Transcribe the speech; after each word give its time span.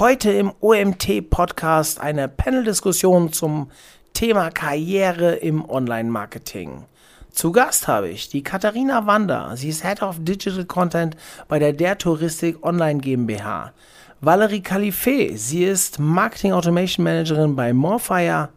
Heute 0.00 0.32
im 0.32 0.50
OMT-Podcast 0.60 2.00
eine 2.00 2.26
Panel-Diskussion 2.26 3.34
zum 3.34 3.70
Thema 4.14 4.48
Karriere 4.48 5.34
im 5.34 5.62
Online-Marketing. 5.68 6.86
Zu 7.30 7.52
Gast 7.52 7.86
habe 7.86 8.08
ich 8.08 8.30
die 8.30 8.42
Katharina 8.42 9.06
Wander. 9.06 9.58
Sie 9.58 9.68
ist 9.68 9.84
Head 9.84 10.02
of 10.02 10.16
Digital 10.20 10.64
Content 10.64 11.18
bei 11.48 11.58
der 11.58 11.74
Der 11.74 11.98
Touristik 11.98 12.64
Online 12.64 12.98
GmbH. 12.98 13.74
Valerie 14.22 14.62
Califé. 14.62 15.36
Sie 15.36 15.64
ist 15.64 15.98
Marketing 15.98 16.54
Automation 16.54 17.04
Managerin 17.04 17.54
bei 17.54 17.74
Morfire. 17.74 18.48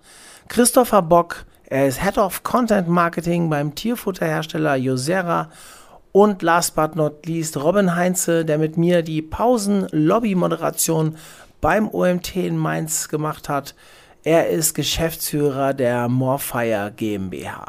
Christopher 0.47 1.01
Bock. 1.01 1.43
Er 1.65 1.89
ist 1.89 2.01
Head 2.01 2.17
of 2.19 2.43
Content 2.43 2.87
Marketing 2.87 3.49
beim 3.49 3.75
Tierfutterhersteller 3.75 4.77
Josera. 4.77 5.49
Und 6.13 6.43
last 6.43 6.75
but 6.75 6.95
not 6.95 7.25
least 7.25 7.57
Robin 7.57 7.95
Heinze, 7.95 8.45
der 8.45 8.59
mit 8.59 8.77
mir 8.77 9.01
die 9.01 9.23
Pausen-Lobby-Moderation 9.23 11.17
beim 11.59 11.89
OMT 11.89 12.35
in 12.35 12.55
Mainz 12.55 13.09
gemacht 13.09 13.49
hat. 13.49 13.73
Er 14.23 14.47
ist 14.49 14.75
Geschäftsführer 14.75 15.73
der 15.73 16.07
Morfire 16.07 16.93
GmbH. 16.95 17.65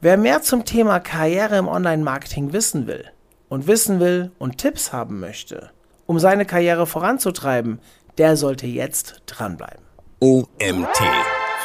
Wer 0.00 0.16
mehr 0.16 0.42
zum 0.42 0.64
Thema 0.64 0.98
Karriere 0.98 1.58
im 1.58 1.68
Online-Marketing 1.68 2.52
wissen 2.52 2.88
will 2.88 3.04
und 3.48 3.68
wissen 3.68 4.00
will 4.00 4.32
und 4.40 4.58
Tipps 4.58 4.92
haben 4.92 5.20
möchte, 5.20 5.70
um 6.06 6.18
seine 6.18 6.44
Karriere 6.44 6.88
voranzutreiben, 6.88 7.78
der 8.18 8.36
sollte 8.36 8.66
jetzt 8.66 9.22
dranbleiben. 9.26 9.84
OMT 10.18 11.02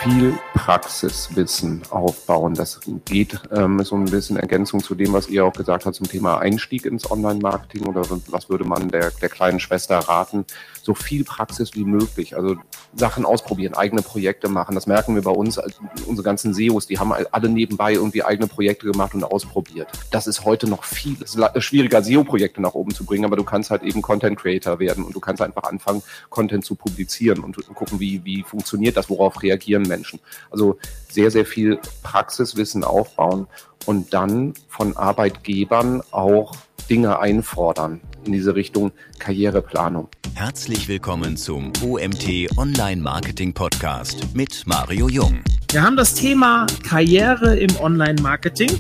viel 0.04 0.38
Praxiswissen 0.54 1.82
aufbauen. 1.90 2.54
Das 2.54 2.80
geht 3.06 3.40
ähm, 3.52 3.84
so 3.84 3.96
ein 3.96 4.06
bisschen 4.06 4.38
Ergänzung 4.38 4.84
zu 4.84 4.96
dem, 4.96 5.14
was 5.14 5.30
ihr 5.30 5.46
auch 5.46 5.54
gesagt 5.54 5.86
habt 5.86 5.96
zum 5.96 6.08
Thema 6.08 6.40
Einstieg 6.40 6.86
ins 6.86 7.10
Online-Marketing 7.10 7.86
oder 7.86 8.04
was 8.28 8.50
würde 8.50 8.66
man 8.66 8.90
der, 8.90 9.12
der 9.12 9.30
kleinen 9.30 9.60
Schwester 9.60 9.98
raten? 10.00 10.46
So 10.88 10.94
viel 10.94 11.26
Praxis 11.26 11.74
wie 11.74 11.84
möglich. 11.84 12.38
Also 12.38 12.56
Sachen 12.96 13.26
ausprobieren, 13.26 13.74
eigene 13.74 14.02
Projekte 14.02 14.48
machen. 14.48 14.74
Das 14.74 14.88
merken 14.88 15.16
wir 15.16 15.22
bei 15.22 15.32
uns, 15.32 15.60
also 15.60 15.82
unsere 16.06 16.24
ganzen 16.24 16.54
SEOs, 16.54 16.88
die 16.88 16.98
haben 16.98 17.12
alle 17.12 17.50
nebenbei 17.50 17.92
irgendwie 17.92 18.24
eigene 18.24 18.48
Projekte 18.48 18.90
gemacht 18.90 19.14
und 19.14 19.26
ausprobiert. 19.26 19.90
Das 20.12 20.28
ist 20.28 20.46
heute 20.46 20.66
noch 20.66 20.86
viel. 20.86 21.18
Schwieriger, 21.58 22.02
SEO-Projekte 22.02 22.62
nach 22.62 22.74
oben 22.74 22.94
zu 22.94 23.04
bringen, 23.04 23.26
aber 23.26 23.36
du 23.36 23.44
kannst 23.44 23.70
halt 23.70 23.84
eben 23.84 24.02
Content 24.02 24.40
Creator 24.40 24.80
werden 24.80 25.04
und 25.04 25.14
du 25.14 25.20
kannst 25.20 25.42
einfach 25.42 25.64
anfangen, 25.64 26.04
Content 26.30 26.64
zu 26.64 26.76
publizieren 26.76 27.44
und 27.44 27.58
gucken, 27.76 28.00
wie, 28.00 28.24
wie 28.24 28.44
funktioniert 28.44 28.96
das, 28.96 29.10
worauf 29.10 29.44
reagieren 29.44 29.84
Menschen. 29.84 30.22
Also 30.50 30.78
sehr, 31.12 31.32
sehr 31.32 31.46
viel 31.46 31.82
Praxiswissen 32.02 32.86
aufbauen 32.86 33.48
und 33.86 34.14
dann 34.14 34.54
von 34.70 34.96
Arbeitgebern 34.96 36.02
auch 36.12 36.56
Dinge 36.90 37.20
einfordern 37.20 38.00
in 38.24 38.32
diese 38.32 38.56
Richtung 38.56 38.92
Karriereplanung. 39.20 40.08
Herzlich 40.36 40.88
willkommen 40.88 41.36
zum 41.36 41.74
OMT 41.84 42.58
Online 42.58 43.02
Marketing 43.02 43.54
Podcast 43.54 44.34
mit 44.34 44.64
Mario 44.66 45.10
Jung. 45.10 45.42
Wir 45.72 45.82
haben 45.82 45.98
das 45.98 46.14
Thema 46.14 46.66
Karriere 46.88 47.58
im 47.58 47.76
Online 47.82 48.22
Marketing 48.22 48.72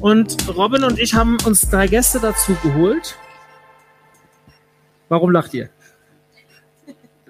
und 0.00 0.36
Robin 0.56 0.84
und 0.84 1.00
ich 1.00 1.14
haben 1.14 1.36
uns 1.44 1.62
drei 1.68 1.88
Gäste 1.88 2.20
dazu 2.20 2.56
geholt. 2.62 3.16
Warum 5.08 5.32
lacht 5.32 5.52
ihr? 5.54 5.68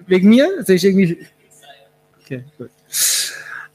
Wegen 0.05 0.29
mir? 0.29 0.63
Sehe 0.63 0.75
ich 0.75 0.85
irgendwie. 0.85 1.25
Okay, 2.21 2.43
gut. 2.57 2.69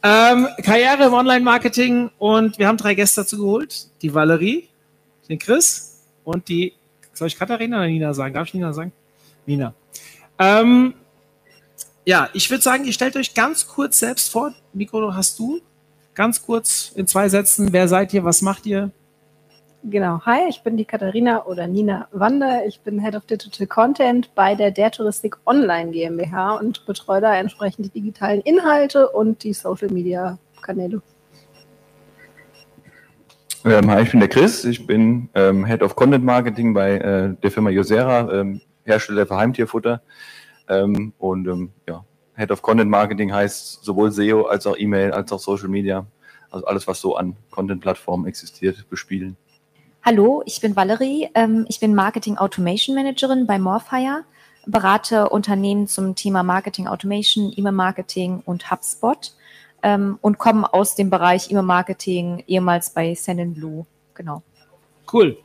Ähm, 0.03 0.49
Karriere 0.63 1.07
im 1.07 1.15
Online-Marketing 1.15 2.11
und 2.19 2.59
wir 2.59 2.69
haben 2.69 2.77
drei 2.77 2.95
Gäste 2.95 3.23
dazu 3.23 3.39
geholt. 3.39 3.89
Die 4.03 4.15
Valerie, 4.15 4.69
den 5.29 5.39
Chris 5.39 5.94
und 6.25 6.49
die, 6.49 6.75
soll 7.13 7.29
ich 7.29 7.39
Katharina 7.39 7.79
oder 7.79 7.87
Nina 7.87 8.15
sagen? 8.15 8.35
Darf 8.35 8.49
ich 8.49 8.55
Nina 8.55 8.73
sagen? 8.73 8.93
Nina. 9.47 9.75
Ähm, 10.39 10.95
ja, 12.05 12.29
ich 12.33 12.51
würde 12.51 12.63
sagen, 12.63 12.85
ihr 12.85 12.93
stellt 12.93 13.17
euch 13.17 13.35
ganz 13.35 13.67
kurz 13.67 13.99
selbst 13.99 14.31
vor. 14.31 14.53
Mikro 14.73 15.15
hast 15.15 15.39
du. 15.39 15.61
Ganz 16.15 16.43
kurz 16.43 16.93
in 16.95 17.07
zwei 17.07 17.29
Sätzen. 17.29 17.73
Wer 17.73 17.89
seid 17.89 18.13
ihr? 18.15 18.25
Was 18.25 18.43
macht 18.43 18.67
ihr? 18.67 18.91
Genau, 19.87 20.21
hi, 20.25 20.49
ich 20.49 20.63
bin 20.63 20.79
die 20.79 20.87
Katharina 20.87 21.45
oder 21.45 21.67
Nina 21.67 22.09
Wander. 22.11 22.65
Ich 22.67 22.81
bin 22.81 23.01
Head 23.01 23.17
of 23.17 23.27
Digital 23.27 23.67
Content 23.67 24.35
bei 24.35 24.55
der 24.55 24.71
Der 24.71 24.91
Touristik 24.91 25.37
Online 25.45 25.91
GmbH 25.91 26.55
und 26.55 26.87
betreue 26.87 27.21
da 27.21 27.35
entsprechend 27.37 27.87
die 27.87 28.01
digitalen 28.01 28.41
Inhalte 28.41 29.11
und 29.11 29.43
die 29.43 29.53
Social 29.53 29.91
Media 29.91 30.39
Kanäle. 30.63 31.03
Ähm, 33.67 33.91
hi, 33.91 34.03
ich 34.03 34.11
bin 34.11 34.21
der 34.21 34.29
Chris. 34.29 34.63
Ich 34.67 34.87
bin 34.87 35.31
ähm, 35.35 35.65
Head 35.65 35.83
of 35.83 35.97
Content 35.97 36.23
Marketing 36.23 36.75
bei 36.75 36.99
äh, 36.99 37.35
der 37.43 37.51
Firma 37.51 37.71
Josera, 37.71 38.31
ähm, 38.31 38.61
Hersteller 38.85 39.27
für 39.27 39.37
Heimtierfutter. 39.37 40.03
Ähm, 40.69 41.15
und 41.17 41.49
ähm, 41.49 41.73
ja, 41.89 42.05
Head 42.37 42.51
of 42.51 42.61
Content 42.61 42.91
Marketing 42.91 43.33
heißt 43.33 43.83
sowohl 43.83 44.13
SEO 44.13 44.43
als 44.43 44.67
auch 44.67 44.77
E-Mail 44.77 45.13
als 45.13 45.33
auch 45.33 45.39
Social 45.39 45.69
Media. 45.69 46.05
Also 46.51 46.67
alles, 46.67 46.87
was 46.87 47.01
so 47.01 47.17
an 47.17 47.37
Content-Plattformen 47.51 48.27
existiert, 48.27 48.87
bespielen. 48.91 49.39
Hallo, 50.03 50.43
ich 50.45 50.61
bin 50.61 50.77
Valerie. 50.77 51.31
Ähm, 51.35 51.65
ich 51.67 51.81
bin 51.81 51.95
Marketing 51.95 52.37
Automation 52.37 52.95
Managerin 52.95 53.47
bei 53.47 53.59
Morfire, 53.59 54.25
berate 54.67 55.31
Unternehmen 55.31 55.89
zum 55.89 56.15
Thema 56.15 56.43
Marketing 56.43 56.87
Automation, 56.87 57.51
E-Mail-Marketing 57.57 58.43
und 58.45 58.71
HubSpot 58.71 59.33
ähm, 59.85 60.19
und 60.23 60.39
komme 60.39 60.73
aus 60.73 60.97
dem 60.97 61.11
Bereich 61.11 61.51
E-Mail-Marketing, 61.51 62.43
ehemals 62.47 62.91
bei 62.91 63.15
Sendinblue. 63.15 63.87
Genau. 64.15 64.43
Cool. 65.13 65.37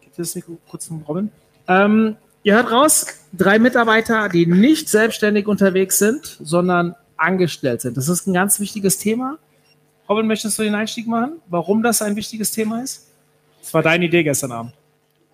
Gibt 0.00 0.18
es 0.18 0.38
kurz 0.68 0.90
einen 0.90 1.02
Robin? 1.02 1.32
Ähm, 1.66 2.16
ihr 2.42 2.54
hört 2.54 2.70
raus, 2.70 3.06
drei 3.32 3.58
Mitarbeiter, 3.58 4.28
die 4.28 4.46
nicht 4.46 4.88
selbstständig 4.90 5.48
unterwegs 5.48 5.98
sind, 5.98 6.38
sondern 6.42 6.94
angestellt 7.16 7.80
sind. 7.80 7.96
Das 7.96 8.08
ist 8.08 8.26
ein 8.26 8.34
ganz 8.34 8.60
wichtiges 8.60 8.98
Thema. 8.98 9.38
Robin, 10.08 10.26
möchtest 10.26 10.58
du 10.58 10.62
den 10.62 10.74
Einstieg 10.74 11.06
machen? 11.06 11.40
Warum 11.48 11.82
das 11.82 12.02
ein 12.02 12.14
wichtiges 12.14 12.52
Thema 12.52 12.82
ist? 12.82 13.08
Das 13.62 13.72
war 13.72 13.82
deine 13.82 14.04
Idee 14.04 14.22
gestern 14.22 14.52
Abend. 14.52 14.72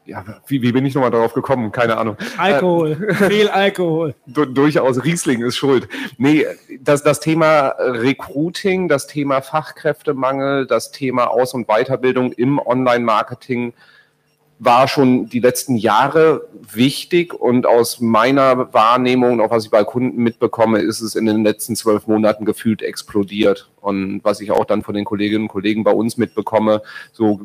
Ja, 0.04 0.24
wie, 0.46 0.62
wie 0.62 0.72
bin 0.72 0.84
ich 0.84 0.94
nochmal 0.94 1.12
darauf 1.12 1.32
gekommen? 1.32 1.70
Keine 1.70 1.96
Ahnung. 1.96 2.16
Alkohol, 2.36 3.08
äh, 3.08 3.14
viel 3.30 3.48
Alkohol. 3.48 4.14
Du, 4.26 4.44
durchaus, 4.44 5.04
Riesling 5.04 5.42
ist 5.42 5.56
schuld. 5.56 5.88
Nee, 6.18 6.44
das, 6.80 7.04
das 7.04 7.20
Thema 7.20 7.68
Recruiting, 7.78 8.88
das 8.88 9.06
Thema 9.06 9.42
Fachkräftemangel, 9.42 10.66
das 10.66 10.90
Thema 10.90 11.28
Aus- 11.28 11.54
und 11.54 11.68
Weiterbildung 11.68 12.32
im 12.32 12.58
Online-Marketing 12.58 13.74
war 14.64 14.86
schon 14.86 15.28
die 15.28 15.40
letzten 15.40 15.74
Jahre 15.74 16.48
wichtig 16.72 17.34
und 17.34 17.66
aus 17.66 18.00
meiner 18.00 18.72
Wahrnehmung, 18.72 19.40
auch 19.40 19.50
was 19.50 19.64
ich 19.64 19.70
bei 19.72 19.82
Kunden 19.82 20.22
mitbekomme, 20.22 20.78
ist 20.78 21.00
es 21.00 21.16
in 21.16 21.26
den 21.26 21.42
letzten 21.42 21.74
zwölf 21.74 22.06
Monaten 22.06 22.44
gefühlt 22.44 22.80
explodiert. 22.80 23.70
Und 23.80 24.20
was 24.22 24.40
ich 24.40 24.52
auch 24.52 24.64
dann 24.64 24.82
von 24.82 24.94
den 24.94 25.04
Kolleginnen 25.04 25.44
und 25.44 25.48
Kollegen 25.48 25.82
bei 25.82 25.90
uns 25.90 26.16
mitbekomme, 26.16 26.82
so 27.10 27.40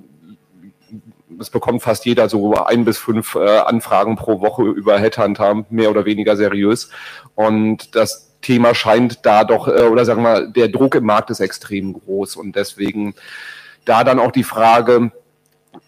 es 1.40 1.50
bekommt 1.50 1.82
fast 1.82 2.06
jeder 2.06 2.30
so 2.30 2.54
ein 2.56 2.86
bis 2.86 2.98
fünf 2.98 3.36
äh, 3.36 3.60
Anfragen 3.60 4.16
pro 4.16 4.42
Woche 4.42 4.64
über 4.64 5.00
Headhunter, 5.00 5.66
mehr 5.70 5.90
oder 5.90 6.06
weniger 6.06 6.36
seriös. 6.36 6.90
Und 7.36 7.96
das 7.96 8.36
Thema 8.42 8.74
scheint 8.74 9.26
da 9.26 9.44
doch, 9.44 9.68
äh, 9.68 9.84
oder 9.84 10.06
sagen 10.06 10.24
wir, 10.24 10.48
der 10.48 10.70
Druck 10.70 10.96
im 10.96 11.06
Markt 11.06 11.30
ist 11.30 11.40
extrem 11.40 11.94
groß. 11.94 12.36
Und 12.36 12.56
deswegen 12.56 13.16
da 13.86 14.04
dann 14.04 14.20
auch 14.20 14.32
die 14.32 14.44
Frage, 14.44 15.12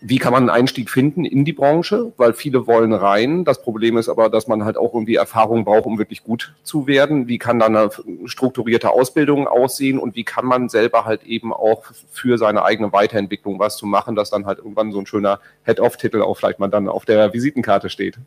wie 0.01 0.17
kann 0.17 0.33
man 0.33 0.43
einen 0.43 0.49
Einstieg 0.49 0.89
finden 0.89 1.25
in 1.25 1.45
die 1.45 1.53
Branche? 1.53 2.13
Weil 2.17 2.33
viele 2.33 2.67
wollen 2.67 2.93
rein. 2.93 3.45
Das 3.45 3.61
Problem 3.61 3.97
ist 3.97 4.09
aber, 4.09 4.29
dass 4.29 4.47
man 4.47 4.65
halt 4.65 4.77
auch 4.77 4.93
irgendwie 4.93 5.15
Erfahrung 5.15 5.65
braucht, 5.65 5.85
um 5.85 5.97
wirklich 5.97 6.23
gut 6.23 6.53
zu 6.63 6.87
werden. 6.87 7.27
Wie 7.27 7.37
kann 7.37 7.59
dann 7.59 7.75
eine 7.75 7.89
strukturierte 8.25 8.91
Ausbildung 8.91 9.47
aussehen 9.47 9.99
und 9.99 10.15
wie 10.15 10.23
kann 10.23 10.45
man 10.45 10.69
selber 10.69 11.05
halt 11.05 11.23
eben 11.23 11.53
auch 11.53 11.83
für 12.11 12.37
seine 12.37 12.63
eigene 12.63 12.93
Weiterentwicklung 12.93 13.59
was 13.59 13.77
zu 13.77 13.85
machen, 13.85 14.15
dass 14.15 14.29
dann 14.29 14.45
halt 14.45 14.59
irgendwann 14.59 14.91
so 14.91 14.99
ein 14.99 15.05
schöner 15.05 15.39
Head-Off-Titel 15.63 16.21
auch 16.21 16.35
vielleicht 16.35 16.59
mal 16.59 16.69
dann 16.69 16.87
auf 16.87 17.05
der 17.05 17.33
Visitenkarte 17.33 17.89
steht? 17.89 18.17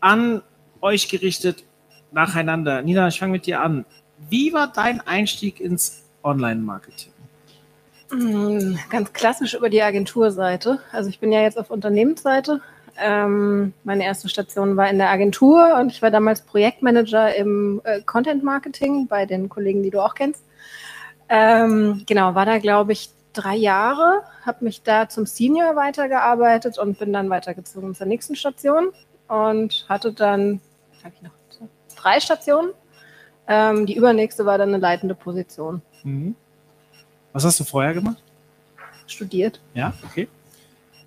An 0.00 0.42
euch 0.80 1.08
gerichtet 1.08 1.64
nacheinander. 2.12 2.82
Nina, 2.82 3.08
ich 3.08 3.18
fange 3.18 3.32
mit 3.32 3.46
dir 3.46 3.60
an. 3.60 3.84
Wie 4.28 4.52
war 4.52 4.72
dein 4.72 5.00
Einstieg 5.00 5.60
ins 5.60 6.04
Online-Marketing? 6.22 7.12
Mm, 8.10 8.76
ganz 8.90 9.12
klassisch 9.12 9.54
über 9.54 9.68
die 9.68 9.82
Agenturseite. 9.82 10.80
Also 10.92 11.08
ich 11.08 11.18
bin 11.18 11.32
ja 11.32 11.42
jetzt 11.42 11.58
auf 11.58 11.70
Unternehmensseite. 11.70 12.60
Ähm, 12.98 13.74
meine 13.84 14.04
erste 14.04 14.28
Station 14.28 14.76
war 14.76 14.88
in 14.88 14.98
der 14.98 15.10
Agentur 15.10 15.76
und 15.78 15.92
ich 15.92 16.00
war 16.00 16.10
damals 16.10 16.42
Projektmanager 16.42 17.34
im 17.34 17.80
äh, 17.84 18.00
Content 18.00 18.42
Marketing 18.42 19.06
bei 19.06 19.26
den 19.26 19.48
Kollegen, 19.48 19.82
die 19.82 19.90
du 19.90 20.00
auch 20.00 20.14
kennst. 20.14 20.44
Ähm, 21.28 22.04
genau, 22.06 22.34
war 22.34 22.46
da 22.46 22.58
glaube 22.58 22.92
ich 22.92 23.10
drei 23.32 23.56
Jahre, 23.56 24.22
habe 24.46 24.64
mich 24.64 24.82
da 24.82 25.08
zum 25.08 25.26
Senior 25.26 25.76
weitergearbeitet 25.76 26.78
und 26.78 26.98
bin 26.98 27.12
dann 27.12 27.28
weitergezogen 27.28 27.94
zur 27.94 28.06
nächsten 28.06 28.34
Station 28.34 28.92
und 29.28 29.84
hatte 29.88 30.12
dann 30.12 30.60
noch 31.22 31.32
drei 31.96 32.20
Stationen. 32.20 32.70
Ähm, 33.48 33.86
die 33.86 33.96
übernächste 33.96 34.46
war 34.46 34.58
dann 34.58 34.70
eine 34.70 34.78
leitende 34.78 35.14
Position. 35.14 35.82
Mhm. 36.02 36.34
Was 37.36 37.44
hast 37.44 37.60
du 37.60 37.64
vorher 37.64 37.92
gemacht? 37.92 38.16
Studiert. 39.06 39.60
Ja, 39.74 39.92
okay. 40.10 40.26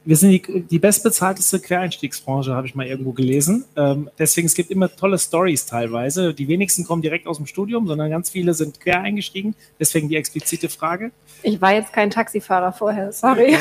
wir 0.05 0.15
sind 0.15 0.29
die, 0.29 0.61
die 0.61 0.77
bestbezahlteste 0.77 1.59
Quereinstiegsbranche, 1.59 2.53
habe 2.53 2.67
ich 2.67 2.75
mal 2.75 2.85
irgendwo 2.85 3.13
gelesen. 3.13 3.65
Ähm, 3.75 4.11
deswegen, 4.19 4.45
es 4.45 4.53
gibt 4.53 4.69
immer 4.69 4.95
tolle 4.95 5.17
Stories 5.17 5.65
teilweise. 5.65 6.35
Die 6.35 6.47
wenigsten 6.47 6.85
kommen 6.85 7.01
direkt 7.01 7.25
aus 7.25 7.37
dem 7.37 7.47
Studium, 7.47 7.87
sondern 7.87 8.11
ganz 8.11 8.29
viele 8.29 8.53
sind 8.53 8.79
quer 8.79 9.01
eingestiegen. 9.01 9.55
Deswegen 9.79 10.07
die 10.07 10.17
explizite 10.17 10.69
Frage. 10.69 11.09
Ich 11.41 11.59
war 11.61 11.73
jetzt 11.73 11.93
kein 11.93 12.11
Taxifahrer 12.11 12.73
vorher, 12.73 13.11
sorry. 13.11 13.57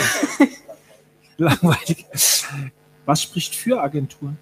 Langweilig. 1.39 2.05
Was 3.07 3.23
spricht 3.23 3.55
für 3.55 3.81
Agenturen? 3.81 4.37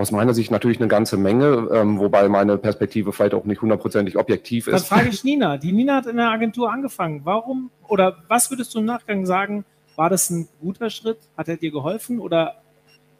Aus 0.00 0.12
meiner 0.12 0.32
Sicht 0.32 0.50
natürlich 0.50 0.78
eine 0.78 0.88
ganze 0.88 1.18
Menge, 1.18 1.68
ähm, 1.74 1.98
wobei 1.98 2.26
meine 2.30 2.56
Perspektive 2.56 3.12
vielleicht 3.12 3.34
auch 3.34 3.44
nicht 3.44 3.60
hundertprozentig 3.60 4.16
objektiv 4.16 4.64
Dann 4.64 4.76
ist. 4.76 4.88
frage 4.88 5.08
ich 5.10 5.24
Nina. 5.24 5.58
Die 5.58 5.72
Nina 5.72 5.96
hat 5.96 6.06
in 6.06 6.16
der 6.16 6.30
Agentur 6.30 6.72
angefangen. 6.72 7.20
Warum 7.24 7.70
oder 7.86 8.16
was 8.26 8.50
würdest 8.50 8.74
du 8.74 8.78
im 8.78 8.86
Nachgang 8.86 9.26
sagen, 9.26 9.66
war 9.96 10.08
das 10.08 10.30
ein 10.30 10.48
guter 10.58 10.88
Schritt? 10.88 11.18
Hat 11.36 11.48
er 11.48 11.58
dir 11.58 11.70
geholfen 11.70 12.18
oder 12.18 12.62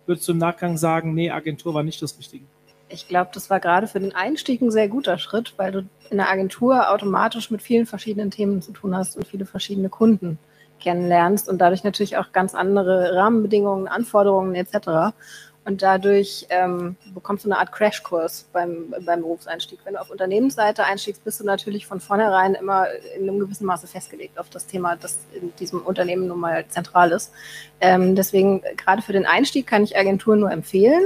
würdest 0.06 0.26
du 0.26 0.32
im 0.32 0.38
Nachgang 0.38 0.78
sagen, 0.78 1.12
nee, 1.12 1.30
Agentur 1.30 1.74
war 1.74 1.82
nicht 1.82 2.00
das 2.00 2.18
Richtige? 2.18 2.46
Ich 2.88 3.06
glaube, 3.06 3.30
das 3.34 3.50
war 3.50 3.60
gerade 3.60 3.86
für 3.86 4.00
den 4.00 4.14
Einstieg 4.14 4.62
ein 4.62 4.70
sehr 4.70 4.88
guter 4.88 5.18
Schritt, 5.18 5.52
weil 5.58 5.72
du 5.72 5.78
in 6.08 6.16
der 6.16 6.30
Agentur 6.30 6.90
automatisch 6.90 7.50
mit 7.50 7.60
vielen 7.60 7.84
verschiedenen 7.84 8.30
Themen 8.30 8.62
zu 8.62 8.72
tun 8.72 8.96
hast 8.96 9.18
und 9.18 9.28
viele 9.28 9.44
verschiedene 9.44 9.90
Kunden 9.90 10.38
kennenlernst 10.80 11.48
und 11.48 11.58
dadurch 11.58 11.84
natürlich 11.84 12.16
auch 12.16 12.32
ganz 12.32 12.54
andere 12.54 13.14
Rahmenbedingungen, 13.14 13.86
Anforderungen 13.86 14.54
etc. 14.54 15.14
Und 15.64 15.82
dadurch 15.82 16.46
ähm, 16.48 16.96
bekommst 17.12 17.44
du 17.44 17.48
eine 17.48 17.58
Art 17.58 17.70
Crashkurs 17.70 18.48
beim, 18.52 18.94
beim 19.04 19.20
Berufseinstieg. 19.20 19.80
Wenn 19.84 19.94
du 19.94 20.00
auf 20.00 20.10
Unternehmensseite 20.10 20.84
einstiegst, 20.84 21.22
bist 21.22 21.40
du 21.40 21.44
natürlich 21.44 21.86
von 21.86 22.00
vornherein 22.00 22.54
immer 22.54 22.86
in 23.14 23.28
einem 23.28 23.38
gewissen 23.38 23.66
Maße 23.66 23.86
festgelegt 23.86 24.38
auf 24.38 24.48
das 24.48 24.66
Thema, 24.66 24.96
das 24.96 25.18
in 25.32 25.54
diesem 25.56 25.82
Unternehmen 25.82 26.28
nun 26.28 26.40
mal 26.40 26.64
zentral 26.68 27.12
ist. 27.12 27.32
Ähm, 27.80 28.16
deswegen, 28.16 28.62
gerade 28.76 29.02
für 29.02 29.12
den 29.12 29.26
Einstieg 29.26 29.66
kann 29.66 29.84
ich 29.84 29.98
Agenturen 29.98 30.40
nur 30.40 30.50
empfehlen. 30.50 31.02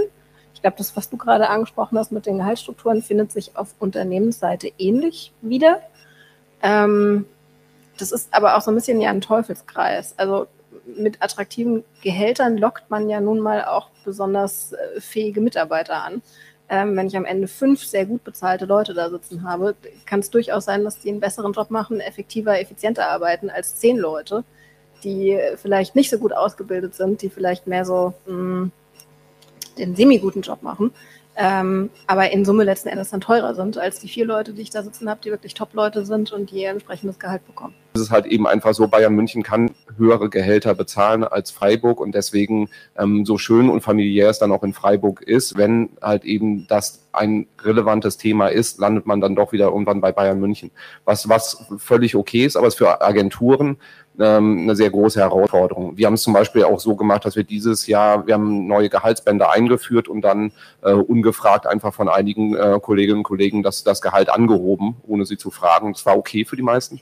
Ich 0.55 0.63
glaube, 0.63 0.77
das, 0.79 0.97
was 0.97 1.11
du 1.11 1.17
gerade 1.17 1.49
angesprochen 1.49 1.99
hast 1.99 2.13
mit 2.13 2.25
den 2.25 2.39
Gehaltsstrukturen, 2.39 3.03
findet 3.03 3.33
sich 3.33 3.57
auf 3.57 3.75
Unternehmensseite 3.81 4.71
ähnlich 4.79 5.33
wieder. 5.43 5.81
Ähm, 6.63 7.27
das 7.99 8.13
ist 8.13 8.33
aber 8.33 8.57
auch 8.57 8.61
so 8.61 8.71
ein 8.71 8.75
bisschen 8.75 9.01
ja 9.01 9.11
ein 9.11 9.21
Teufelskreis. 9.21 10.15
Also 10.17 10.47
mit 10.87 11.23
attraktiven 11.23 11.85
Gehältern 12.03 12.59
lockt 12.59 12.91
man 12.91 13.09
ja 13.09 13.21
nun 13.21 13.41
mal 13.41 13.65
auch 13.65 13.91
besonders 14.05 14.73
äh, 14.73 15.01
fähige 15.01 15.41
Mitarbeiter 15.41 16.03
an. 16.03 16.23
Ähm, 16.69 16.97
wenn 16.97 17.07
ich 17.07 17.17
am 17.17 17.27
Ende 17.27 17.47
fünf 17.47 17.85
sehr 17.85 18.07
gut 18.07 18.25
bezahlte 18.25 18.65
Leute 18.65 18.95
da 18.95 19.11
sitzen 19.11 19.45
habe, 19.45 19.75
kann 20.07 20.21
es 20.21 20.31
durchaus 20.31 20.65
sein, 20.65 20.83
dass 20.85 20.99
die 20.99 21.11
einen 21.11 21.21
besseren 21.21 21.53
Job 21.53 21.71
machen, 21.71 22.01
effektiver, 22.01 22.59
effizienter 22.59 23.09
arbeiten 23.09 23.51
als 23.51 23.77
zehn 23.77 23.99
Leute, 23.99 24.45
die 25.03 25.33
äh, 25.33 25.57
vielleicht 25.57 25.95
nicht 25.95 26.11
so 26.11 26.19
gut 26.19 26.33
ausgebildet 26.33 26.95
sind, 26.95 27.21
die 27.23 27.29
vielleicht 27.29 27.67
mehr 27.67 27.85
so 27.85 28.15
mh, 28.27 28.71
den 29.79 29.97
semi-guten 29.97 30.41
Job 30.41 30.63
machen, 30.63 30.93
ähm, 31.37 31.91
aber 32.07 32.31
in 32.31 32.45
Summe 32.45 32.65
letzten 32.65 32.89
Endes 32.89 33.11
dann 33.11 33.21
teurer 33.21 33.55
sind 33.55 33.77
als 33.77 33.99
die 33.99 34.09
vier 34.09 34.25
Leute, 34.25 34.53
die 34.53 34.63
ich 34.63 34.71
da 34.71 34.83
sitzen 34.83 35.11
habe, 35.11 35.21
die 35.23 35.31
wirklich 35.31 35.55
Top-Leute 35.55 36.07
sind 36.07 36.33
und 36.33 36.51
die 36.51 36.63
ihr 36.63 36.71
entsprechendes 36.71 37.19
Gehalt 37.19 37.45
bekommen. 37.47 37.75
Es 37.97 38.01
ist 38.01 38.11
halt 38.11 38.27
eben 38.27 38.49
einfach 38.49 38.75
so, 38.75 38.89
Bayern 38.89 39.15
München 39.15 39.45
kann 39.45 39.71
höhere 39.97 40.29
Gehälter 40.29 40.75
bezahlen 40.75 41.23
als 41.23 41.53
Freiburg 41.53 42.01
und 42.01 42.13
deswegen 42.13 42.69
ähm, 42.99 43.25
so 43.25 43.39
schön 43.39 43.71
und 43.71 43.83
familiär 43.83 44.31
es 44.31 44.41
dann 44.41 44.51
auch 44.51 44.65
in 44.65 44.73
Freiburg 44.73 45.23
ist, 45.23 45.57
wenn 45.57 45.91
halt 46.03 46.25
eben 46.25 46.67
das 46.67 47.07
ein 47.13 47.47
relevantes 47.63 48.17
Thema 48.17 48.49
ist, 48.49 48.81
landet 48.81 49.07
man 49.07 49.21
dann 49.21 49.37
doch 49.37 49.53
wieder 49.53 49.67
irgendwann 49.67 50.01
bei 50.01 50.11
Bayern 50.11 50.41
München. 50.41 50.73
Was, 51.05 51.29
was 51.29 51.65
völlig 51.79 52.17
okay 52.17 52.45
ist, 52.45 52.57
aber 52.57 52.67
es 52.67 52.75
ist 52.75 52.79
für 52.79 53.01
Agenturen 53.01 53.77
ähm, 54.19 54.63
eine 54.63 54.75
sehr 54.75 54.91
große 54.91 55.21
Herausforderung. 55.21 55.97
Wir 55.97 56.09
haben 56.09 56.15
es 56.15 56.23
zum 56.23 56.33
Beispiel 56.33 56.65
auch 56.65 56.81
so 56.81 56.97
gemacht, 56.97 57.25
dass 57.25 57.37
wir 57.37 57.45
dieses 57.45 57.87
Jahr, 57.87 58.27
wir 58.27 58.35
haben 58.35 58.67
neue 58.67 58.89
Gehaltsbänder 58.89 59.53
eingeführt 59.53 60.09
und 60.09 60.23
dann 60.23 60.51
äh, 60.83 60.91
ungefragt 60.91 61.69
einfach 61.69 61.95
von 61.95 62.09
einigen 62.09 62.57
äh, 62.57 62.81
Kolleginnen 62.83 63.19
und 63.19 63.23
Kollegen 63.25 63.63
das, 63.63 63.85
das 63.85 64.01
Gehalt 64.01 64.31
angehoben, 64.31 64.97
ohne 65.07 65.27
sie 65.27 65.37
zu 65.37 65.53
fragen. 65.53 65.93
Das 65.93 66.05
war 66.07 66.19
okay 66.19 66.45
für 66.45 66.57
die 66.57 66.63
meisten. 66.63 67.01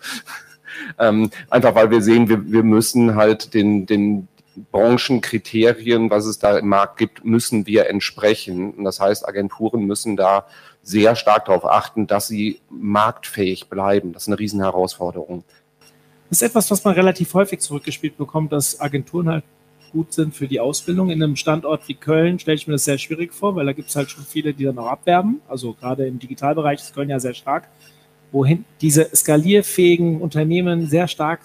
Ähm, 0.99 1.31
einfach 1.51 1.75
weil 1.75 1.91
wir 1.91 2.03
sehen, 2.03 2.29
wir, 2.29 2.51
wir 2.51 2.63
müssen 2.63 3.15
halt 3.15 3.55
den, 3.55 3.87
den 3.87 4.29
Branchenkriterien, 4.71 6.11
was 6.11 6.27
es 6.27 6.39
da 6.39 6.59
im 6.59 6.69
Markt 6.69 6.99
gibt, 6.99 7.25
müssen 7.25 7.67
wir 7.67 7.89
entsprechen. 7.89 8.73
Und 8.73 8.85
das 8.85 9.01
heißt, 9.01 9.27
Agenturen 9.27 9.85
müssen 9.87 10.17
da 10.17 10.47
sehr 10.83 11.17
stark 11.17 11.47
darauf 11.47 11.65
achten, 11.65 12.07
dass 12.07 12.29
sie 12.29 12.61
marktfähig 12.69 13.69
bleiben. 13.69 14.13
Das 14.13 14.25
ist 14.25 14.29
eine 14.29 14.39
Riesenherausforderung. 14.39 15.45
Das 16.29 16.43
ist 16.43 16.49
etwas, 16.49 16.71
was 16.71 16.85
man 16.85 16.95
relativ 16.95 17.35
häufig 17.35 17.61
zurückgespielt 17.61 18.17
bekommt, 18.17 18.53
dass 18.53 18.81
Agenturen 18.81 19.29
halt 19.29 19.45
gut 19.93 20.13
sind 20.13 20.35
für 20.35 20.49
die 20.49 20.61
Ausbildung. 20.61 21.11
In 21.11 21.23
einem 21.23 21.37
Standort 21.37 21.87
wie 21.89 21.95
Köln 21.95 22.39
stelle 22.39 22.57
ich 22.57 22.67
mir 22.67 22.73
das 22.73 22.85
sehr 22.85 22.99
schwierig 22.99 23.33
vor, 23.35 23.55
weil 23.55 23.67
da 23.67 23.73
gibt 23.73 23.91
es 23.91 23.97
halt 23.97 24.11
schon 24.11 24.25
viele, 24.25 24.55
die 24.55 24.65
dann 24.65 24.79
auch 24.79 24.87
abwerben. 24.87 25.43
Also 25.49 25.75
gerade 25.75 26.07
im 26.07 26.19
Digitalbereich 26.19 26.81
ist 26.81 26.95
Köln 26.95 27.11
ja 27.11 27.21
sehr 27.21 27.35
stark, 27.35 27.69
wohin 28.33 28.65
diese 28.81 29.15
skalierfähigen 29.15 30.21
Unternehmen 30.21 30.89
sehr 30.89 31.07
stark 31.07 31.41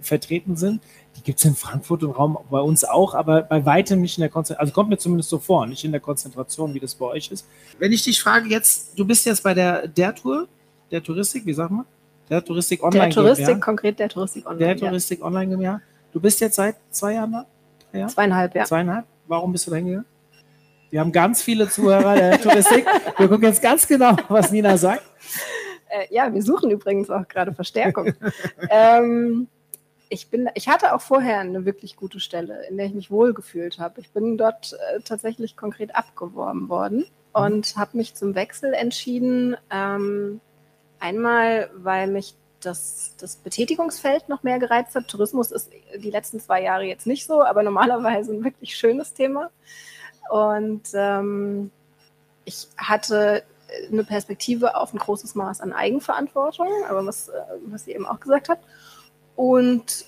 vertreten 0.00 0.56
sind. 0.56 0.82
Die 1.16 1.22
gibt 1.22 1.38
es 1.38 1.44
in 1.44 1.54
Frankfurt 1.54 2.02
und 2.04 2.12
Raum 2.12 2.38
bei 2.50 2.60
uns 2.60 2.84
auch, 2.84 3.14
aber 3.14 3.42
bei 3.42 3.64
weitem 3.64 4.00
nicht 4.00 4.18
in 4.18 4.22
der 4.22 4.30
Konzentration, 4.30 4.60
also 4.60 4.72
kommt 4.72 4.90
mir 4.90 4.98
zumindest 4.98 5.30
so 5.30 5.38
vor, 5.38 5.66
nicht 5.66 5.84
in 5.84 5.90
der 5.90 6.00
Konzentration, 6.00 6.74
wie 6.74 6.80
das 6.80 6.94
bei 6.94 7.06
euch 7.06 7.30
ist. 7.30 7.46
Wenn 7.78 7.92
ich 7.92 8.04
dich 8.04 8.20
frage 8.20 8.48
jetzt, 8.48 8.98
du 8.98 9.04
bist 9.04 9.26
jetzt 9.26 9.42
bei 9.42 9.54
der 9.54 9.88
der 9.88 10.14
Tour, 10.14 10.46
der 10.90 11.02
Touristik, 11.02 11.44
wie 11.46 11.52
sagt 11.52 11.70
man? 11.70 11.84
Der 12.30 12.44
Touristik 12.44 12.82
Online 12.82 13.06
Der 13.06 13.14
Touristik, 13.14 13.46
GmbH. 13.46 13.64
konkret 13.64 13.98
der 13.98 14.08
Touristik 14.08 14.46
Online. 14.46 14.58
Der 14.58 14.76
ja. 14.76 14.88
Touristik 14.88 15.24
Online 15.24 15.56
GmbH. 15.56 15.80
Du 16.12 16.20
bist 16.20 16.40
jetzt 16.40 16.56
seit 16.56 16.76
zwei 16.90 17.14
Jahren 17.14 17.32
da? 17.32 17.46
Jahren? 17.92 18.08
Zweieinhalb, 18.10 18.54
ja. 18.54 18.64
Zweieinhalb? 18.64 19.06
Warum 19.26 19.52
bist 19.52 19.66
du 19.66 19.70
da 19.70 19.76
hingegangen? 19.76 20.06
Wir 20.90 21.00
haben 21.00 21.12
ganz 21.12 21.42
viele 21.42 21.68
Zuhörer 21.68 22.14
der 22.14 22.40
Touristik. 22.40 22.86
Wir 23.18 23.28
gucken 23.28 23.44
jetzt 23.44 23.60
ganz 23.60 23.86
genau, 23.86 24.16
was 24.28 24.50
Nina 24.50 24.76
sagt. 24.76 25.02
Äh, 25.88 26.06
ja, 26.10 26.32
wir 26.32 26.42
suchen 26.42 26.70
übrigens 26.70 27.10
auch 27.10 27.26
gerade 27.28 27.52
Verstärkung. 27.52 28.12
ähm, 28.70 29.48
ich, 30.08 30.28
bin, 30.30 30.48
ich 30.54 30.68
hatte 30.68 30.94
auch 30.94 31.00
vorher 31.00 31.40
eine 31.40 31.64
wirklich 31.64 31.96
gute 31.96 32.20
Stelle, 32.20 32.66
in 32.68 32.76
der 32.76 32.86
ich 32.86 32.94
mich 32.94 33.10
wohlgefühlt 33.10 33.78
habe. 33.78 34.00
Ich 34.00 34.10
bin 34.10 34.38
dort 34.38 34.72
äh, 34.72 35.00
tatsächlich 35.00 35.56
konkret 35.56 35.94
abgeworben 35.94 36.68
worden 36.68 37.04
und 37.32 37.76
habe 37.76 37.96
mich 37.96 38.14
zum 38.14 38.34
Wechsel 38.34 38.72
entschieden. 38.74 39.56
Ähm, 39.70 40.40
einmal, 41.00 41.70
weil 41.74 42.08
mich 42.08 42.34
das, 42.60 43.14
das 43.18 43.36
Betätigungsfeld 43.36 44.28
noch 44.28 44.42
mehr 44.42 44.58
gereizt 44.58 44.94
hat. 44.94 45.08
Tourismus 45.08 45.52
ist 45.52 45.70
die 45.96 46.10
letzten 46.10 46.40
zwei 46.40 46.62
Jahre 46.62 46.84
jetzt 46.84 47.06
nicht 47.06 47.26
so, 47.26 47.42
aber 47.42 47.62
normalerweise 47.62 48.32
ein 48.32 48.44
wirklich 48.44 48.76
schönes 48.76 49.14
Thema. 49.14 49.50
Und 50.30 50.82
ähm, 50.94 51.70
ich 52.44 52.68
hatte 52.76 53.44
eine 53.90 54.04
Perspektive 54.04 54.76
auf 54.76 54.92
ein 54.92 54.98
großes 54.98 55.34
Maß 55.34 55.60
an 55.60 55.72
Eigenverantwortung, 55.72 56.68
aber 56.88 57.04
was, 57.06 57.28
äh, 57.28 57.40
was 57.66 57.84
sie 57.84 57.92
eben 57.92 58.06
auch 58.06 58.20
gesagt 58.20 58.48
hat. 58.48 58.60
Und 59.36 60.06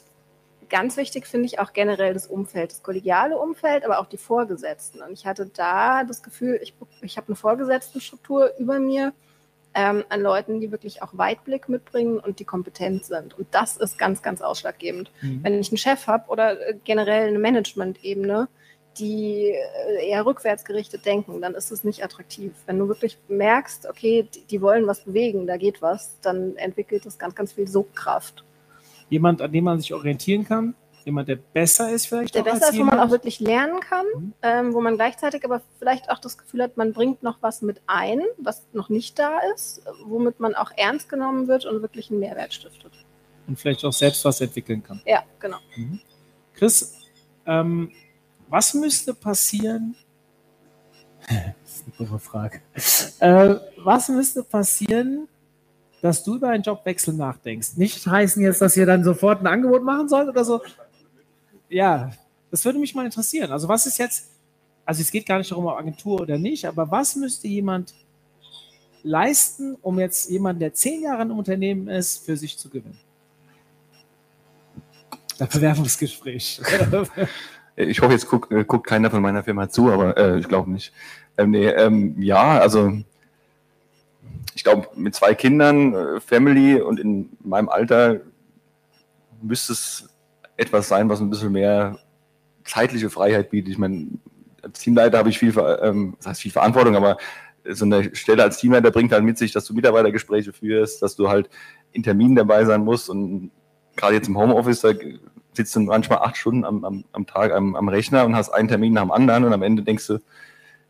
ganz 0.68 0.96
wichtig 0.96 1.26
finde 1.26 1.46
ich 1.46 1.58
auch 1.58 1.72
generell 1.72 2.14
das 2.14 2.26
Umfeld, 2.26 2.72
das 2.72 2.82
kollegiale 2.82 3.38
Umfeld, 3.38 3.84
aber 3.84 3.98
auch 3.98 4.06
die 4.06 4.16
Vorgesetzten. 4.16 5.02
Und 5.02 5.12
ich 5.12 5.26
hatte 5.26 5.46
da 5.46 6.04
das 6.04 6.22
Gefühl, 6.22 6.58
ich, 6.62 6.74
ich 7.02 7.16
habe 7.16 7.28
eine 7.28 7.36
Vorgesetztenstruktur 7.36 8.52
über 8.58 8.78
mir 8.78 9.12
ähm, 9.74 10.04
an 10.08 10.20
Leuten, 10.20 10.60
die 10.60 10.72
wirklich 10.72 11.02
auch 11.02 11.10
Weitblick 11.12 11.68
mitbringen 11.68 12.18
und 12.18 12.40
die 12.40 12.44
kompetent 12.44 13.04
sind. 13.04 13.38
Und 13.38 13.48
das 13.50 13.76
ist 13.76 13.98
ganz, 13.98 14.22
ganz 14.22 14.40
ausschlaggebend. 14.40 15.10
Mhm. 15.20 15.40
Wenn 15.42 15.60
ich 15.60 15.70
einen 15.70 15.78
Chef 15.78 16.06
habe 16.06 16.28
oder 16.28 16.68
äh, 16.68 16.74
generell 16.84 17.28
eine 17.28 17.38
Management-Ebene, 17.38 18.48
die 18.98 19.50
äh, 19.50 20.08
eher 20.08 20.26
rückwärts 20.26 20.64
gerichtet 20.64 21.06
denken, 21.06 21.40
dann 21.40 21.54
ist 21.54 21.70
es 21.70 21.84
nicht 21.84 22.02
attraktiv. 22.04 22.52
Wenn 22.66 22.78
du 22.78 22.88
wirklich 22.88 23.18
merkst, 23.28 23.86
okay, 23.88 24.28
die, 24.50 24.60
wollen 24.60 24.86
was 24.86 25.00
bewegen, 25.00 25.46
da 25.46 25.56
geht 25.56 25.80
was, 25.80 26.18
dann 26.22 26.56
entwickelt 26.56 27.06
es 27.06 27.18
ganz, 27.18 27.34
ganz 27.34 27.52
viel 27.52 27.68
Sogkraft. 27.68 28.44
Jemand, 29.08 29.42
an 29.42 29.52
dem 29.52 29.64
man 29.64 29.80
sich 29.80 29.92
orientieren 29.94 30.44
kann, 30.44 30.74
jemand, 31.04 31.28
der 31.28 31.36
besser 31.36 31.90
ist 31.90 32.06
vielleicht 32.06 32.34
Der 32.34 32.42
besser 32.42 32.68
ist, 32.70 32.74
wo 32.78 32.84
man 32.84 32.94
jemand. 32.94 33.00
auch 33.00 33.10
wirklich 33.10 33.40
lernen 33.40 33.80
kann, 33.80 34.04
Mhm. 34.14 34.32
ähm, 34.42 34.74
wo 34.74 34.80
man 34.80 34.96
gleichzeitig 34.96 35.44
aber 35.44 35.62
vielleicht 35.78 36.10
auch 36.10 36.18
das 36.18 36.36
Gefühl 36.36 36.62
hat, 36.62 36.76
man 36.76 36.92
bringt 36.92 37.22
noch 37.22 37.38
was 37.40 37.62
mit 37.62 37.80
ein, 37.86 38.20
was 38.38 38.66
noch 38.72 38.88
nicht 38.90 39.18
da 39.18 39.38
ist, 39.54 39.82
womit 40.04 40.40
man 40.40 40.54
auch 40.54 40.70
ernst 40.76 41.08
genommen 41.08 41.48
wird 41.48 41.64
und 41.64 41.80
wirklich 41.80 42.10
einen 42.10 42.20
Mehrwert 42.20 42.52
stiftet. 42.52 42.92
und 43.46 43.58
vielleicht 43.58 43.84
auch 43.84 43.92
selbst 43.92 44.24
was 44.24 44.40
entwickeln 44.42 44.82
kann. 44.82 45.00
Ja, 45.06 45.24
genau. 45.40 45.56
Chris, 46.54 46.94
ähm, 47.46 47.90
was 48.50 48.74
müsste 48.74 49.14
passieren? 49.14 49.94
das 51.28 51.76
ist 51.76 51.84
eine 51.86 51.96
dumme 51.96 52.18
Frage. 52.18 52.60
Äh, 53.20 53.54
was 53.84 54.08
müsste 54.08 54.42
passieren, 54.42 55.28
dass 56.02 56.24
du 56.24 56.36
über 56.36 56.48
einen 56.48 56.62
Jobwechsel 56.62 57.14
nachdenkst? 57.14 57.76
Nicht 57.76 58.04
heißen 58.06 58.42
jetzt, 58.42 58.60
dass 58.60 58.76
ihr 58.76 58.86
dann 58.86 59.04
sofort 59.04 59.40
ein 59.40 59.46
Angebot 59.46 59.84
machen 59.84 60.08
sollt 60.08 60.28
oder 60.28 60.44
so. 60.44 60.60
Ja, 61.68 62.10
das 62.50 62.64
würde 62.64 62.78
mich 62.78 62.94
mal 62.94 63.04
interessieren. 63.04 63.52
Also 63.52 63.68
was 63.68 63.86
ist 63.86 63.98
jetzt, 63.98 64.28
also 64.84 65.00
es 65.00 65.10
geht 65.10 65.26
gar 65.26 65.38
nicht 65.38 65.50
darum, 65.50 65.66
ob 65.66 65.78
Agentur 65.78 66.20
oder 66.20 66.36
nicht, 66.36 66.64
aber 66.66 66.90
was 66.90 67.14
müsste 67.14 67.46
jemand 67.46 67.94
leisten, 69.02 69.76
um 69.82 70.00
jetzt 70.00 70.28
jemanden, 70.28 70.60
der 70.60 70.74
zehn 70.74 71.02
Jahre 71.02 71.22
im 71.22 71.38
Unternehmen 71.38 71.88
ist, 71.88 72.24
für 72.24 72.36
sich 72.36 72.58
zu 72.58 72.68
gewinnen? 72.68 72.98
Das 75.38 75.48
Bewerbungsgespräch. 75.48 76.60
Ich 77.88 78.00
hoffe, 78.00 78.12
jetzt 78.12 78.28
guckt, 78.28 78.52
äh, 78.52 78.64
guckt 78.64 78.86
keiner 78.86 79.10
von 79.10 79.22
meiner 79.22 79.42
Firma 79.42 79.68
zu, 79.68 79.90
aber 79.90 80.16
äh, 80.16 80.38
ich 80.38 80.48
glaube 80.48 80.70
nicht. 80.70 80.92
Ähm, 81.38 81.50
nee, 81.50 81.66
ähm, 81.66 82.14
ja, 82.20 82.58
also 82.58 82.92
ich 84.54 84.64
glaube, 84.64 84.88
mit 84.94 85.14
zwei 85.14 85.34
Kindern, 85.34 85.94
äh, 85.94 86.20
Family 86.20 86.80
und 86.80 87.00
in 87.00 87.30
meinem 87.42 87.68
Alter 87.68 88.20
müsste 89.40 89.72
es 89.72 90.08
etwas 90.56 90.88
sein, 90.88 91.08
was 91.08 91.20
ein 91.20 91.30
bisschen 91.30 91.52
mehr 91.52 91.98
zeitliche 92.64 93.10
Freiheit 93.10 93.50
bietet. 93.50 93.72
Ich 93.72 93.78
meine, 93.78 94.08
als 94.62 94.80
Teamleiter 94.80 95.18
habe 95.18 95.30
ich 95.30 95.38
viel, 95.38 95.54
ähm, 95.82 96.14
das 96.18 96.26
heißt 96.26 96.42
viel 96.42 96.52
Verantwortung, 96.52 96.96
aber 96.96 97.16
so 97.64 97.84
eine 97.84 98.14
Stelle 98.14 98.42
als 98.42 98.58
Teamleiter 98.58 98.90
bringt 98.90 99.12
halt 99.12 99.24
mit 99.24 99.38
sich, 99.38 99.52
dass 99.52 99.64
du 99.64 99.74
Mitarbeitergespräche 99.74 100.52
führst, 100.52 101.02
dass 101.02 101.16
du 101.16 101.28
halt 101.28 101.48
in 101.92 102.02
Terminen 102.02 102.36
dabei 102.36 102.64
sein 102.64 102.82
musst 102.84 103.10
und 103.10 103.50
gerade 104.00 104.14
jetzt 104.14 104.28
im 104.28 104.38
Homeoffice, 104.38 104.80
da 104.80 104.92
sitzt 105.52 105.76
du 105.76 105.80
manchmal 105.80 106.20
acht 106.20 106.36
Stunden 106.36 106.64
am, 106.64 106.84
am, 106.84 107.04
am 107.12 107.26
Tag 107.26 107.52
am, 107.52 107.76
am, 107.76 107.88
Rechner 107.88 108.24
und 108.24 108.34
hast 108.34 108.48
einen 108.50 108.66
Termin 108.68 108.94
nach 108.94 109.02
dem 109.02 109.10
anderen 109.10 109.44
und 109.44 109.52
am 109.52 109.62
Ende 109.62 109.82
denkst 109.82 110.06
du, 110.06 110.20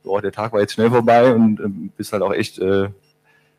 boah, 0.03 0.23
der 0.23 0.33
Tag 0.33 0.53
war 0.53 0.61
jetzt 0.61 0.75
schnell 0.75 0.91
vorbei 0.91 1.35
und 1.35 1.59
äh, 1.61 1.69
bist 1.97 2.13
halt 2.13 2.23
auch 2.23 2.33
echt 2.33 2.59
äh, 2.59 2.91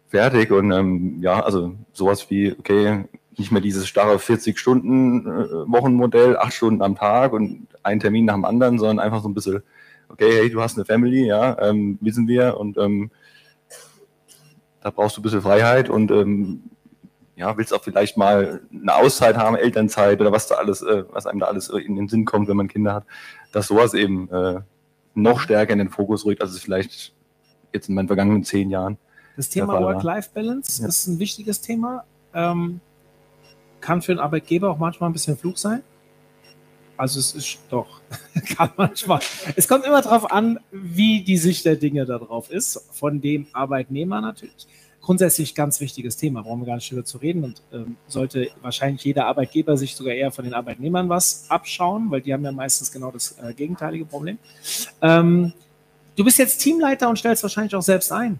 fertig 0.08 0.52
und 0.52 0.72
ähm, 0.72 1.18
ja, 1.22 1.42
also 1.42 1.76
sowas 1.94 2.30
wie, 2.30 2.56
okay, 2.58 3.06
nicht 3.38 3.52
mehr 3.52 3.62
dieses 3.62 3.88
starre 3.88 4.18
40-Stunden-Wochenmodell, 4.18 6.38
acht 6.38 6.54
Stunden 6.54 6.82
am 6.82 6.96
Tag 6.96 7.34
und 7.34 7.68
ein 7.84 8.00
Termin 8.00 8.26
nach 8.26 8.34
dem 8.36 8.46
anderen, 8.46 8.80
sondern 8.80 9.00
einfach 9.00 9.22
so 9.22 9.30
ein 9.30 9.34
bisschen, 9.34 9.64
okay, 10.10 10.32
hey, 10.34 10.50
du 10.50 10.62
hast 10.62 10.78
eine 10.78 10.86
Family, 10.86 11.26
ja, 11.26 11.58
ähm, 11.60 11.98
wissen 12.02 12.28
wir 12.28 12.58
und 12.58 12.78
ähm, 12.78 13.12
da 14.82 14.92
brauchst 14.92 15.18
du 15.18 15.22
ein 15.22 15.24
bisschen 15.24 15.42
Freiheit 15.42 15.90
und 15.90 16.12
ähm, 16.12 16.64
ja, 17.42 17.58
willst 17.58 17.74
auch 17.74 17.84
vielleicht 17.84 18.18
mal 18.18 18.62
eine 18.72 18.96
Auszeit 18.96 19.36
haben, 19.36 19.56
Elternzeit 19.56 20.22
oder 20.22 20.32
was 20.32 20.48
da 20.48 20.56
alles, 20.56 20.84
äh, 20.84 21.04
was 21.12 21.26
einem 21.26 21.40
da 21.40 21.48
alles 21.48 21.70
in 21.70 21.96
den 21.96 22.08
Sinn 22.08 22.24
kommt, 22.24 22.48
wenn 22.48 22.56
man 22.56 22.68
Kinder 22.68 22.94
hat, 22.94 23.06
dass 23.52 23.68
sowas 23.68 23.96
eben 23.96 24.30
äh, 24.30 24.60
noch 25.16 25.40
stärker 25.40 25.74
in 25.74 25.80
den 25.80 25.90
Fokus 25.90 26.24
rückt, 26.24 26.42
als 26.42 26.52
es 26.52 26.62
vielleicht 26.62 27.14
jetzt 27.74 27.90
in 27.90 27.96
meinen 27.96 28.08
vergangenen 28.08 28.44
zehn 28.44 28.70
Jahren. 28.70 28.98
Das 29.38 29.50
Thema 29.50 29.82
Work-Life-Balance 29.82 30.84
ja. 30.84 30.88
ist 30.88 31.08
ein 31.08 31.18
wichtiges 31.18 31.62
Thema. 31.62 32.04
Ähm, 32.36 32.80
kann 33.80 34.04
für 34.04 34.12
einen 34.12 34.20
Arbeitgeber 34.20 34.70
auch 34.70 34.78
manchmal 34.78 35.10
ein 35.10 35.14
bisschen 35.14 35.36
Flug 35.36 35.58
sein. 35.58 35.82
Also 36.98 37.20
es 37.20 37.34
ist 37.34 37.60
doch, 37.70 38.02
kann 38.58 38.72
manchmal. 38.78 39.20
Es 39.56 39.68
kommt 39.68 39.86
immer 39.86 40.02
darauf 40.02 40.32
an, 40.32 40.60
wie 40.72 41.24
die 41.24 41.38
Sicht 41.38 41.66
der 41.66 41.76
Dinge 41.76 42.06
darauf 42.06 42.52
ist, 42.52 42.80
von 42.92 43.22
dem 43.22 43.48
Arbeitnehmer 43.54 44.22
natürlich 44.22 44.68
grundsätzlich 45.02 45.56
ganz 45.56 45.82
wichtiges 45.82 46.16
Thema, 46.16 46.44
brauchen 46.44 46.62
wir 46.62 46.68
gar 46.68 46.76
nicht 46.76 46.90
drüber 46.90 47.04
zu 47.04 47.18
reden 47.18 47.44
und 47.44 47.62
ähm, 47.74 47.98
sollte 48.08 48.50
wahrscheinlich 48.62 49.04
jeder 49.04 49.26
Arbeitgeber 49.26 49.76
sich 49.76 49.96
sogar 49.96 50.14
eher 50.14 50.32
von 50.32 50.46
den 50.46 50.54
Arbeitnehmern 50.54 51.10
was 51.10 51.46
abschauen, 51.50 52.12
weil 52.12 52.22
die 52.22 52.34
haben 52.34 52.46
ja 52.46 52.52
meistens 52.52 52.92
genau 52.92 53.12
das 53.12 53.38
äh, 53.42 53.54
gegenteilige 53.54 54.06
Problem. 54.06 54.38
Ähm, 55.02 55.54
du 56.16 56.24
bist 56.24 56.38
jetzt 56.38 56.60
Teamleiter 56.60 57.10
und 57.10 57.18
stellst 57.18 57.44
wahrscheinlich 57.44 57.76
auch 57.76 57.82
selbst 57.82 58.12
ein. 58.12 58.40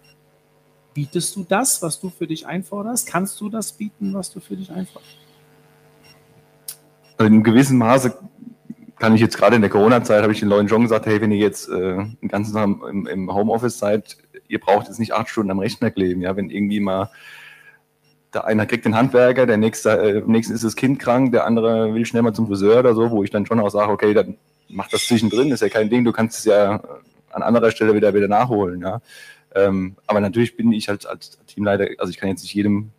Bietest 0.94 1.36
du 1.36 1.46
das, 1.48 1.82
was 1.82 2.00
du 2.00 2.10
für 2.10 2.28
dich 2.28 2.46
einforderst? 2.46 3.08
Kannst 3.08 3.40
du 3.42 3.50
das 3.50 3.72
bieten, 3.72 4.14
was 4.14 4.32
du 4.32 4.40
für 4.40 4.56
dich 4.56 4.70
einforderst? 4.70 5.18
In 7.18 7.26
einem 7.26 7.44
gewissen 7.44 7.78
Maße 7.78 8.18
kann 9.02 9.16
ich 9.16 9.22
jetzt 9.22 9.36
gerade 9.36 9.56
in 9.56 9.64
der 9.64 9.72
Corona-Zeit, 9.72 10.22
habe 10.22 10.32
ich 10.32 10.42
den 10.42 10.48
Leuten 10.48 10.70
schon 10.70 10.84
gesagt, 10.84 11.08
hey, 11.08 11.20
wenn 11.20 11.32
ihr 11.32 11.40
jetzt 11.40 11.68
äh, 11.70 11.96
den 12.22 12.28
ganzen 12.30 12.54
Tag 12.54 12.70
im, 12.88 13.08
im 13.08 13.34
Homeoffice 13.34 13.80
seid, 13.80 14.16
ihr 14.48 14.60
braucht 14.60 14.88
jetzt 14.88 15.00
nicht 15.00 15.14
acht 15.14 15.28
Stunden 15.28 15.50
am 15.50 15.58
Rechner 15.58 15.90
kleben, 15.90 16.22
ja, 16.22 16.36
wenn 16.36 16.52
irgendwie 16.52 16.80
mal 16.80 17.10
der 18.32 18.46
einer 18.46 18.68
kriegt 18.68 18.86
den 18.86 18.96
Handwerker, 18.96 19.48
der 19.48 19.58
nächste, 19.58 19.90
äh, 19.90 20.22
nächsten 20.28 20.54
ist 20.54 20.64
das 20.64 20.76
Kind 20.76 21.00
krank, 21.00 21.32
der 21.32 21.48
andere 21.48 21.96
will 21.96 22.06
schnell 22.06 22.22
mal 22.22 22.34
zum 22.34 22.46
Friseur 22.46 22.78
oder 22.78 22.94
so, 22.94 23.10
wo 23.10 23.24
ich 23.24 23.32
dann 23.32 23.48
schon 23.48 23.60
auch 23.60 23.72
sage, 23.72 23.92
okay, 23.92 24.14
dann 24.14 24.38
mach 24.70 24.88
das 24.88 25.08
zwischendrin, 25.08 25.52
ist 25.52 25.62
ja 25.62 25.70
kein 25.70 25.90
Ding, 25.90 26.06
du 26.06 26.12
kannst 26.12 26.38
es 26.38 26.46
ja 26.46 26.76
äh, 26.76 26.80
an 27.32 27.42
anderer 27.42 27.72
Stelle 27.72 27.96
wieder 27.96 28.14
wieder 28.14 28.28
nachholen, 28.28 28.82
ja. 28.82 29.02
Ähm, 29.56 29.96
aber 30.06 30.22
natürlich 30.22 30.56
bin 30.56 30.72
ich 30.72 30.90
halt 30.90 31.08
als 31.08 31.40
Teamleiter, 31.48 31.88
also 31.98 32.12
ich 32.12 32.18
kann 32.18 32.30
jetzt 32.30 32.44
nicht 32.44 32.54
jedem 32.54 32.92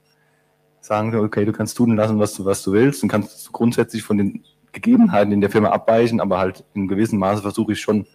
sagen, 0.80 1.14
okay, 1.14 1.44
du 1.44 1.52
kannst 1.52 1.76
tun 1.76 1.94
lassen, 1.94 2.18
was 2.18 2.34
du, 2.34 2.44
was 2.44 2.64
du 2.64 2.72
willst 2.72 3.04
und 3.04 3.08
kannst 3.08 3.52
grundsätzlich 3.52 4.02
von 4.02 4.18
den 4.18 4.42
Gegebenheiten 4.72 5.32
in 5.32 5.40
der 5.40 5.50
Firma 5.50 5.68
abweichen, 5.70 6.20
aber 6.20 6.38
halt 6.38 6.64
in 6.74 6.88
gewissem 6.88 7.18
Maße 7.18 7.42
versuche 7.42 7.72
ich 7.72 7.80
schon 7.80 8.06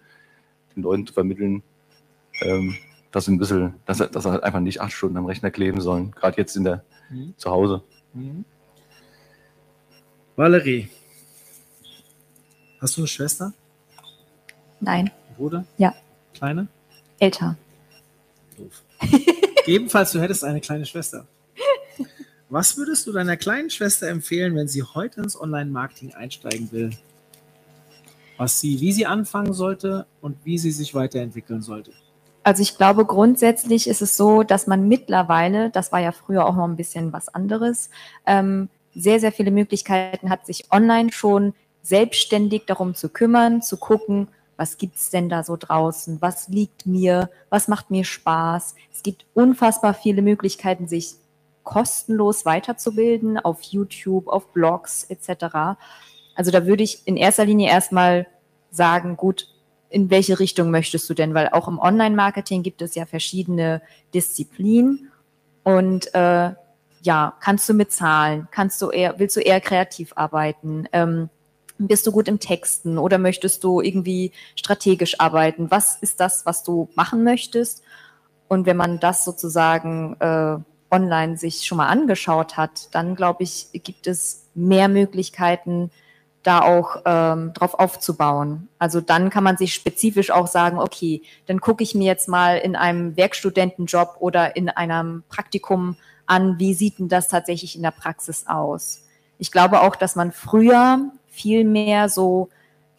den 0.74 0.82
Leuten 0.82 1.06
zu 1.06 1.12
vermitteln, 1.12 1.62
ähm, 2.40 2.76
dass 3.10 3.24
sie 3.24 3.32
ein 3.32 3.38
bisschen, 3.38 3.74
dass, 3.86 3.98
dass 3.98 4.24
sie 4.24 4.30
halt 4.30 4.42
einfach 4.42 4.60
nicht 4.60 4.80
acht 4.80 4.92
Stunden 4.92 5.16
am 5.16 5.26
Rechner 5.26 5.50
kleben 5.50 5.80
sollen, 5.80 6.10
gerade 6.10 6.36
jetzt 6.36 6.56
in 6.56 6.64
der 6.64 6.84
mhm. 7.10 7.34
zu 7.36 7.50
Hause. 7.50 7.82
Mhm. 8.12 8.44
Valerie, 10.36 10.88
hast 12.80 12.96
du 12.96 13.02
eine 13.02 13.08
Schwester? 13.08 13.52
Nein. 14.80 15.10
Bruder? 15.36 15.64
Ja. 15.78 15.94
Kleine? 16.34 16.68
Älter. 17.18 17.56
Doof. 18.56 18.82
Ebenfalls, 19.66 20.12
du 20.12 20.20
hättest 20.20 20.44
eine 20.44 20.60
kleine 20.60 20.86
Schwester. 20.86 21.26
Was 22.50 22.78
würdest 22.78 23.06
du 23.06 23.12
deiner 23.12 23.36
kleinen 23.36 23.68
Schwester 23.68 24.08
empfehlen, 24.08 24.56
wenn 24.56 24.68
sie 24.68 24.82
heute 24.82 25.20
ins 25.20 25.38
Online-Marketing 25.38 26.14
einsteigen 26.14 26.72
will? 26.72 26.90
Was 28.38 28.60
sie, 28.60 28.80
wie 28.80 28.92
sie 28.92 29.04
anfangen 29.04 29.52
sollte 29.52 30.06
und 30.22 30.38
wie 30.44 30.56
sie 30.56 30.70
sich 30.70 30.94
weiterentwickeln 30.94 31.60
sollte? 31.60 31.92
Also 32.44 32.62
ich 32.62 32.78
glaube, 32.78 33.04
grundsätzlich 33.04 33.86
ist 33.86 34.00
es 34.00 34.16
so, 34.16 34.44
dass 34.44 34.66
man 34.66 34.88
mittlerweile, 34.88 35.68
das 35.68 35.92
war 35.92 36.00
ja 36.00 36.12
früher 36.12 36.46
auch 36.46 36.56
noch 36.56 36.64
ein 36.64 36.76
bisschen 36.76 37.12
was 37.12 37.28
anderes, 37.28 37.90
ähm, 38.26 38.70
sehr, 38.94 39.20
sehr 39.20 39.32
viele 39.32 39.50
Möglichkeiten 39.50 40.30
hat, 40.30 40.46
sich 40.46 40.72
online 40.72 41.12
schon 41.12 41.52
selbstständig 41.82 42.62
darum 42.66 42.94
zu 42.94 43.10
kümmern, 43.10 43.60
zu 43.60 43.76
gucken, 43.76 44.28
was 44.56 44.78
gibt 44.78 44.96
es 44.96 45.10
denn 45.10 45.28
da 45.28 45.44
so 45.44 45.56
draußen, 45.58 46.22
was 46.22 46.48
liegt 46.48 46.86
mir, 46.86 47.28
was 47.50 47.68
macht 47.68 47.90
mir 47.90 48.04
Spaß. 48.04 48.74
Es 48.92 49.02
gibt 49.02 49.26
unfassbar 49.34 49.92
viele 49.92 50.22
Möglichkeiten, 50.22 50.88
sich 50.88 51.16
kostenlos 51.68 52.46
weiterzubilden 52.46 53.38
auf 53.38 53.60
YouTube, 53.60 54.26
auf 54.28 54.54
Blogs 54.54 55.04
etc. 55.04 55.76
Also 56.34 56.50
da 56.50 56.64
würde 56.64 56.82
ich 56.82 57.06
in 57.06 57.18
erster 57.18 57.44
Linie 57.44 57.68
erstmal 57.68 58.26
sagen, 58.70 59.18
gut, 59.18 59.48
in 59.90 60.08
welche 60.08 60.40
Richtung 60.40 60.70
möchtest 60.70 61.10
du 61.10 61.14
denn? 61.14 61.34
Weil 61.34 61.50
auch 61.50 61.68
im 61.68 61.78
Online-Marketing 61.78 62.62
gibt 62.62 62.80
es 62.80 62.94
ja 62.94 63.04
verschiedene 63.04 63.82
Disziplinen 64.14 65.10
und 65.62 66.14
äh, 66.14 66.52
ja, 67.02 67.34
kannst 67.38 67.68
du 67.68 67.74
mit 67.74 67.92
Zahlen, 67.92 68.48
kannst 68.50 68.80
du 68.80 68.88
eher, 68.88 69.18
willst 69.18 69.36
du 69.36 69.40
eher 69.40 69.60
kreativ 69.60 70.14
arbeiten? 70.16 70.88
Ähm, 70.94 71.28
bist 71.76 72.06
du 72.06 72.12
gut 72.12 72.28
im 72.28 72.40
Texten 72.40 72.96
oder 72.96 73.18
möchtest 73.18 73.62
du 73.62 73.82
irgendwie 73.82 74.32
strategisch 74.56 75.20
arbeiten? 75.20 75.70
Was 75.70 75.98
ist 76.00 76.18
das, 76.18 76.46
was 76.46 76.62
du 76.62 76.88
machen 76.94 77.24
möchtest? 77.24 77.82
Und 78.48 78.64
wenn 78.64 78.78
man 78.78 79.00
das 79.00 79.26
sozusagen 79.26 80.16
äh, 80.18 80.56
online 80.90 81.36
sich 81.36 81.66
schon 81.66 81.78
mal 81.78 81.88
angeschaut 81.88 82.56
hat, 82.56 82.94
dann 82.94 83.14
glaube 83.14 83.42
ich, 83.42 83.68
gibt 83.72 84.06
es 84.06 84.46
mehr 84.54 84.88
Möglichkeiten, 84.88 85.90
da 86.42 86.62
auch 86.62 87.02
ähm, 87.04 87.52
drauf 87.52 87.74
aufzubauen. 87.74 88.68
Also 88.78 89.00
dann 89.00 89.28
kann 89.28 89.44
man 89.44 89.56
sich 89.56 89.74
spezifisch 89.74 90.30
auch 90.30 90.46
sagen, 90.46 90.78
okay, 90.78 91.22
dann 91.46 91.60
gucke 91.60 91.82
ich 91.82 91.94
mir 91.94 92.06
jetzt 92.06 92.28
mal 92.28 92.56
in 92.58 92.76
einem 92.76 93.16
Werkstudentenjob 93.16 94.16
oder 94.20 94.56
in 94.56 94.68
einem 94.68 95.24
Praktikum 95.28 95.96
an, 96.26 96.58
wie 96.58 96.74
sieht 96.74 96.98
denn 96.98 97.08
das 97.08 97.28
tatsächlich 97.28 97.76
in 97.76 97.82
der 97.82 97.90
Praxis 97.90 98.46
aus. 98.46 99.04
Ich 99.38 99.50
glaube 99.50 99.80
auch, 99.82 99.96
dass 99.96 100.16
man 100.16 100.32
früher 100.32 101.10
viel 101.26 101.64
mehr 101.64 102.08
so 102.08 102.48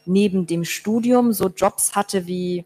neben 0.06 0.48
dem 0.48 0.66
Studium 0.66 1.34
so 1.34 1.50
Jobs 1.50 1.96
hatte 1.96 2.28
wie 2.28 2.66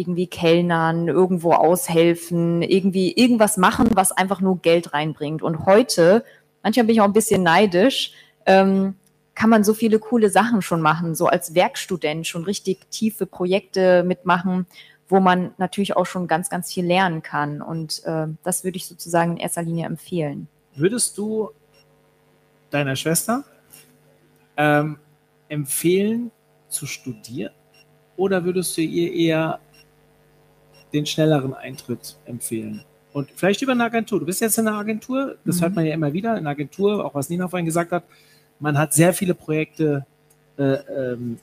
irgendwie 0.00 0.26
Kellnern, 0.26 1.08
irgendwo 1.08 1.52
aushelfen, 1.52 2.62
irgendwie 2.62 3.12
irgendwas 3.12 3.56
machen, 3.56 3.90
was 3.94 4.12
einfach 4.12 4.40
nur 4.40 4.58
Geld 4.58 4.92
reinbringt. 4.92 5.42
Und 5.42 5.66
heute, 5.66 6.24
manchmal 6.62 6.86
bin 6.86 6.94
ich 6.94 7.00
auch 7.00 7.06
ein 7.06 7.12
bisschen 7.12 7.42
neidisch, 7.42 8.12
ähm, 8.46 8.94
kann 9.34 9.50
man 9.50 9.64
so 9.64 9.74
viele 9.74 9.98
coole 9.98 10.30
Sachen 10.30 10.62
schon 10.62 10.80
machen, 10.80 11.14
so 11.14 11.26
als 11.26 11.54
Werkstudent 11.54 12.26
schon 12.26 12.44
richtig 12.44 12.90
tiefe 12.90 13.26
Projekte 13.26 14.02
mitmachen, 14.02 14.66
wo 15.08 15.20
man 15.20 15.52
natürlich 15.58 15.96
auch 15.96 16.06
schon 16.06 16.26
ganz, 16.26 16.50
ganz 16.50 16.72
viel 16.72 16.84
lernen 16.84 17.22
kann. 17.22 17.62
Und 17.62 18.04
äh, 18.04 18.26
das 18.42 18.64
würde 18.64 18.76
ich 18.76 18.86
sozusagen 18.86 19.32
in 19.32 19.36
erster 19.38 19.62
Linie 19.62 19.86
empfehlen. 19.86 20.48
Würdest 20.74 21.16
du 21.18 21.50
deiner 22.70 22.96
Schwester 22.96 23.44
ähm, 24.56 24.98
empfehlen 25.48 26.30
zu 26.68 26.86
studieren 26.86 27.52
oder 28.16 28.44
würdest 28.44 28.76
du 28.76 28.82
ihr 28.82 29.12
eher 29.12 29.60
den 30.92 31.06
schnelleren 31.06 31.54
Eintritt 31.54 32.16
empfehlen? 32.26 32.84
Und 33.12 33.30
vielleicht 33.34 33.62
über 33.62 33.72
eine 33.72 33.84
Agentur. 33.84 34.20
Du 34.20 34.26
bist 34.26 34.40
jetzt 34.40 34.58
in 34.58 34.68
einer 34.68 34.78
Agentur, 34.78 35.36
das 35.44 35.56
mhm. 35.56 35.62
hört 35.62 35.74
man 35.74 35.86
ja 35.86 35.94
immer 35.94 36.12
wieder, 36.12 36.32
in 36.32 36.38
einer 36.38 36.50
Agentur, 36.50 37.04
auch 37.04 37.14
was 37.14 37.28
Nina 37.28 37.48
vorhin 37.48 37.66
gesagt 37.66 37.92
hat, 37.92 38.04
man 38.60 38.78
hat 38.78 38.92
sehr 38.92 39.12
viele 39.14 39.34
Projekte, 39.34 40.06
äh, 40.58 40.74
ähm, 40.74 41.38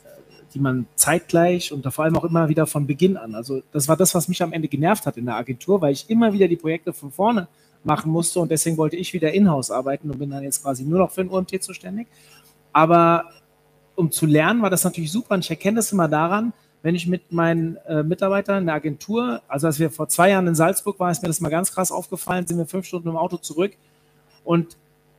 die 0.54 0.60
man 0.60 0.88
zeitgleich 0.96 1.74
und 1.74 1.86
vor 1.92 2.06
allem 2.06 2.16
auch 2.16 2.24
immer 2.24 2.48
wieder 2.48 2.68
von 2.68 2.88
Beginn 2.88 3.18
an. 3.18 3.36
Also 3.36 3.62
das 3.72 3.88
war 3.88 3.98
das, 3.98 4.16
was 4.16 4.27
mich 4.27 4.42
am 4.42 4.54
Ende 4.54 4.68
genervt 4.68 5.06
hat 5.06 5.18
in 5.18 5.25
der 5.25 5.36
Agentur, 5.36 5.82
weil 5.82 5.92
ich 5.92 6.10
immer 6.10 6.32
wieder 6.32 6.48
die 6.48 6.56
Projekte 6.56 6.94
von 6.94 7.12
vorne 7.12 7.48
machen 7.84 8.12
musste 8.12 8.39
und 8.39 8.50
deswegen 8.50 8.77
wollte 8.77 8.96
ich 8.96 9.13
wieder 9.13 9.34
in-house 9.34 9.72
arbeiten 9.72 10.10
und 10.10 10.20
bin 10.20 10.30
dann 10.30 10.44
jetzt 10.44 10.63
quasi 10.63 10.84
nur 10.84 11.00
noch 11.00 11.12
für 11.12 11.22
ein 11.22 11.30
UMT 11.30 11.62
zuständig. 11.62 12.08
Aber 12.72 13.25
um 13.96 14.12
zu 14.12 14.25
lernen, 14.25 14.62
war 14.62 14.70
das 14.70 14.84
natürlich 14.84 15.12
super. 15.12 15.36
Und 15.36 15.44
ich 15.44 15.50
erkenne 15.50 15.77
das 15.77 15.92
immer 15.92 16.08
daran, 16.08 16.54
wenn 16.88 16.96
ich 16.96 17.06
mit 17.06 17.34
meinen 17.34 17.75
äh, 17.86 18.01
Mitarbeitern 18.01 18.60
in 18.60 18.65
der 18.67 18.75
Agentur, 18.75 19.41
also 19.50 19.67
als 19.67 19.77
wir 19.77 19.91
vor 19.91 20.08
zwei 20.08 20.29
Jahren 20.29 20.48
in 20.48 20.56
Salzburg 20.56 20.98
waren, 21.01 21.12
ist 21.12 21.22
mir 21.22 21.27
das 21.27 21.41
mal 21.41 21.50
ganz 21.50 21.74
krass 21.74 21.91
aufgefallen, 21.91 22.48
sind 22.48 22.58
wir 22.58 22.65
fünf 22.65 22.86
Stunden 22.86 23.10
im 23.10 23.17
Auto 23.17 23.36
zurück 23.36 23.74
und 24.46 24.77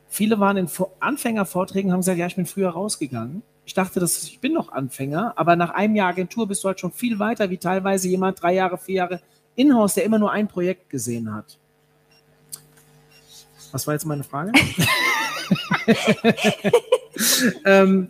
viele 0.09 0.41
waren 0.41 0.57
in 0.57 0.67
Anfängervorträgen, 0.99 1.93
haben 1.93 2.01
gesagt, 2.01 2.17
ja, 2.17 2.27
ich 2.27 2.37
bin 2.37 2.47
früher 2.47 2.71
rausgegangen. 2.71 3.43
Ich 3.67 3.75
dachte, 3.75 4.01
dass 4.01 4.23
ich 4.23 4.41
bin 4.41 4.55
noch 4.55 4.73
Anfänger, 4.73 5.35
aber 5.37 5.57
nach 5.57 5.69
einem 5.69 5.95
Jahr 5.95 6.09
Agentur 6.09 6.49
bist 6.49 6.65
du 6.65 6.69
halt 6.69 6.81
schon 6.81 6.91
viel 6.91 7.19
weiter, 7.19 7.51
wie 7.51 7.59
teilweise 7.59 8.09
jemand 8.09 8.41
drei 8.41 8.55
Jahre, 8.55 8.79
vier 8.79 8.95
Jahre 8.95 9.21
Inhouse, 9.55 9.93
der 9.93 10.05
immer 10.05 10.19
nur 10.19 10.33
ein 10.33 10.49
Projekt 10.49 10.89
gesehen 10.89 11.35
hat. 11.35 11.59
Was 13.73 13.87
war 13.87 13.93
jetzt 13.93 14.07
meine 14.07 14.25
Frage? 14.25 14.53
ähm, 17.67 18.09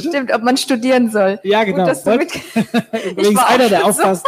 Stimmt, 0.00 0.32
ob 0.32 0.42
man 0.42 0.56
studieren 0.56 1.10
soll. 1.10 1.38
Ja, 1.42 1.64
genau. 1.64 1.86
Gut, 1.86 1.96
Übrigens 3.10 3.40
einer, 3.40 3.68
der 3.68 3.84
aufpasst. 3.84 4.26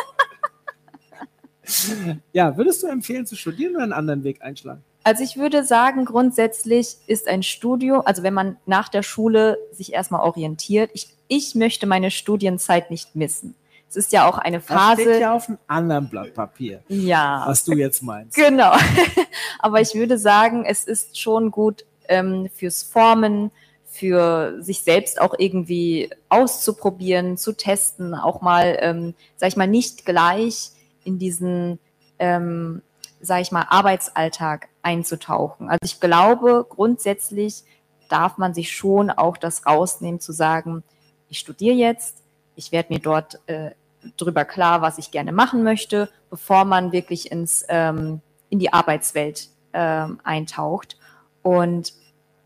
ja, 2.33 2.57
würdest 2.57 2.83
du 2.83 2.87
empfehlen 2.87 3.27
zu 3.27 3.37
studieren 3.37 3.75
oder 3.75 3.85
einen 3.85 3.93
anderen 3.93 4.25
Weg 4.25 4.43
einschlagen? 4.43 4.83
Also 5.05 5.25
ich 5.25 5.37
würde 5.37 5.65
sagen, 5.65 6.05
grundsätzlich 6.05 6.97
ist 7.07 7.29
ein 7.29 7.43
Studium, 7.43 8.03
also 8.05 8.23
wenn 8.23 8.35
man 8.35 8.57
nach 8.67 8.89
der 8.89 9.03
Schule 9.03 9.59
sich 9.73 9.93
erstmal 9.93 10.21
orientiert, 10.21 10.91
ich, 10.93 11.09
ich 11.29 11.55
möchte 11.55 11.87
meine 11.87 12.11
Studienzeit 12.11 12.91
nicht 12.91 13.17
missen. 13.17 13.55
Es 13.89 13.97
ist 13.97 14.13
ja 14.13 14.29
auch 14.29 14.37
eine 14.37 14.61
Phase. 14.61 14.97
Das 14.97 15.01
steht 15.01 15.21
ja 15.23 15.33
auf 15.33 15.49
einem 15.49 15.59
anderen 15.67 16.11
Blatt 16.11 16.35
Papier. 16.35 16.83
Ja. 16.89 17.45
Was 17.47 17.65
du 17.65 17.73
jetzt 17.73 18.03
meinst. 18.03 18.37
Genau. 18.37 18.73
Aber 19.61 19.81
ich 19.81 19.95
würde 19.95 20.19
sagen, 20.19 20.67
es 20.67 20.85
ist 20.85 21.19
schon 21.19 21.51
gut 21.51 21.87
ähm, 22.07 22.51
fürs 22.55 22.83
Formen, 22.83 23.51
für 23.99 24.62
sich 24.62 24.83
selbst 24.83 25.21
auch 25.21 25.35
irgendwie 25.37 26.11
auszuprobieren, 26.28 27.37
zu 27.37 27.52
testen, 27.52 28.14
auch 28.14 28.40
mal, 28.40 28.78
ähm, 28.81 29.14
sag 29.37 29.49
ich 29.49 29.57
mal, 29.57 29.67
nicht 29.67 30.07
gleich 30.07 30.71
in 31.05 31.19
diesen, 31.19 31.81
ähm, 32.19 32.83
sag 33.21 33.40
ich 33.40 33.50
mal, 33.50 33.67
Arbeitsalltag 33.69 34.69
einzutauchen. 34.83 35.69
Also 35.69 35.81
ich 35.85 36.00
glaube, 36.00 36.64
grundsätzlich 36.69 37.64
darf 38.09 38.38
man 38.38 38.55
sich 38.55 38.75
schon 38.75 39.11
auch 39.11 39.37
das 39.37 39.67
rausnehmen, 39.67 40.21
zu 40.21 40.33
sagen, 40.33 40.85
ich 41.28 41.40
studiere 41.40 41.75
jetzt, 41.75 42.23
ich 42.55 42.71
werde 42.71 42.93
mir 42.93 43.00
dort 43.00 43.40
äh, 43.47 43.73
drüber 44.17 44.45
klar, 44.45 44.81
was 44.81 44.99
ich 44.99 45.11
gerne 45.11 45.33
machen 45.33 45.64
möchte, 45.64 46.09
bevor 46.31 46.64
man 46.64 46.93
wirklich 46.93 47.33
ins, 47.33 47.64
ähm, 47.69 48.21
in 48.49 48.61
die 48.61 48.73
Arbeitswelt 48.73 49.49
ähm, 49.73 50.21
eintaucht. 50.23 50.97
Und 51.43 51.93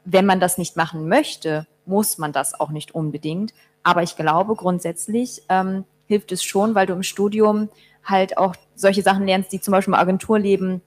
wenn 0.04 0.26
man 0.26 0.40
das 0.40 0.58
nicht 0.58 0.76
machen 0.76 1.08
möchte, 1.08 1.66
muss 1.86 2.18
man 2.18 2.32
das 2.32 2.58
auch 2.58 2.70
nicht 2.70 2.94
unbedingt. 2.94 3.52
Aber 3.82 4.02
ich 4.02 4.16
glaube, 4.16 4.54
grundsätzlich 4.54 5.42
ähm, 5.48 5.84
hilft 6.06 6.32
es 6.32 6.42
schon, 6.42 6.74
weil 6.74 6.86
du 6.86 6.92
im 6.92 7.02
Studium 7.02 7.68
halt 8.04 8.36
auch 8.36 8.54
solche 8.74 9.02
Sachen 9.02 9.26
lernst, 9.26 9.52
die 9.52 9.60
zum 9.60 9.72
Beispiel 9.72 9.94
im 9.94 10.00
Agenturleben 10.00 10.82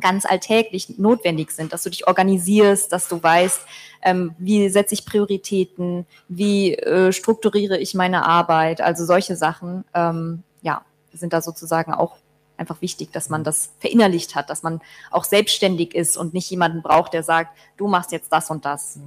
ganz 0.00 0.26
alltäglich 0.26 0.98
notwendig 0.98 1.50
sind, 1.50 1.72
dass 1.72 1.82
du 1.82 1.90
dich 1.90 2.06
organisierst, 2.06 2.92
dass 2.92 3.08
du 3.08 3.22
weißt, 3.22 3.60
ähm, 4.02 4.34
wie 4.38 4.68
setze 4.68 4.94
ich 4.94 5.06
Prioritäten, 5.06 6.06
wie 6.28 6.74
äh, 6.74 7.12
strukturiere 7.12 7.78
ich 7.78 7.94
meine 7.94 8.24
Arbeit, 8.24 8.80
also 8.80 9.04
solche 9.04 9.34
Sachen, 9.34 9.84
ähm, 9.94 10.42
ja, 10.62 10.82
sind 11.12 11.32
da 11.32 11.40
sozusagen 11.40 11.94
auch 11.94 12.16
einfach 12.58 12.82
wichtig, 12.82 13.12
dass 13.12 13.28
man 13.28 13.44
das 13.44 13.70
verinnerlicht 13.78 14.34
hat, 14.34 14.50
dass 14.50 14.62
man 14.62 14.80
auch 15.10 15.24
selbstständig 15.24 15.94
ist 15.94 16.16
und 16.16 16.34
nicht 16.34 16.50
jemanden 16.50 16.82
braucht, 16.82 17.14
der 17.14 17.22
sagt, 17.22 17.56
du 17.76 17.88
machst 17.88 18.12
jetzt 18.12 18.32
das 18.32 18.50
und 18.50 18.64
das. 18.64 18.98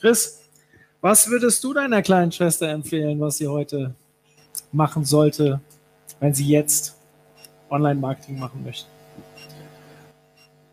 Chris, 0.00 0.40
was 1.00 1.28
würdest 1.28 1.62
du 1.64 1.74
deiner 1.74 2.02
kleinen 2.02 2.32
Schwester 2.32 2.68
empfehlen, 2.68 3.20
was 3.20 3.38
sie 3.38 3.48
heute 3.48 3.94
machen 4.72 5.04
sollte, 5.04 5.60
wenn 6.20 6.34
sie 6.34 6.46
jetzt 6.46 6.96
Online-Marketing 7.70 8.38
machen 8.38 8.62
möchte? 8.64 8.86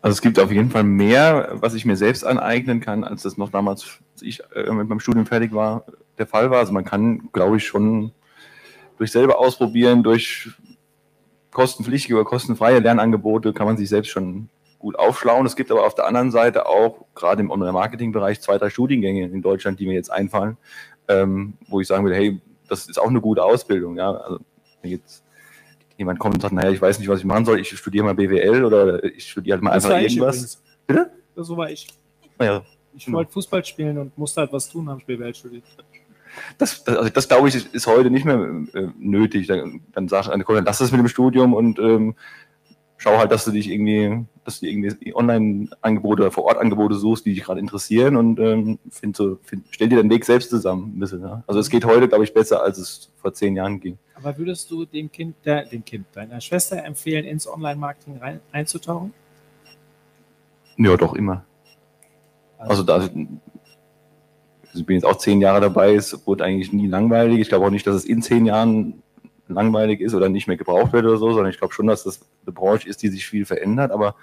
Also 0.02 0.14
es 0.14 0.20
gibt 0.20 0.38
auf 0.40 0.50
jeden 0.50 0.70
Fall 0.70 0.82
mehr, 0.82 1.50
was 1.52 1.74
ich 1.74 1.84
mir 1.84 1.96
selbst 1.96 2.24
aneignen 2.24 2.80
kann, 2.80 3.04
als 3.04 3.22
das 3.22 3.36
noch 3.36 3.50
damals, 3.50 4.00
als 4.14 4.22
ich 4.22 4.40
äh, 4.54 4.72
mit 4.72 4.88
meinem 4.88 5.00
Studium 5.00 5.26
fertig 5.26 5.52
war, 5.52 5.84
der 6.18 6.26
Fall 6.26 6.50
war. 6.50 6.58
Also 6.58 6.72
man 6.72 6.84
kann, 6.84 7.28
glaube 7.32 7.58
ich, 7.58 7.66
schon 7.66 8.10
durch 8.98 9.12
selber 9.12 9.38
ausprobieren, 9.38 10.02
durch 10.02 10.50
kostenpflichtige 11.52 12.14
oder 12.14 12.24
kostenfreie 12.24 12.80
Lernangebote 12.80 13.52
kann 13.52 13.66
man 13.66 13.76
sich 13.76 13.88
selbst 13.88 14.10
schon 14.10 14.48
gut 14.78 14.98
aufschlauen. 14.98 15.46
Es 15.46 15.54
gibt 15.54 15.70
aber 15.70 15.86
auf 15.86 15.94
der 15.94 16.06
anderen 16.06 16.30
Seite 16.30 16.66
auch, 16.66 17.04
gerade 17.14 17.40
im 17.40 17.50
Online-Marketing-Bereich, 17.50 18.40
zwei, 18.40 18.58
drei 18.58 18.68
Studiengänge 18.68 19.26
in 19.26 19.42
Deutschland, 19.42 19.78
die 19.78 19.86
mir 19.86 19.94
jetzt 19.94 20.10
einfallen, 20.10 20.56
ähm, 21.08 21.54
wo 21.68 21.80
ich 21.80 21.86
sagen 21.86 22.04
würde, 22.04 22.16
hey, 22.16 22.40
das 22.68 22.86
ist 22.86 22.98
auch 22.98 23.08
eine 23.08 23.20
gute 23.20 23.44
Ausbildung. 23.44 23.96
Ja? 23.96 24.12
Also 24.12 24.40
jetzt 24.82 25.22
jemand 25.96 26.18
kommt 26.18 26.34
und 26.34 26.40
sagt, 26.40 26.54
naja, 26.54 26.70
ich 26.70 26.82
weiß 26.82 26.98
nicht, 26.98 27.08
was 27.08 27.20
ich 27.20 27.24
machen 27.24 27.44
soll, 27.44 27.60
ich 27.60 27.68
studiere 27.76 28.04
mal 28.04 28.14
BWL 28.14 28.64
oder 28.64 29.04
ich 29.04 29.30
studiere 29.30 29.56
halt 29.56 29.62
mal 29.62 29.74
das 29.74 29.84
einfach 29.84 30.00
irgendwas. 30.00 30.62
Bitte? 30.86 31.10
So 31.36 31.56
war 31.56 31.70
ich. 31.70 31.86
Naja, 32.38 32.62
ich 32.94 33.04
genau. 33.04 33.18
wollte 33.18 33.32
Fußball 33.32 33.64
spielen 33.64 33.98
und 33.98 34.18
musste 34.18 34.40
halt 34.40 34.52
was 34.52 34.68
tun, 34.68 34.88
habe 34.88 35.00
ich 35.00 35.06
BWL 35.06 35.34
studiert. 35.34 35.64
Das, 36.58 36.84
das, 36.84 36.96
also 36.96 37.10
das 37.10 37.28
glaube 37.28 37.48
ich, 37.48 37.54
ist, 37.54 37.74
ist, 37.74 37.86
heute 37.86 38.10
nicht 38.10 38.24
mehr 38.24 38.38
äh, 38.74 38.88
nötig. 38.98 39.46
Dann, 39.46 39.80
dann 39.92 40.08
sag 40.08 40.28
dann 40.28 40.64
lass 40.64 40.80
es 40.80 40.92
mit 40.92 41.00
dem 41.00 41.08
Studium 41.08 41.54
und 41.54 41.78
ähm, 41.78 42.14
schau 43.02 43.18
halt, 43.18 43.32
dass 43.32 43.44
du 43.44 43.50
dich 43.50 43.68
irgendwie, 43.68 44.24
dass 44.44 44.60
du 44.60 44.66
irgendwie 44.66 45.14
Online-Angebote 45.14 46.22
oder 46.22 46.30
Vor-Ort-Angebote 46.30 46.94
suchst, 46.94 47.26
die 47.26 47.34
dich 47.34 47.42
gerade 47.42 47.60
interessieren 47.60 48.16
und 48.16 48.38
ähm, 48.38 48.78
find 48.90 49.16
so, 49.16 49.38
find, 49.42 49.64
stell 49.70 49.88
dir 49.88 50.00
den 50.00 50.10
Weg 50.10 50.24
selbst 50.24 50.50
zusammen 50.50 50.94
ein 50.96 51.00
bisschen. 51.00 51.22
Ja? 51.22 51.42
Also 51.46 51.58
es 51.60 51.68
geht 51.68 51.84
heute, 51.84 52.08
glaube 52.08 52.24
ich, 52.24 52.32
besser, 52.32 52.62
als 52.62 52.78
es 52.78 53.10
vor 53.16 53.34
zehn 53.34 53.56
Jahren 53.56 53.80
ging. 53.80 53.98
Aber 54.14 54.38
würdest 54.38 54.70
du 54.70 54.84
dem 54.84 55.10
Kind, 55.10 55.34
der, 55.44 55.64
dem 55.64 55.84
Kind 55.84 56.06
deiner 56.12 56.40
Schwester 56.40 56.82
empfehlen, 56.84 57.24
ins 57.24 57.48
Online-Marketing 57.48 58.20
einzutauchen? 58.52 59.12
Ja, 60.76 60.96
doch 60.96 61.14
immer. 61.14 61.44
Also, 62.58 62.84
also 62.84 63.08
da, 63.08 63.08
ich 64.74 64.86
bin 64.86 64.96
jetzt 64.96 65.04
auch 65.04 65.16
zehn 65.16 65.40
Jahre 65.40 65.60
dabei, 65.60 65.94
es 65.94 66.26
wurde 66.26 66.44
eigentlich 66.44 66.72
nie 66.72 66.86
langweilig. 66.86 67.40
Ich 67.40 67.48
glaube 67.48 67.66
auch 67.66 67.70
nicht, 67.70 67.86
dass 67.86 67.96
es 67.96 68.04
in 68.04 68.22
zehn 68.22 68.46
Jahren 68.46 69.02
langweilig 69.48 70.00
ist 70.00 70.14
oder 70.14 70.28
nicht 70.28 70.46
mehr 70.46 70.56
gebraucht 70.56 70.92
wird 70.92 71.04
oder 71.04 71.16
so, 71.16 71.32
sondern 71.32 71.50
ich 71.50 71.58
glaube 71.58 71.74
schon, 71.74 71.86
dass 71.86 72.04
das 72.04 72.20
eine 72.46 72.52
Branche 72.52 72.88
ist, 72.88 73.02
die 73.02 73.08
sich 73.08 73.26
viel 73.26 73.44
verändert, 73.44 73.90
aber 73.90 74.14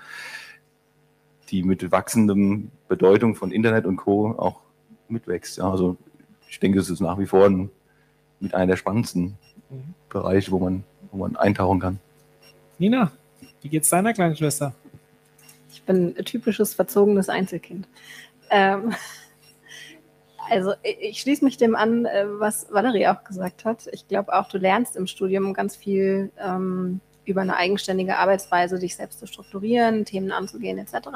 die 1.50 1.64
mit 1.64 1.92
wachsendem 1.92 2.72
Bedeutung 2.88 3.36
von 3.36 3.52
Internet 3.52 3.86
und 3.86 3.98
Co. 3.98 4.32
auch 4.38 4.62
mitwächst. 5.08 5.58
Ja, 5.58 5.70
also 5.70 5.98
ich 6.48 6.60
denke, 6.60 6.80
es 6.80 6.90
ist 6.90 7.00
nach 7.00 7.20
wie 7.20 7.26
vor 7.26 7.46
ein, 7.46 7.70
mit 8.40 8.54
einer 8.54 8.68
der 8.68 8.78
spannendsten 8.78 9.38
mhm. 9.70 9.94
Bereiche, 10.10 10.52
wo 10.52 10.60
man, 10.60 10.84
wo 11.12 11.18
man 11.18 11.36
eintauchen 11.36 11.80
kann. 11.80 12.00
Nina, 12.78 13.12
wie 13.62 13.70
geht's 13.70 13.90
deiner 13.90 14.14
kleinen 14.14 14.36
Schwester? 14.36 14.74
Ich 15.72 15.84
bin 15.84 16.16
ein 16.18 16.26
typisches 16.26 16.74
verzogenes 16.74 17.30
Einzelkind. 17.30 17.88
Ähm, 18.50 18.94
also 20.50 20.74
ich 20.84 21.22
schließe 21.22 21.44
mich 21.44 21.58
dem 21.58 21.76
an, 21.76 22.06
äh, 22.06 22.26
was 22.28 22.68
Valerie 22.72 23.08
auch 23.08 23.24
gesagt 23.24 23.66
hat. 23.66 23.88
Ich 23.92 24.08
glaube 24.08 24.34
auch, 24.34 24.50
du 24.50 24.58
lernst 24.58 24.96
im 24.96 25.08
Studium 25.08 25.54
ganz 25.54 25.76
viel 25.76 26.32
ähm, 26.40 27.00
über 27.26 27.42
eine 27.42 27.56
eigenständige 27.56 28.18
Arbeitsweise, 28.18 28.80
dich 28.80 28.96
selbst 28.96 29.20
zu 29.20 29.28
strukturieren, 29.28 30.06
Themen 30.06 30.32
anzugehen 30.32 30.78
etc. 30.78 31.10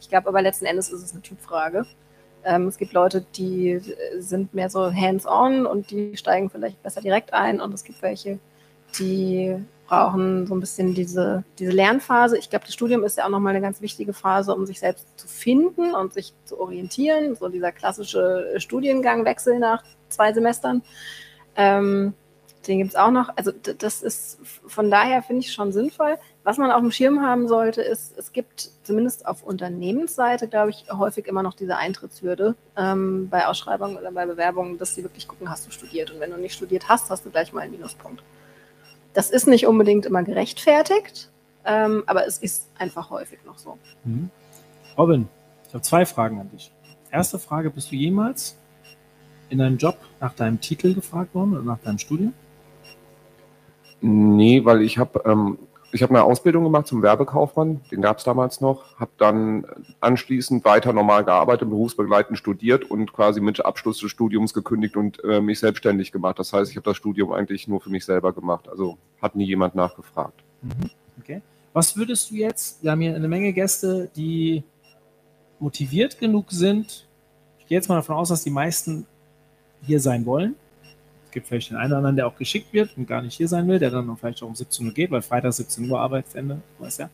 Ich 0.00 0.08
glaube 0.08 0.28
aber 0.28 0.42
letzten 0.42 0.66
Endes 0.66 0.90
ist 0.90 1.02
es 1.02 1.12
eine 1.12 1.22
Typfrage. 1.22 1.86
Ähm, 2.44 2.68
es 2.68 2.78
gibt 2.78 2.92
Leute, 2.92 3.24
die 3.36 3.80
sind 4.18 4.54
mehr 4.54 4.70
so 4.70 4.92
hands-on 4.92 5.66
und 5.66 5.90
die 5.90 6.16
steigen 6.16 6.50
vielleicht 6.50 6.82
besser 6.82 7.00
direkt 7.00 7.32
ein 7.32 7.60
und 7.60 7.72
es 7.74 7.84
gibt 7.84 8.02
welche, 8.02 8.38
die 8.98 9.56
brauchen 9.86 10.46
so 10.46 10.54
ein 10.54 10.60
bisschen 10.60 10.94
diese, 10.94 11.42
diese 11.58 11.72
Lernphase. 11.72 12.38
Ich 12.38 12.48
glaube, 12.48 12.64
das 12.64 12.74
Studium 12.74 13.02
ist 13.02 13.18
ja 13.18 13.24
auch 13.24 13.28
nochmal 13.28 13.50
eine 13.50 13.60
ganz 13.60 13.80
wichtige 13.80 14.12
Phase, 14.12 14.54
um 14.54 14.64
sich 14.64 14.78
selbst 14.78 15.06
zu 15.16 15.26
finden 15.26 15.94
und 15.94 16.12
sich 16.12 16.32
zu 16.44 16.60
orientieren. 16.60 17.34
So 17.34 17.48
dieser 17.48 17.72
klassische 17.72 18.54
Studiengangwechsel 18.58 19.58
nach 19.58 19.82
zwei 20.08 20.32
Semestern. 20.32 20.82
Ähm, 21.56 22.14
den 22.68 22.78
gibt 22.78 22.90
es 22.90 22.96
auch 22.96 23.10
noch. 23.10 23.30
Also 23.36 23.50
das 23.52 24.02
ist 24.02 24.38
von 24.66 24.90
daher 24.90 25.22
finde 25.22 25.40
ich 25.44 25.52
schon 25.52 25.72
sinnvoll. 25.72 26.18
Was 26.44 26.56
man 26.56 26.70
auf 26.70 26.80
dem 26.80 26.92
Schirm 26.92 27.22
haben 27.22 27.48
sollte, 27.48 27.82
ist, 27.82 28.16
es 28.16 28.32
gibt 28.32 28.70
zumindest 28.82 29.26
auf 29.26 29.42
Unternehmensseite, 29.42 30.46
glaube 30.46 30.70
ich, 30.70 30.84
häufig 30.90 31.26
immer 31.26 31.42
noch 31.42 31.54
diese 31.54 31.76
Eintrittshürde 31.76 32.54
ähm, 32.76 33.28
bei 33.28 33.46
Ausschreibungen 33.46 33.96
oder 33.96 34.12
bei 34.12 34.24
Bewerbungen, 34.24 34.78
dass 34.78 34.94
sie 34.94 35.02
wirklich 35.02 35.26
gucken, 35.26 35.50
hast 35.50 35.66
du 35.66 35.70
studiert. 35.70 36.10
Und 36.10 36.20
wenn 36.20 36.30
du 36.30 36.36
nicht 36.36 36.54
studiert 36.54 36.88
hast, 36.88 37.10
hast 37.10 37.26
du 37.26 37.30
gleich 37.30 37.52
mal 37.52 37.62
einen 37.62 37.72
Minuspunkt. 37.72 38.22
Das 39.12 39.30
ist 39.30 39.46
nicht 39.46 39.66
unbedingt 39.66 40.06
immer 40.06 40.22
gerechtfertigt, 40.22 41.30
ähm, 41.64 42.04
aber 42.06 42.26
es 42.26 42.38
ist 42.38 42.68
einfach 42.78 43.10
häufig 43.10 43.38
noch 43.44 43.58
so. 43.58 43.76
Mhm. 44.04 44.30
Robin, 44.96 45.28
ich 45.66 45.74
habe 45.74 45.82
zwei 45.82 46.06
Fragen 46.06 46.40
an 46.40 46.50
dich. 46.50 46.72
Erste 47.10 47.38
Frage, 47.38 47.70
bist 47.70 47.90
du 47.90 47.96
jemals 47.96 48.56
in 49.48 49.58
deinem 49.58 49.78
Job 49.78 49.98
nach 50.20 50.34
deinem 50.34 50.60
Titel 50.60 50.94
gefragt 50.94 51.34
worden 51.34 51.54
oder 51.54 51.62
nach 51.62 51.80
deinem 51.80 51.98
Studium? 51.98 52.32
Nee, 54.00 54.64
weil 54.64 54.82
ich 54.82 54.96
habe 54.98 55.22
ähm, 55.26 55.58
ich 55.92 56.02
habe 56.02 56.14
eine 56.14 56.24
Ausbildung 56.24 56.64
gemacht 56.64 56.86
zum 56.86 57.02
Werbekaufmann, 57.02 57.80
den 57.90 58.00
gab 58.00 58.18
es 58.18 58.24
damals 58.24 58.60
noch, 58.60 58.98
habe 58.98 59.10
dann 59.18 59.66
anschließend 60.00 60.64
weiter 60.64 60.92
normal 60.92 61.24
gearbeitet, 61.24 61.68
berufsbegleitend 61.68 62.38
studiert 62.38 62.90
und 62.90 63.12
quasi 63.12 63.40
mit 63.40 63.64
Abschluss 63.64 63.98
des 63.98 64.10
Studiums 64.10 64.54
gekündigt 64.54 64.96
und 64.96 65.22
äh, 65.24 65.40
mich 65.40 65.58
selbstständig 65.58 66.12
gemacht. 66.12 66.38
Das 66.38 66.52
heißt, 66.52 66.70
ich 66.70 66.76
habe 66.76 66.84
das 66.84 66.96
Studium 66.96 67.32
eigentlich 67.32 67.68
nur 67.68 67.80
für 67.80 67.90
mich 67.90 68.04
selber 68.04 68.32
gemacht. 68.32 68.68
Also 68.68 68.98
hat 69.20 69.34
nie 69.34 69.46
jemand 69.46 69.74
nachgefragt. 69.74 70.42
Mhm. 70.62 70.90
Okay. 71.20 71.42
Was 71.72 71.96
würdest 71.96 72.30
du 72.30 72.34
jetzt, 72.34 72.82
wir 72.82 72.90
haben 72.90 73.00
hier 73.00 73.14
eine 73.14 73.28
Menge 73.28 73.52
Gäste, 73.52 74.10
die 74.16 74.64
motiviert 75.60 76.18
genug 76.18 76.50
sind. 76.50 77.06
Ich 77.58 77.66
gehe 77.66 77.76
jetzt 77.76 77.88
mal 77.88 77.96
davon 77.96 78.16
aus, 78.16 78.30
dass 78.30 78.42
die 78.42 78.50
meisten 78.50 79.06
hier 79.82 80.00
sein 80.00 80.26
wollen. 80.26 80.56
Gibt 81.30 81.46
vielleicht 81.46 81.70
den 81.70 81.76
einen 81.76 81.92
oder 81.92 81.98
anderen, 81.98 82.16
der 82.16 82.26
auch 82.26 82.36
geschickt 82.36 82.72
wird 82.72 82.96
und 82.96 83.06
gar 83.06 83.22
nicht 83.22 83.36
hier 83.36 83.48
sein 83.48 83.66
will, 83.68 83.78
der 83.78 83.90
dann 83.90 84.16
vielleicht 84.16 84.42
auch 84.42 84.48
um 84.48 84.54
17 84.54 84.86
Uhr 84.86 84.92
geht, 84.92 85.10
weil 85.10 85.22
Freitag 85.22 85.52
17 85.52 85.88
Uhr 85.90 86.00
Arbeitsende, 86.00 86.60
weiß 86.78 86.98
ja. 86.98 87.10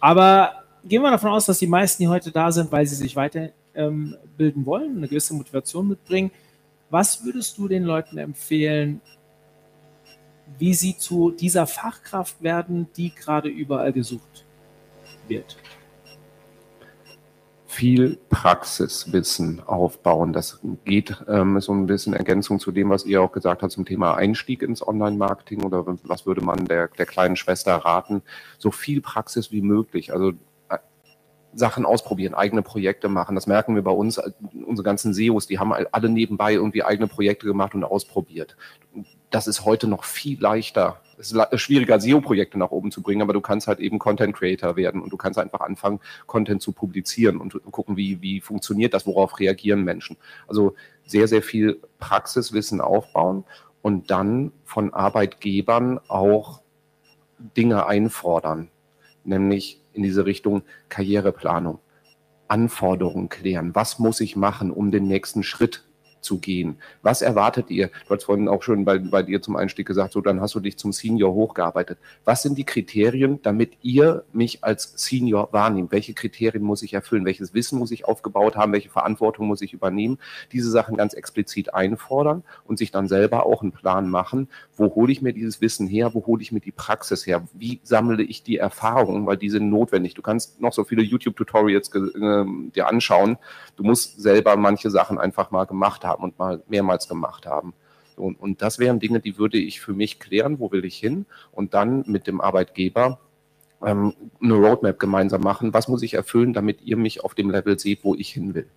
Aber 0.00 0.64
gehen 0.84 1.02
wir 1.02 1.10
davon 1.10 1.30
aus, 1.30 1.46
dass 1.46 1.58
die 1.58 1.66
meisten, 1.66 2.02
die 2.02 2.08
heute 2.08 2.30
da 2.30 2.50
sind, 2.50 2.70
weil 2.72 2.86
sie 2.86 2.96
sich 2.96 3.14
weiterbilden 3.14 3.54
ähm, 4.38 4.66
wollen, 4.66 4.96
eine 4.96 5.08
gewisse 5.08 5.34
Motivation 5.34 5.88
mitbringen. 5.88 6.30
Was 6.90 7.24
würdest 7.24 7.56
du 7.58 7.68
den 7.68 7.84
Leuten 7.84 8.18
empfehlen, 8.18 9.00
wie 10.58 10.74
sie 10.74 10.96
zu 10.96 11.30
dieser 11.30 11.66
Fachkraft 11.66 12.42
werden, 12.42 12.88
die 12.96 13.14
gerade 13.14 13.48
überall 13.48 13.92
gesucht 13.92 14.44
wird? 15.28 15.56
Viel 17.72 18.18
Praxiswissen 18.28 19.62
aufbauen. 19.66 20.34
Das 20.34 20.60
geht 20.84 21.16
ähm, 21.26 21.58
so 21.58 21.72
ein 21.72 21.86
bisschen 21.86 22.12
Ergänzung 22.12 22.60
zu 22.60 22.70
dem, 22.70 22.90
was 22.90 23.06
ihr 23.06 23.22
auch 23.22 23.32
gesagt 23.32 23.62
habt 23.62 23.72
zum 23.72 23.86
Thema 23.86 24.14
Einstieg 24.14 24.60
ins 24.60 24.86
Online-Marketing 24.86 25.62
oder 25.62 25.86
was 26.02 26.26
würde 26.26 26.42
man 26.42 26.66
der, 26.66 26.88
der 26.88 27.06
kleinen 27.06 27.34
Schwester 27.34 27.74
raten? 27.76 28.22
So 28.58 28.70
viel 28.70 29.00
Praxis 29.00 29.52
wie 29.52 29.62
möglich. 29.62 30.12
Also 30.12 30.32
äh, 30.68 30.78
Sachen 31.54 31.86
ausprobieren, 31.86 32.34
eigene 32.34 32.60
Projekte 32.60 33.08
machen. 33.08 33.34
Das 33.34 33.46
merken 33.46 33.74
wir 33.74 33.82
bei 33.82 33.90
uns, 33.90 34.20
unsere 34.66 34.84
ganzen 34.84 35.14
SEOs, 35.14 35.46
die 35.46 35.58
haben 35.58 35.72
alle 35.72 36.10
nebenbei 36.10 36.52
irgendwie 36.52 36.84
eigene 36.84 37.08
Projekte 37.08 37.46
gemacht 37.46 37.74
und 37.74 37.84
ausprobiert. 37.84 38.54
Das 39.30 39.46
ist 39.46 39.64
heute 39.64 39.86
noch 39.88 40.04
viel 40.04 40.38
leichter 40.38 41.00
es 41.22 41.30
ist 41.32 41.60
schwieriger, 41.60 42.00
SEO-Projekte 42.00 42.58
nach 42.58 42.70
oben 42.70 42.90
zu 42.90 43.00
bringen, 43.00 43.22
aber 43.22 43.32
du 43.32 43.40
kannst 43.40 43.68
halt 43.68 43.78
eben 43.78 43.98
Content 43.98 44.34
Creator 44.34 44.76
werden 44.76 45.00
und 45.00 45.12
du 45.12 45.16
kannst 45.16 45.38
einfach 45.38 45.60
anfangen, 45.60 46.00
Content 46.26 46.60
zu 46.60 46.72
publizieren 46.72 47.38
und 47.38 47.60
gucken, 47.70 47.96
wie, 47.96 48.20
wie 48.20 48.40
funktioniert 48.40 48.92
das, 48.92 49.06
worauf 49.06 49.38
reagieren 49.38 49.84
Menschen. 49.84 50.16
Also 50.48 50.74
sehr, 51.06 51.28
sehr 51.28 51.42
viel 51.42 51.80
Praxiswissen 51.98 52.80
aufbauen 52.80 53.44
und 53.82 54.10
dann 54.10 54.52
von 54.64 54.92
Arbeitgebern 54.92 56.00
auch 56.08 56.60
Dinge 57.56 57.86
einfordern, 57.86 58.68
nämlich 59.24 59.80
in 59.92 60.02
diese 60.02 60.26
Richtung 60.26 60.62
Karriereplanung. 60.88 61.78
Anforderungen 62.48 63.30
klären. 63.30 63.74
Was 63.74 63.98
muss 63.98 64.20
ich 64.20 64.36
machen, 64.36 64.70
um 64.70 64.90
den 64.90 65.08
nächsten 65.08 65.42
Schritt 65.42 65.84
zu 66.22 66.38
gehen. 66.38 66.76
Was 67.02 67.20
erwartet 67.20 67.70
ihr? 67.70 67.90
Du 68.06 68.14
hast 68.14 68.24
vorhin 68.24 68.48
auch 68.48 68.62
schon 68.62 68.84
bei, 68.84 68.98
bei 68.98 69.22
dir 69.22 69.42
zum 69.42 69.56
Einstieg 69.56 69.86
gesagt, 69.86 70.12
so 70.12 70.20
dann 70.20 70.40
hast 70.40 70.54
du 70.54 70.60
dich 70.60 70.78
zum 70.78 70.92
Senior 70.92 71.34
hochgearbeitet. 71.34 71.98
Was 72.24 72.42
sind 72.42 72.56
die 72.56 72.64
Kriterien, 72.64 73.40
damit 73.42 73.72
ihr 73.82 74.24
mich 74.32 74.64
als 74.64 74.94
Senior 74.96 75.48
wahrnehmt? 75.52 75.92
Welche 75.92 76.14
Kriterien 76.14 76.62
muss 76.62 76.82
ich 76.82 76.94
erfüllen? 76.94 77.24
Welches 77.24 77.52
Wissen 77.54 77.78
muss 77.78 77.90
ich 77.90 78.06
aufgebaut 78.06 78.56
haben? 78.56 78.72
Welche 78.72 78.88
Verantwortung 78.88 79.48
muss 79.48 79.60
ich 79.60 79.72
übernehmen? 79.72 80.18
Diese 80.52 80.70
Sachen 80.70 80.96
ganz 80.96 81.14
explizit 81.14 81.74
einfordern 81.74 82.44
und 82.64 82.78
sich 82.78 82.90
dann 82.90 83.08
selber 83.08 83.44
auch 83.44 83.62
einen 83.62 83.72
Plan 83.72 84.08
machen. 84.08 84.48
Wo 84.76 84.94
hole 84.94 85.12
ich 85.12 85.22
mir 85.22 85.32
dieses 85.32 85.60
Wissen 85.60 85.88
her? 85.88 86.14
Wo 86.14 86.24
hole 86.26 86.40
ich 86.42 86.52
mir 86.52 86.60
die 86.60 86.72
Praxis 86.72 87.26
her? 87.26 87.42
Wie 87.52 87.80
sammle 87.82 88.22
ich 88.22 88.42
die 88.42 88.58
Erfahrungen? 88.58 89.26
Weil 89.26 89.36
die 89.36 89.50
sind 89.50 89.68
notwendig. 89.68 90.14
Du 90.14 90.22
kannst 90.22 90.60
noch 90.60 90.72
so 90.72 90.84
viele 90.84 91.02
YouTube-Tutorials 91.02 91.90
äh, 91.94 92.44
dir 92.74 92.88
anschauen. 92.88 93.38
Du 93.76 93.82
musst 93.82 94.20
selber 94.20 94.56
manche 94.56 94.90
Sachen 94.90 95.18
einfach 95.18 95.50
mal 95.50 95.64
gemacht 95.64 96.04
haben 96.04 96.11
haben 96.12 96.24
und 96.24 96.38
mal 96.38 96.62
mehrmals 96.68 97.08
gemacht 97.08 97.46
haben. 97.46 97.74
Und, 98.16 98.38
und 98.40 98.62
das 98.62 98.78
wären 98.78 99.00
Dinge, 99.00 99.20
die 99.20 99.38
würde 99.38 99.58
ich 99.58 99.80
für 99.80 99.94
mich 99.94 100.20
klären, 100.20 100.58
wo 100.58 100.70
will 100.70 100.84
ich 100.84 100.96
hin 100.96 101.26
und 101.50 101.74
dann 101.74 102.04
mit 102.06 102.26
dem 102.26 102.40
Arbeitgeber 102.40 103.18
ähm, 103.84 104.14
eine 104.40 104.54
Roadmap 104.54 104.98
gemeinsam 104.98 105.40
machen. 105.40 105.74
Was 105.74 105.88
muss 105.88 106.02
ich 106.02 106.14
erfüllen, 106.14 106.52
damit 106.52 106.82
ihr 106.82 106.96
mich 106.96 107.24
auf 107.24 107.34
dem 107.34 107.50
Level 107.50 107.78
seht, 107.78 108.04
wo 108.04 108.14
ich 108.14 108.30
hin 108.30 108.54
will? 108.54 108.68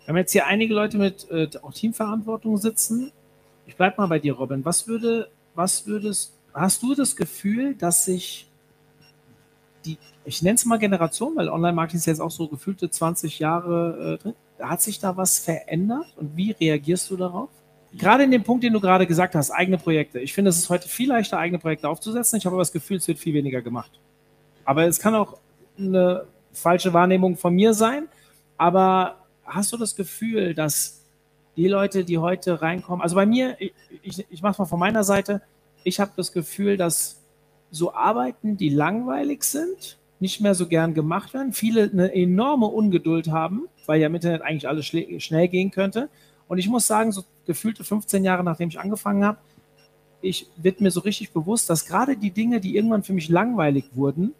Wir 0.00 0.08
haben 0.08 0.16
jetzt 0.16 0.32
hier 0.32 0.46
einige 0.46 0.74
Leute 0.74 0.96
mit 0.96 1.30
äh, 1.30 1.48
auch 1.62 1.72
Teamverantwortung 1.72 2.56
sitzen. 2.56 3.12
Ich 3.66 3.76
bleibe 3.76 4.00
mal 4.00 4.06
bei 4.06 4.18
dir, 4.18 4.32
Robin. 4.32 4.64
Was 4.64 4.88
würde, 4.88 5.30
was 5.54 5.86
würdest, 5.86 6.34
hast 6.54 6.82
du 6.82 6.94
das 6.94 7.14
Gefühl, 7.14 7.74
dass 7.74 8.06
sich 8.06 8.48
die, 9.84 9.98
ich 10.24 10.42
nenne 10.42 10.56
es 10.56 10.64
mal 10.64 10.78
Generation, 10.78 11.36
weil 11.36 11.48
Online-Marketing 11.48 11.98
ist 11.98 12.06
jetzt 12.06 12.20
auch 12.20 12.30
so 12.30 12.48
gefühlte 12.48 12.90
20 12.90 13.38
Jahre 13.38 14.14
äh, 14.14 14.22
drin. 14.22 14.34
Hat 14.60 14.82
sich 14.82 14.98
da 14.98 15.16
was 15.16 15.38
verändert 15.38 16.06
und 16.16 16.36
wie 16.36 16.52
reagierst 16.52 17.10
du 17.10 17.16
darauf? 17.16 17.50
Gerade 17.92 18.24
in 18.24 18.30
dem 18.30 18.42
Punkt, 18.42 18.64
den 18.64 18.72
du 18.72 18.80
gerade 18.80 19.06
gesagt 19.06 19.34
hast, 19.34 19.50
eigene 19.50 19.78
Projekte. 19.78 20.20
Ich 20.20 20.34
finde, 20.34 20.50
es 20.50 20.58
ist 20.58 20.68
heute 20.68 20.88
viel 20.88 21.08
leichter, 21.08 21.38
eigene 21.38 21.58
Projekte 21.58 21.88
aufzusetzen. 21.88 22.36
Ich 22.36 22.44
habe 22.44 22.54
aber 22.54 22.62
das 22.62 22.72
Gefühl, 22.72 22.98
es 22.98 23.08
wird 23.08 23.18
viel 23.18 23.34
weniger 23.34 23.62
gemacht. 23.62 23.90
Aber 24.64 24.84
es 24.86 24.98
kann 24.98 25.14
auch 25.14 25.38
eine 25.78 26.26
falsche 26.52 26.92
Wahrnehmung 26.92 27.36
von 27.36 27.54
mir 27.54 27.72
sein. 27.72 28.08
Aber 28.58 29.26
hast 29.44 29.72
du 29.72 29.76
das 29.78 29.96
Gefühl, 29.96 30.54
dass 30.54 31.04
die 31.56 31.68
Leute, 31.68 32.04
die 32.04 32.18
heute 32.18 32.60
reinkommen, 32.60 33.02
also 33.02 33.16
bei 33.16 33.24
mir, 33.24 33.56
ich, 33.58 33.72
ich, 34.02 34.26
ich 34.28 34.42
mache 34.42 34.52
es 34.52 34.58
mal 34.58 34.66
von 34.66 34.78
meiner 34.78 35.04
Seite, 35.04 35.42
ich 35.82 35.98
habe 35.98 36.12
das 36.16 36.32
Gefühl, 36.32 36.76
dass 36.76 37.22
so 37.70 37.94
Arbeiten, 37.94 38.56
die 38.56 38.68
langweilig 38.68 39.44
sind, 39.44 39.98
nicht 40.20 40.40
mehr 40.40 40.54
so 40.54 40.66
gern 40.66 40.94
gemacht 40.94 41.34
werden. 41.34 41.52
Viele 41.52 41.90
eine 41.90 42.14
enorme 42.14 42.66
Ungeduld 42.66 43.28
haben, 43.28 43.68
weil 43.86 44.00
ja 44.00 44.06
im 44.06 44.14
Internet 44.14 44.42
eigentlich 44.42 44.68
alles 44.68 44.86
schnell 44.86 45.48
gehen 45.48 45.70
könnte. 45.70 46.08
Und 46.48 46.58
ich 46.58 46.68
muss 46.68 46.86
sagen, 46.86 47.12
so 47.12 47.22
gefühlte 47.46 47.84
15 47.84 48.24
Jahre 48.24 48.42
nachdem 48.42 48.68
ich 48.68 48.80
angefangen 48.80 49.24
habe, 49.24 49.38
ich 50.20 50.48
wird 50.56 50.80
mir 50.80 50.90
so 50.90 51.00
richtig 51.00 51.32
bewusst, 51.32 51.70
dass 51.70 51.86
gerade 51.86 52.16
die 52.16 52.30
Dinge, 52.32 52.60
die 52.60 52.74
irgendwann 52.74 53.04
für 53.04 53.12
mich 53.12 53.28
langweilig 53.28 53.90
wurden, 53.94 54.34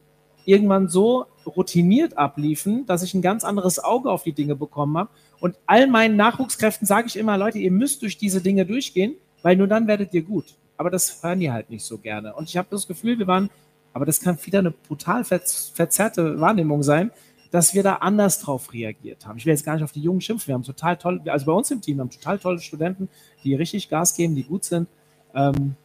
irgendwann 0.44 0.88
so 0.88 1.26
routiniert 1.46 2.16
abliefen, 2.16 2.86
dass 2.86 3.02
ich 3.02 3.14
ein 3.14 3.22
ganz 3.22 3.44
anderes 3.44 3.78
Auge 3.78 4.10
auf 4.10 4.22
die 4.22 4.32
Dinge 4.32 4.56
bekommen 4.56 4.96
habe. 4.96 5.10
Und 5.40 5.56
all 5.66 5.86
meinen 5.86 6.16
Nachwuchskräften 6.16 6.86
sage 6.86 7.06
ich 7.06 7.16
immer, 7.16 7.36
Leute, 7.36 7.58
ihr 7.58 7.70
müsst 7.70 8.02
durch 8.02 8.18
diese 8.18 8.40
Dinge 8.40 8.66
durchgehen, 8.66 9.14
weil 9.42 9.56
nur 9.56 9.68
dann 9.68 9.86
werdet 9.86 10.14
ihr 10.14 10.22
gut. 10.22 10.56
Aber 10.76 10.90
das 10.90 11.22
hören 11.22 11.40
die 11.40 11.50
halt 11.50 11.70
nicht 11.70 11.84
so 11.84 11.98
gerne. 11.98 12.34
Und 12.34 12.48
ich 12.48 12.56
habe 12.56 12.68
das 12.70 12.86
Gefühl, 12.86 13.18
wir 13.18 13.26
waren 13.26 13.50
aber 13.92 14.04
das 14.04 14.20
kann 14.20 14.38
wieder 14.44 14.60
eine 14.60 14.70
brutal 14.70 15.24
verzerrte 15.24 16.40
Wahrnehmung 16.40 16.82
sein, 16.82 17.10
dass 17.50 17.74
wir 17.74 17.82
da 17.82 17.94
anders 17.94 18.40
drauf 18.40 18.72
reagiert 18.72 19.26
haben. 19.26 19.38
Ich 19.38 19.46
will 19.46 19.52
jetzt 19.52 19.64
gar 19.64 19.74
nicht 19.74 19.84
auf 19.84 19.92
die 19.92 20.02
Jungen 20.02 20.20
schimpfen. 20.20 20.48
Wir 20.48 20.54
haben 20.54 20.62
total 20.64 20.96
toll, 20.96 21.20
also 21.26 21.46
bei 21.46 21.52
uns 21.52 21.70
im 21.70 21.80
Team, 21.80 21.96
wir 21.96 22.02
haben 22.02 22.10
total 22.10 22.38
tolle 22.38 22.60
Studenten, 22.60 23.08
die 23.42 23.54
richtig 23.54 23.88
Gas 23.88 24.14
geben, 24.14 24.34
die 24.34 24.44
gut 24.44 24.64
sind. 24.64 24.88
Ähm, 25.34 25.76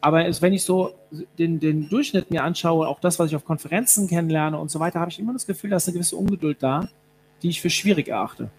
aber 0.00 0.26
es, 0.26 0.42
wenn 0.42 0.52
ich 0.52 0.64
so 0.64 0.94
den, 1.38 1.60
den 1.60 1.88
Durchschnitt 1.88 2.30
mir 2.30 2.42
anschaue, 2.42 2.88
auch 2.88 3.00
das, 3.00 3.18
was 3.18 3.30
ich 3.30 3.36
auf 3.36 3.44
Konferenzen 3.44 4.08
kennenlerne 4.08 4.58
und 4.58 4.70
so 4.70 4.80
weiter, 4.80 5.00
habe 5.00 5.10
ich 5.10 5.18
immer 5.18 5.32
das 5.32 5.46
Gefühl, 5.46 5.70
da 5.70 5.76
ist 5.76 5.86
eine 5.86 5.94
gewisse 5.94 6.16
Ungeduld 6.16 6.60
da, 6.60 6.88
die 7.42 7.50
ich 7.50 7.60
für 7.60 7.70
schwierig 7.70 8.08
erachte. 8.08 8.50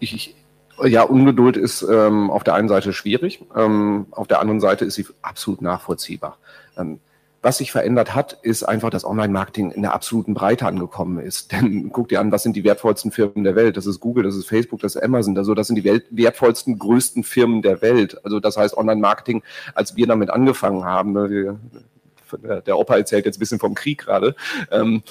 Ich, 0.00 0.14
ich, 0.14 0.34
ja, 0.82 1.02
Ungeduld 1.02 1.58
ist 1.58 1.82
ähm, 1.82 2.30
auf 2.30 2.42
der 2.42 2.54
einen 2.54 2.68
Seite 2.68 2.94
schwierig, 2.94 3.44
ähm, 3.54 4.06
auf 4.10 4.26
der 4.26 4.40
anderen 4.40 4.60
Seite 4.60 4.86
ist 4.86 4.94
sie 4.94 5.06
absolut 5.20 5.60
nachvollziehbar. 5.60 6.38
Ähm, 6.76 6.98
was 7.42 7.58
sich 7.58 7.72
verändert 7.72 8.14
hat, 8.14 8.38
ist 8.42 8.62
einfach, 8.62 8.90
dass 8.90 9.04
Online-Marketing 9.04 9.72
in 9.72 9.82
der 9.82 9.94
absoluten 9.94 10.32
Breite 10.32 10.66
angekommen 10.66 11.18
ist. 11.18 11.52
Denn 11.52 11.90
guck 11.92 12.08
dir 12.08 12.20
an, 12.20 12.30
was 12.30 12.44
sind 12.44 12.54
die 12.54 12.64
wertvollsten 12.64 13.10
Firmen 13.10 13.44
der 13.44 13.56
Welt? 13.56 13.76
Das 13.76 13.86
ist 13.86 14.00
Google, 14.00 14.22
das 14.22 14.36
ist 14.36 14.48
Facebook, 14.48 14.80
das 14.80 14.94
ist 14.94 15.02
Amazon. 15.02 15.36
Also 15.36 15.54
das 15.54 15.66
sind 15.66 15.76
die 15.76 15.84
Welt 15.84 16.04
wertvollsten, 16.10 16.78
größten 16.78 17.24
Firmen 17.24 17.60
der 17.60 17.82
Welt. 17.82 18.24
Also 18.24 18.38
das 18.38 18.56
heißt, 18.56 18.76
Online-Marketing, 18.76 19.42
als 19.74 19.96
wir 19.96 20.06
damit 20.06 20.30
angefangen 20.30 20.84
haben, 20.84 21.12
ne, 21.12 21.58
der 22.64 22.78
Opa 22.78 22.96
erzählt 22.96 23.26
jetzt 23.26 23.36
ein 23.36 23.40
bisschen 23.40 23.58
vom 23.58 23.74
Krieg 23.74 23.98
gerade, 23.98 24.34
ähm, 24.70 25.02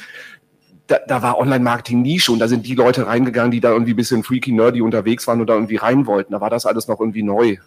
da, 0.88 1.00
da 1.08 1.22
war 1.22 1.38
Online-Marketing 1.38 2.02
nie 2.02 2.20
schon. 2.20 2.40
Da 2.40 2.48
sind 2.48 2.66
die 2.66 2.76
Leute 2.76 3.08
reingegangen, 3.08 3.52
die 3.52 3.62
da 3.62 3.72
irgendwie 3.72 3.94
ein 3.94 3.98
bisschen 3.98 4.24
freaky, 4.24 4.52
nerdy 4.52 4.82
unterwegs 4.82 5.28
waren 5.28 5.46
da 5.46 5.54
irgendwie 5.54 5.78
rein 5.78 6.06
wollten. 6.06 6.34
Da 6.34 6.42
war 6.42 6.50
das 6.50 6.66
alles 6.66 6.88
noch 6.88 7.00
irgendwie 7.00 7.24
neu. 7.24 7.58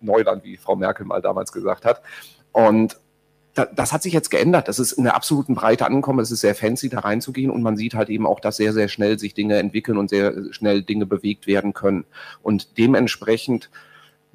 Neuland, 0.00 0.44
wie 0.44 0.58
Frau 0.58 0.76
Merkel 0.76 1.06
mal 1.06 1.22
damals 1.22 1.50
gesagt 1.50 1.86
hat. 1.86 2.02
Und 2.52 2.98
das 3.54 3.92
hat 3.92 4.02
sich 4.02 4.12
jetzt 4.12 4.30
geändert. 4.30 4.68
Das 4.68 4.78
ist 4.78 4.92
in 4.92 5.04
der 5.04 5.14
absoluten 5.14 5.54
Breite 5.54 5.86
angekommen. 5.86 6.18
Es 6.18 6.30
ist 6.30 6.40
sehr 6.40 6.54
fancy, 6.54 6.88
da 6.88 7.00
reinzugehen 7.00 7.50
und 7.50 7.62
man 7.62 7.76
sieht 7.76 7.94
halt 7.94 8.10
eben 8.10 8.26
auch, 8.26 8.40
dass 8.40 8.56
sehr, 8.56 8.72
sehr 8.72 8.88
schnell 8.88 9.18
sich 9.18 9.34
Dinge 9.34 9.58
entwickeln 9.58 9.96
und 9.96 10.10
sehr 10.10 10.52
schnell 10.52 10.82
Dinge 10.82 11.06
bewegt 11.06 11.46
werden 11.46 11.72
können. 11.72 12.04
Und 12.42 12.78
dementsprechend 12.78 13.70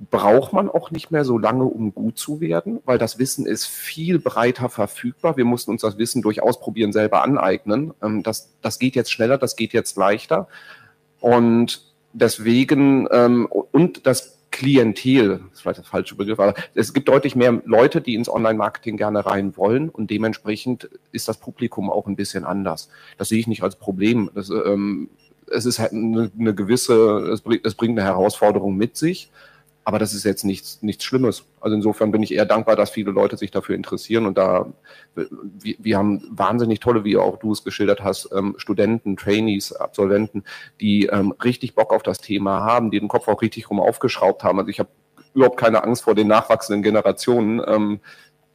braucht 0.10 0.54
man 0.54 0.70
auch 0.70 0.92
nicht 0.92 1.12
mehr 1.12 1.26
so 1.26 1.38
lange, 1.38 1.66
um 1.66 1.94
gut 1.94 2.18
zu 2.18 2.40
werden, 2.40 2.80
weil 2.86 2.98
das 2.98 3.20
Wissen 3.20 3.46
ist 3.46 3.66
viel 3.66 4.20
breiter 4.20 4.70
verfügbar. 4.70 5.36
Wir 5.36 5.44
mussten 5.44 5.72
uns 5.72 5.82
das 5.82 5.98
Wissen 5.98 6.22
durch 6.22 6.42
Ausprobieren 6.42 6.94
selber 6.94 7.22
aneignen. 7.22 7.94
Ähm, 8.02 8.24
das, 8.24 8.54
das 8.62 8.80
geht 8.80 8.96
jetzt 8.96 9.12
schneller, 9.12 9.38
das 9.38 9.58
geht 9.58 9.74
jetzt 9.74 9.98
leichter. 9.98 10.48
Und 11.20 11.84
deswegen, 12.14 13.08
ähm, 13.12 13.48
und 13.48 14.08
das 14.08 14.39
Klientel, 14.52 15.30
das 15.30 15.54
ist 15.54 15.62
vielleicht 15.62 15.80
das 15.80 15.88
falsche 15.88 16.16
Begriff, 16.16 16.40
aber 16.40 16.54
es 16.74 16.94
gibt 16.94 17.08
deutlich 17.08 17.36
mehr 17.36 17.62
Leute, 17.66 18.02
die 18.02 18.16
ins 18.16 18.30
Online-Marketing 18.30 18.98
gerne 18.98 19.26
rein 19.26 19.56
wollen 19.58 19.90
und 19.90 20.10
dementsprechend 20.10 20.90
ist 21.12 21.28
das 21.28 21.38
Publikum 21.38 21.90
auch 21.90 22.08
ein 22.08 22.16
bisschen 22.16 22.46
anders. 22.46 22.90
Das 23.18 23.30
sehe 23.30 23.40
ich 23.40 23.48
nicht 23.48 23.64
als 23.64 23.76
Problem. 23.76 24.30
Das, 24.34 24.50
ähm, 24.50 25.10
es 25.52 25.66
ist 25.66 25.80
halt 25.80 25.94
eine, 25.94 26.32
eine 26.38 26.54
gewisse, 26.54 27.40
es 27.64 27.76
bringt 27.76 27.98
eine 27.98 28.08
Herausforderung 28.08 28.76
mit 28.76 28.98
sich, 28.98 29.32
aber 29.84 29.98
das 30.00 30.14
ist 30.14 30.24
jetzt 30.24 30.44
nichts, 30.44 30.82
nichts 30.82 31.04
Schlimmes. 31.04 31.46
Also 31.62 31.76
insofern 31.76 32.12
bin 32.12 32.22
ich 32.22 32.34
eher 32.34 32.46
dankbar, 32.46 32.76
dass 32.76 32.92
viele 32.92 33.12
Leute 33.12 33.38
sich 33.38 33.52
dafür 33.52 33.76
interessieren 33.76 34.26
und 34.26 34.38
da, 34.38 34.72
wir, 35.16 35.76
wir 35.80 35.98
haben 35.98 36.28
wahnsinnig 36.32 36.80
tolle, 36.80 37.04
wie 37.04 37.18
auch 37.18 37.38
du 37.38 37.52
es 37.52 37.64
geschildert 37.64 38.04
hast, 38.04 38.30
ähm, 38.34 38.56
Studenten, 38.58 39.18
Trainees, 39.18 39.74
Absolventen, 39.74 40.44
die 40.80 41.08
ähm, 41.08 41.34
richtig 41.44 41.76
Bock 41.76 41.92
auf 41.92 42.04
das 42.04 42.20
Thema 42.20 42.62
haben, 42.62 42.92
die 42.92 43.00
den 43.00 43.10
Kopf 43.10 43.28
auch 43.28 43.42
richtig 43.42 43.70
rum 43.70 43.80
aufgeschraubt 43.80 44.44
haben. 44.44 44.60
Also 44.60 44.70
ich 44.70 44.80
habe 44.80 44.90
überhaupt 45.34 45.58
keine 45.58 45.84
Angst 45.84 46.04
vor 46.04 46.16
den 46.16 46.28
nachwachsenden 46.28 46.84
Generationen. 46.84 47.62
Ähm, 47.66 48.00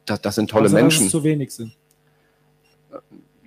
das, 0.05 0.21
das 0.21 0.35
sind 0.35 0.49
tolle 0.49 0.65
also, 0.65 0.75
Menschen. 0.75 0.99
Dass 0.99 1.05
es 1.07 1.11
zu 1.11 1.23
wenig 1.23 1.51
sind. 1.51 1.75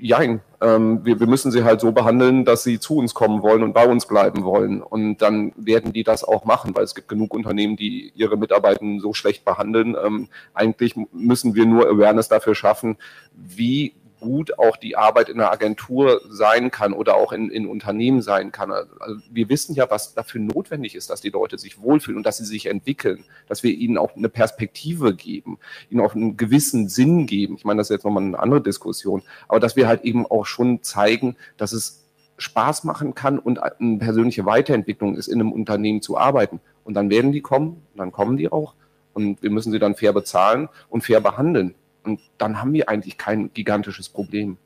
Jein, 0.00 0.40
ähm, 0.60 1.04
wir, 1.04 1.18
wir 1.18 1.26
müssen 1.26 1.50
sie 1.50 1.64
halt 1.64 1.80
so 1.80 1.92
behandeln, 1.92 2.44
dass 2.44 2.62
sie 2.62 2.78
zu 2.78 2.96
uns 2.96 3.14
kommen 3.14 3.42
wollen 3.42 3.62
und 3.62 3.72
bei 3.72 3.86
uns 3.86 4.06
bleiben 4.06 4.44
wollen. 4.44 4.82
Und 4.82 5.18
dann 5.18 5.52
werden 5.56 5.92
die 5.92 6.04
das 6.04 6.24
auch 6.24 6.44
machen, 6.44 6.74
weil 6.74 6.84
es 6.84 6.94
gibt 6.94 7.08
genug 7.08 7.34
Unternehmen, 7.34 7.76
die 7.76 8.12
ihre 8.14 8.36
Mitarbeiter 8.36 8.84
so 9.00 9.12
schlecht 9.12 9.44
behandeln. 9.44 9.96
Ähm, 10.02 10.28
eigentlich 10.54 10.94
müssen 11.12 11.54
wir 11.54 11.66
nur 11.66 11.88
Awareness 11.88 12.28
dafür 12.28 12.54
schaffen, 12.54 12.96
wie 13.32 13.94
gut 14.20 14.58
auch 14.58 14.76
die 14.76 14.96
Arbeit 14.96 15.28
in 15.28 15.40
einer 15.40 15.50
Agentur 15.50 16.20
sein 16.28 16.70
kann 16.70 16.92
oder 16.92 17.16
auch 17.16 17.32
in, 17.32 17.50
in 17.50 17.66
Unternehmen 17.66 18.22
sein 18.22 18.52
kann. 18.52 18.70
Also 18.70 19.20
wir 19.30 19.48
wissen 19.48 19.74
ja, 19.74 19.90
was 19.90 20.14
dafür 20.14 20.40
notwendig 20.40 20.94
ist, 20.94 21.10
dass 21.10 21.20
die 21.20 21.30
Leute 21.30 21.58
sich 21.58 21.80
wohlfühlen 21.80 22.18
und 22.18 22.26
dass 22.26 22.38
sie 22.38 22.44
sich 22.44 22.66
entwickeln, 22.66 23.24
dass 23.48 23.62
wir 23.62 23.72
ihnen 23.72 23.98
auch 23.98 24.16
eine 24.16 24.28
Perspektive 24.28 25.14
geben, 25.14 25.58
ihnen 25.90 26.00
auch 26.00 26.14
einen 26.14 26.36
gewissen 26.36 26.88
Sinn 26.88 27.26
geben. 27.26 27.56
Ich 27.56 27.64
meine, 27.64 27.78
das 27.78 27.90
ist 27.90 27.96
jetzt 27.96 28.04
nochmal 28.04 28.22
eine 28.22 28.38
andere 28.38 28.62
Diskussion, 28.62 29.22
aber 29.48 29.60
dass 29.60 29.76
wir 29.76 29.88
halt 29.88 30.04
eben 30.04 30.26
auch 30.26 30.46
schon 30.46 30.82
zeigen, 30.82 31.36
dass 31.56 31.72
es 31.72 32.04
Spaß 32.38 32.84
machen 32.84 33.14
kann 33.14 33.38
und 33.38 33.62
eine 33.62 33.98
persönliche 33.98 34.46
Weiterentwicklung 34.46 35.16
ist, 35.16 35.28
in 35.28 35.40
einem 35.40 35.52
Unternehmen 35.52 36.02
zu 36.02 36.16
arbeiten. 36.16 36.60
Und 36.84 36.94
dann 36.94 37.10
werden 37.10 37.32
die 37.32 37.40
kommen, 37.40 37.82
dann 37.96 38.12
kommen 38.12 38.36
die 38.36 38.50
auch. 38.50 38.74
Und 39.12 39.42
wir 39.42 39.50
müssen 39.50 39.72
sie 39.72 39.80
dann 39.80 39.96
fair 39.96 40.12
bezahlen 40.12 40.68
und 40.88 41.02
fair 41.02 41.20
behandeln. 41.20 41.74
Und 42.08 42.20
dann 42.38 42.60
haben 42.60 42.72
wir 42.72 42.88
eigentlich 42.88 43.18
kein 43.18 43.52
gigantisches 43.52 44.08
Problem. 44.08 44.56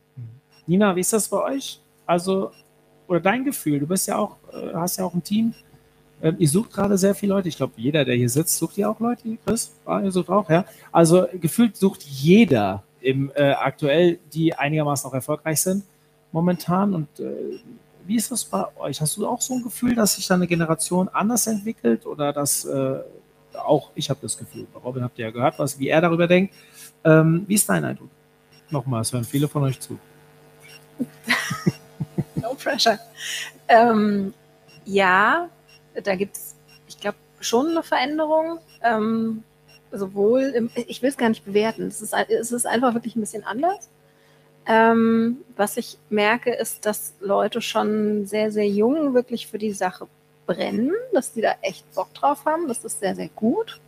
Nina, 0.67 0.95
wie 0.95 1.01
ist 1.01 1.13
das 1.13 1.29
bei 1.29 1.43
euch? 1.43 1.81
Also, 2.07 2.53
oder 3.09 3.21
dein 3.21 3.45
Gefühl, 3.45 3.81
du 3.81 3.87
bist 3.87 4.07
ja 4.07 4.17
auch, 4.17 4.37
äh, 4.53 4.75
hast 4.75 4.99
ja 4.99 5.05
auch 5.05 5.15
ein 5.15 5.25
Team. 5.25 5.55
Ähm, 6.23 6.37
ihr 6.39 6.49
sucht 6.49 6.73
gerade 6.73 6.97
sehr 6.97 7.17
viele 7.17 7.35
Leute. 7.35 7.49
Ich 7.49 7.57
glaube, 7.57 7.73
jeder, 7.77 8.05
der 8.05 8.15
hier 8.15 8.29
sitzt, 8.29 8.57
sucht 8.57 8.77
ja 8.77 8.89
auch 8.89 9.01
Leute, 9.01 9.37
Chris? 9.45 9.73
Ah, 9.85 10.01
ihr 10.01 10.13
sucht 10.13 10.29
auch, 10.29 10.49
ja. 10.49 10.65
Also 10.93 11.27
gefühlt 11.41 11.77
sucht 11.77 12.03
jeder 12.05 12.85
im 13.01 13.33
äh, 13.35 13.53
aktuell, 13.53 14.21
die 14.33 14.55
einigermaßen 14.55 15.11
auch 15.11 15.15
erfolgreich 15.15 15.61
sind 15.61 15.83
momentan. 16.31 16.95
Und 16.95 17.09
äh, 17.19 17.59
wie 18.07 18.17
ist 18.17 18.31
das 18.31 18.45
bei 18.45 18.65
euch? 18.77 19.01
Hast 19.01 19.17
du 19.17 19.27
auch 19.27 19.41
so 19.41 19.55
ein 19.55 19.65
Gefühl, 19.65 19.97
dass 19.97 20.15
sich 20.15 20.29
da 20.29 20.35
eine 20.35 20.47
Generation 20.47 21.09
anders 21.09 21.49
entwickelt 21.49 22.07
oder 22.07 22.33
dass 22.33 22.65
äh, 22.65 23.01
auch 23.57 23.91
ich 23.95 24.11
habe 24.11 24.21
das 24.23 24.37
Gefühl, 24.37 24.67
Robin 24.85 25.03
habt 25.03 25.19
ihr 25.19 25.27
ja 25.27 25.31
gehört, 25.31 25.59
was, 25.59 25.79
wie 25.79 25.89
er 25.89 26.01
darüber 26.01 26.27
denkt. 26.27 26.55
Ähm, 27.05 27.45
wie 27.47 27.55
ist 27.55 27.69
dein 27.69 27.85
Eindruck? 27.85 28.11
Nochmal, 28.71 29.03
es 29.03 29.13
hören 29.13 29.25
viele 29.25 29.49
von 29.49 29.65
euch 29.65 29.81
zu. 29.81 29.99
no 32.37 32.55
pressure. 32.55 32.99
Ähm, 33.69 34.33
ja, 34.85 35.49
da 36.03 36.15
gibt 36.15 36.37
es, 36.37 36.57
ich 36.87 36.99
glaube, 36.99 37.19
schon 37.41 37.71
eine 37.71 37.83
Veränderung. 37.83 38.59
Ähm, 38.83 39.45
sowohl, 39.91 40.43
im, 40.55 40.71
ich 40.75 41.03
will 41.03 41.11
es 41.11 41.17
gar 41.17 41.29
nicht 41.29 41.45
bewerten, 41.45 41.87
es 41.87 42.01
ist, 42.01 42.15
es 42.15 42.53
ist 42.53 42.67
einfach 42.67 42.95
wirklich 42.95 43.17
ein 43.17 43.21
bisschen 43.21 43.45
anders. 43.45 43.91
Ähm, 44.67 45.39
was 45.57 45.77
ich 45.77 45.99
merke, 46.09 46.53
ist, 46.55 46.87
dass 46.87 47.15
Leute 47.21 47.61
schon 47.61 48.27
sehr, 48.27 48.53
sehr 48.53 48.69
jung 48.69 49.13
wirklich 49.13 49.49
für 49.49 49.59
die 49.59 49.73
Sache 49.73 50.07
brennen, 50.55 50.93
dass 51.13 51.33
die 51.33 51.41
da 51.41 51.55
echt 51.63 51.91
Bock 51.95 52.13
drauf 52.15 52.45
haben. 52.45 52.69
Das 52.69 52.85
ist 52.85 53.01
sehr, 53.01 53.15
sehr 53.15 53.29
gut. 53.29 53.81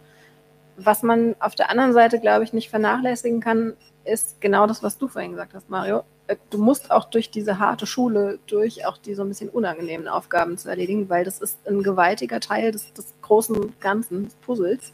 Was 0.77 1.03
man 1.03 1.37
auf 1.39 1.55
der 1.55 1.71
anderen 1.71 1.93
Seite, 1.93 2.19
glaube 2.19 2.45
ich, 2.45 2.53
nicht 2.53 2.71
vernachlässigen 2.71 3.41
kann, 3.41 3.75
ist 4.05 4.41
genau 4.41 4.67
das, 4.67 4.83
was 4.83 4.99
du 4.99 5.09
vorhin 5.09 5.33
gesagt 5.33 5.55
hast, 5.55 5.71
Mario. 5.71 6.05
Äh, 6.27 6.37
du 6.51 6.59
musst 6.59 6.91
auch 6.91 7.05
durch 7.05 7.31
diese 7.31 7.59
harte 7.59 7.87
Schule 7.87 8.39
durch, 8.47 8.87
auch 8.87 8.99
die 8.99 9.15
so 9.15 9.23
ein 9.23 9.29
bisschen 9.29 9.49
unangenehmen 9.49 10.09
Aufgaben 10.09 10.59
zu 10.59 10.69
erledigen, 10.69 11.09
weil 11.09 11.25
das 11.25 11.41
ist 11.41 11.67
ein 11.67 11.83
gewaltiger 11.83 12.41
Teil 12.41 12.73
des, 12.73 12.93
des 12.93 13.15
großen 13.23 13.75
Ganzen, 13.81 14.25
des 14.25 14.35
Puzzles. 14.35 14.93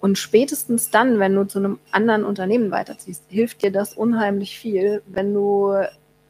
Und 0.00 0.16
spätestens 0.16 0.90
dann, 0.90 1.18
wenn 1.18 1.34
du 1.34 1.46
zu 1.46 1.58
einem 1.58 1.78
anderen 1.90 2.24
Unternehmen 2.24 2.70
weiterziehst, 2.70 3.24
hilft 3.28 3.62
dir 3.62 3.70
das 3.70 3.92
unheimlich 3.94 4.58
viel, 4.58 5.02
wenn 5.06 5.34
du 5.34 5.74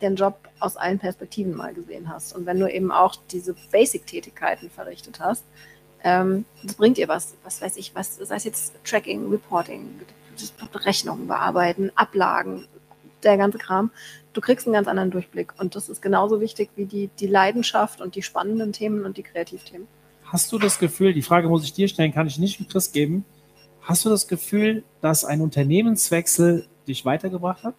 den 0.03 0.17
Job 0.17 0.37
aus 0.59 0.77
allen 0.77 0.99
Perspektiven 0.99 1.55
mal 1.55 1.75
gesehen 1.75 2.09
hast. 2.09 2.35
Und 2.35 2.47
wenn 2.47 2.59
du 2.59 2.73
eben 2.73 2.91
auch 2.91 3.17
diese 3.31 3.55
Basic-Tätigkeiten 3.71 4.71
verrichtet 4.71 5.21
hast, 5.21 5.45
ähm, 6.03 6.45
das 6.63 6.75
bringt 6.75 6.97
dir 6.97 7.09
was. 7.09 7.37
Was 7.45 7.61
weiß 7.61 7.77
ich, 7.77 7.95
was, 7.95 8.17
sei 8.17 8.37
es 8.37 8.45
jetzt 8.45 8.75
Tracking, 8.85 9.31
Reporting, 9.31 10.01
Rechnungen 10.75 11.27
bearbeiten, 11.27 11.91
Ablagen, 11.95 12.67
der 13.23 13.37
ganze 13.37 13.59
Kram. 13.59 13.91
Du 14.33 14.41
kriegst 14.41 14.67
einen 14.67 14.75
ganz 14.75 14.89
anderen 14.89 15.11
Durchblick. 15.11 15.53
Und 15.59 15.77
das 15.77 15.89
ist 15.89 16.01
genauso 16.01 16.41
wichtig 16.41 16.71
wie 16.77 16.87
die, 16.87 17.11
die 17.19 17.27
Leidenschaft 17.27 18.01
und 18.01 18.15
die 18.15 18.23
spannenden 18.23 18.73
Themen 18.73 19.05
und 19.05 19.17
die 19.17 19.23
Kreativthemen. 19.23 19.87
Hast 20.25 20.53
du 20.53 20.59
das 20.59 20.79
Gefühl, 20.79 21.13
die 21.13 21.23
Frage 21.23 21.49
muss 21.49 21.65
ich 21.65 21.73
dir 21.73 21.89
stellen, 21.89 22.13
kann 22.13 22.27
ich 22.27 22.39
nicht 22.39 22.61
mit 22.61 22.71
Chris 22.71 22.93
geben. 22.93 23.25
Hast 23.83 24.05
du 24.05 24.09
das 24.09 24.29
Gefühl, 24.29 24.85
dass 25.01 25.25
ein 25.25 25.41
Unternehmenswechsel 25.41 26.67
dich 26.87 27.05
weitergebracht 27.05 27.65
hat? 27.65 27.75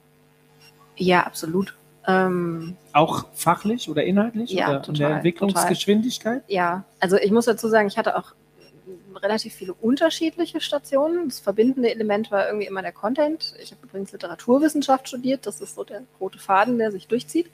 Ja, 0.97 1.23
absolut. 1.23 1.75
Ähm, 2.07 2.75
auch 2.93 3.25
fachlich 3.33 3.89
oder 3.89 4.03
inhaltlich? 4.03 4.51
Ja, 4.51 4.69
oder 4.69 4.81
total, 4.81 4.95
der 4.95 5.09
Entwicklungsgeschwindigkeit? 5.17 6.41
Total. 6.41 6.55
Ja, 6.55 6.83
also 6.99 7.17
ich 7.17 7.31
muss 7.31 7.45
dazu 7.45 7.67
sagen, 7.67 7.87
ich 7.87 7.97
hatte 7.97 8.17
auch 8.17 8.33
relativ 9.15 9.53
viele 9.53 9.73
unterschiedliche 9.73 10.61
Stationen. 10.61 11.29
Das 11.29 11.39
verbindende 11.39 11.91
Element 11.91 12.31
war 12.31 12.47
irgendwie 12.47 12.67
immer 12.67 12.81
der 12.81 12.91
Content. 12.91 13.53
Ich 13.61 13.71
habe 13.71 13.85
übrigens 13.85 14.11
Literaturwissenschaft 14.11 15.07
studiert. 15.07 15.45
Das 15.45 15.61
ist 15.61 15.75
so 15.75 15.83
der 15.83 16.03
rote 16.19 16.39
Faden, 16.39 16.77
der 16.77 16.91
sich 16.91 17.07
durchzieht. 17.07 17.51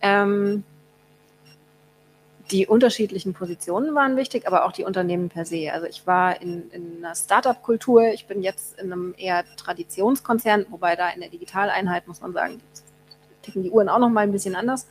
Ähm, 0.00 0.64
die 2.50 2.66
unterschiedlichen 2.66 3.34
Positionen 3.34 3.94
waren 3.94 4.16
wichtig, 4.16 4.46
aber 4.46 4.64
auch 4.64 4.72
die 4.72 4.84
Unternehmen 4.84 5.28
per 5.28 5.44
se. 5.44 5.72
Also 5.72 5.86
ich 5.86 6.06
war 6.06 6.40
in, 6.40 6.70
in 6.70 6.98
einer 6.98 7.14
Startup-Kultur, 7.14 8.08
ich 8.12 8.26
bin 8.26 8.42
jetzt 8.42 8.78
in 8.78 8.92
einem 8.92 9.14
eher 9.16 9.44
Traditionskonzern, 9.56 10.66
wobei 10.70 10.94
da 10.94 11.08
in 11.10 11.20
der 11.20 11.30
Digitaleinheit, 11.30 12.06
muss 12.06 12.20
man 12.20 12.32
sagen, 12.32 12.60
ticken 13.46 13.62
die 13.62 13.70
Uhren 13.70 13.88
auch 13.88 13.98
noch 13.98 14.10
mal 14.10 14.20
ein 14.20 14.32
bisschen 14.32 14.54
anders. 14.54 14.86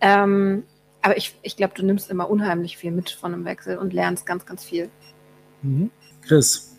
Ähm, 0.00 0.64
aber 1.00 1.16
ich, 1.16 1.34
ich 1.42 1.56
glaube, 1.56 1.74
du 1.74 1.84
nimmst 1.84 2.10
immer 2.10 2.28
unheimlich 2.28 2.76
viel 2.76 2.90
mit 2.90 3.10
von 3.10 3.32
einem 3.32 3.44
Wechsel 3.44 3.78
und 3.78 3.92
lernst 3.92 4.26
ganz, 4.26 4.44
ganz 4.44 4.64
viel. 4.64 4.90
Mhm. 5.62 5.90
Chris, 6.22 6.76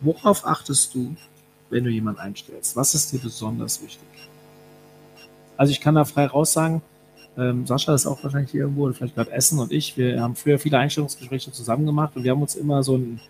worauf 0.00 0.46
achtest 0.46 0.94
du, 0.94 1.14
wenn 1.70 1.84
du 1.84 1.90
jemanden 1.90 2.20
einstellst? 2.20 2.76
Was 2.76 2.94
ist 2.94 3.12
dir 3.12 3.18
besonders 3.18 3.82
wichtig? 3.82 4.08
Also 5.56 5.70
ich 5.70 5.80
kann 5.80 5.94
da 5.94 6.04
frei 6.04 6.26
raus 6.26 6.52
sagen, 6.52 6.82
ähm, 7.36 7.66
Sascha 7.66 7.94
ist 7.94 8.06
auch 8.06 8.22
wahrscheinlich 8.22 8.50
hier 8.50 8.62
irgendwo, 8.62 8.92
vielleicht 8.92 9.14
gerade 9.14 9.32
Essen 9.32 9.58
und 9.58 9.72
ich, 9.72 9.96
wir 9.96 10.20
haben 10.20 10.36
früher 10.36 10.58
viele 10.58 10.78
Einstellungsgespräche 10.78 11.52
zusammen 11.52 11.86
gemacht 11.86 12.14
und 12.16 12.24
wir 12.24 12.30
haben 12.30 12.42
uns 12.42 12.54
immer 12.54 12.82
so 12.82 12.94
einen, 12.94 13.20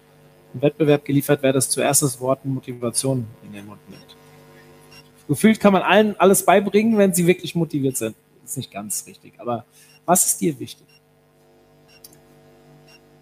einen 0.52 0.62
Wettbewerb 0.62 1.04
geliefert, 1.04 1.40
wer 1.42 1.52
das 1.52 1.70
zuerst 1.70 2.02
das 2.02 2.20
Wort 2.20 2.44
Motivation 2.44 3.26
in 3.44 3.52
den 3.52 3.66
Mund 3.66 3.80
nimmt 3.88 4.16
gefühlt 5.28 5.60
kann 5.60 5.72
man 5.72 5.82
allen 5.82 6.18
alles 6.18 6.44
beibringen, 6.44 6.98
wenn 6.98 7.14
sie 7.14 7.26
wirklich 7.26 7.54
motiviert 7.54 7.96
sind. 7.96 8.14
Ist 8.44 8.56
nicht 8.56 8.72
ganz 8.72 9.04
richtig. 9.06 9.34
Aber 9.38 9.64
was 10.04 10.26
ist 10.26 10.40
dir 10.40 10.58
wichtig? 10.58 10.86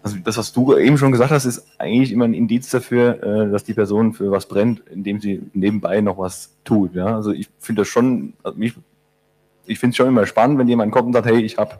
Also 0.01 0.17
das, 0.17 0.37
was 0.37 0.51
du 0.51 0.77
eben 0.77 0.97
schon 0.97 1.13
gesagt 1.13 1.31
hast, 1.31 1.45
ist 1.45 1.65
eigentlich 1.77 2.11
immer 2.11 2.25
ein 2.25 2.33
Indiz 2.33 2.69
dafür, 2.69 3.23
äh, 3.23 3.51
dass 3.51 3.63
die 3.63 3.73
Person 3.73 4.13
für 4.13 4.31
was 4.31 4.47
brennt, 4.47 4.83
indem 4.89 5.21
sie 5.21 5.41
nebenbei 5.53 6.01
noch 6.01 6.17
was 6.17 6.53
tut. 6.65 6.93
Ja? 6.93 7.15
Also 7.15 7.31
ich 7.31 7.47
finde 7.59 7.83
das 7.83 7.87
schon, 7.87 8.33
also 8.43 8.59
ich, 8.59 8.73
ich 9.65 9.79
finde 9.79 9.91
es 9.91 9.97
schon 9.97 10.09
immer 10.09 10.25
spannend, 10.25 10.59
wenn 10.59 10.67
jemand 10.67 10.91
kommt 10.91 11.07
und 11.07 11.13
sagt, 11.13 11.27
hey, 11.27 11.41
ich 11.41 11.57
habe 11.57 11.79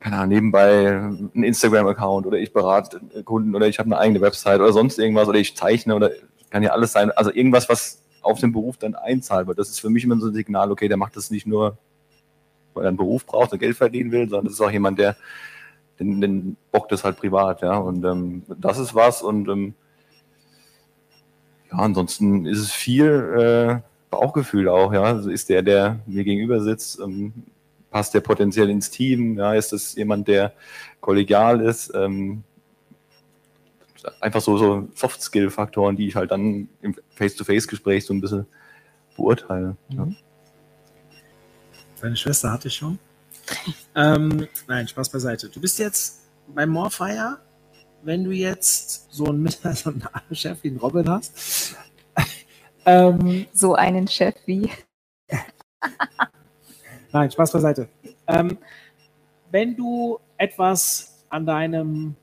keine 0.00 0.16
Ahnung, 0.16 0.28
nebenbei 0.28 0.90
einen 0.90 1.42
Instagram-Account 1.42 2.26
oder 2.26 2.38
ich 2.38 2.52
berate 2.52 3.00
Kunden 3.24 3.54
oder 3.54 3.66
ich 3.66 3.78
habe 3.78 3.88
eine 3.88 3.98
eigene 3.98 4.20
Website 4.20 4.60
oder 4.60 4.72
sonst 4.72 4.98
irgendwas 4.98 5.28
oder 5.28 5.38
ich 5.38 5.56
zeichne 5.56 5.96
oder 5.96 6.10
kann 6.50 6.62
ja 6.62 6.70
alles 6.70 6.92
sein. 6.92 7.10
Also 7.10 7.32
irgendwas, 7.32 7.68
was 7.68 8.04
auf 8.22 8.40
den 8.40 8.52
Beruf 8.52 8.76
dann 8.76 8.94
einzahlt. 8.94 9.46
Weil 9.46 9.54
das 9.54 9.68
ist 9.70 9.80
für 9.80 9.90
mich 9.90 10.04
immer 10.04 10.18
so 10.18 10.28
ein 10.28 10.34
Signal, 10.34 10.70
okay, 10.70 10.88
der 10.88 10.96
macht 10.96 11.16
das 11.16 11.30
nicht 11.30 11.46
nur, 11.46 11.76
weil 12.74 12.84
er 12.84 12.88
einen 12.88 12.96
Beruf 12.96 13.26
braucht 13.26 13.52
und 13.52 13.58
Geld 13.58 13.76
verdienen 13.76 14.12
will, 14.12 14.28
sondern 14.28 14.46
das 14.46 14.54
ist 14.54 14.60
auch 14.60 14.70
jemand, 14.70 14.98
der 14.98 15.16
den, 15.98 16.20
den 16.20 16.56
bockt 16.70 16.92
das 16.92 17.04
halt 17.04 17.16
privat, 17.16 17.62
ja. 17.62 17.76
Und 17.76 18.04
ähm, 18.04 18.42
das 18.48 18.78
ist 18.78 18.94
was. 18.94 19.22
Und 19.22 19.48
ähm, 19.48 19.74
ja, 21.72 21.78
ansonsten 21.78 22.46
ist 22.46 22.60
es 22.60 22.72
viel 22.72 23.06
äh, 23.06 23.88
Bauchgefühl 24.10 24.68
auch, 24.68 24.92
ja. 24.92 25.02
Also 25.02 25.30
ist 25.30 25.48
der, 25.48 25.62
der 25.62 26.00
mir 26.06 26.24
gegenüber 26.24 26.60
sitzt, 26.60 27.00
ähm, 27.00 27.32
passt 27.90 28.14
der 28.14 28.20
potenziell 28.20 28.70
ins 28.70 28.90
Team, 28.90 29.38
ja, 29.38 29.54
ist 29.54 29.72
das 29.72 29.94
jemand, 29.94 30.28
der 30.28 30.52
kollegial 31.00 31.60
ist, 31.60 31.92
ähm, 31.94 32.44
einfach 34.20 34.40
so, 34.40 34.56
so 34.56 34.88
Soft-Skill-Faktoren, 34.94 35.96
die 35.96 36.08
ich 36.08 36.16
halt 36.16 36.30
dann 36.30 36.68
im 36.82 36.94
Face-to-Face-Gespräch 37.18 38.06
so 38.06 38.14
ein 38.14 38.20
bisschen 38.20 38.46
beurteile. 39.16 39.76
Ja. 39.90 40.06
Mhm. 40.06 40.16
Deine 42.00 42.16
Schwester 42.16 42.52
hatte 42.52 42.68
ich 42.68 42.74
schon. 42.74 42.98
ähm, 43.94 44.46
nein, 44.68 44.86
Spaß 44.86 45.10
beiseite. 45.10 45.48
Du 45.48 45.60
bist 45.60 45.78
jetzt 45.78 46.28
bei 46.46 46.64
Morfire, 46.64 47.38
wenn 48.02 48.24
du 48.24 48.30
jetzt 48.30 49.12
so 49.12 49.26
einen, 49.26 49.48
so 49.48 49.90
einen 49.90 50.02
Chef 50.32 50.62
wie 50.62 50.68
einen 50.68 50.78
Robin 50.78 51.08
hast. 51.08 51.76
ähm, 52.86 53.46
so 53.52 53.74
einen 53.74 54.06
Chef 54.06 54.34
wie. 54.46 54.70
nein, 57.12 57.30
Spaß 57.30 57.52
beiseite. 57.52 57.88
Ähm, 58.26 58.58
wenn 59.50 59.74
du 59.74 60.20
etwas 60.36 61.24
an 61.30 61.46
deinem 61.46 62.14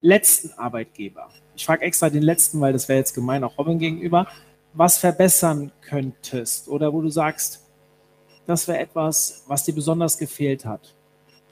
letzten 0.00 0.52
Arbeitgeber, 0.58 1.30
ich 1.54 1.66
frage 1.66 1.84
extra 1.84 2.10
den 2.10 2.22
letzten, 2.22 2.60
weil 2.60 2.72
das 2.72 2.88
wäre 2.88 2.98
jetzt 2.98 3.14
gemein 3.14 3.44
auch 3.44 3.58
Robin 3.58 3.78
gegenüber, 3.78 4.26
was 4.74 4.98
verbessern 4.98 5.70
könntest 5.82 6.68
oder 6.68 6.92
wo 6.92 7.02
du 7.02 7.08
sagst, 7.08 7.62
das 8.46 8.66
wäre 8.68 8.78
etwas, 8.78 9.44
was 9.46 9.64
dir 9.64 9.74
besonders 9.74 10.18
gefehlt 10.18 10.64
hat 10.64 10.94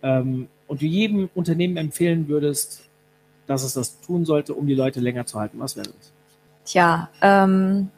ähm, 0.03 0.49
und 0.67 0.81
du 0.81 0.87
jedem 0.87 1.29
Unternehmen 1.35 1.77
empfehlen 1.77 2.29
würdest, 2.29 2.89
dass 3.47 3.63
es 3.63 3.75
das 3.75 4.01
tun 4.01 4.25
sollte, 4.25 4.55
um 4.55 4.67
die 4.67 4.75
Leute 4.75 5.01
länger 5.01 5.27
zu 5.27 5.39
halten, 5.39 5.59
was 5.59 5.77
wäre 5.77 5.89
das? 5.89 6.13
Tja, 6.65 7.11
ähm, 7.21 7.91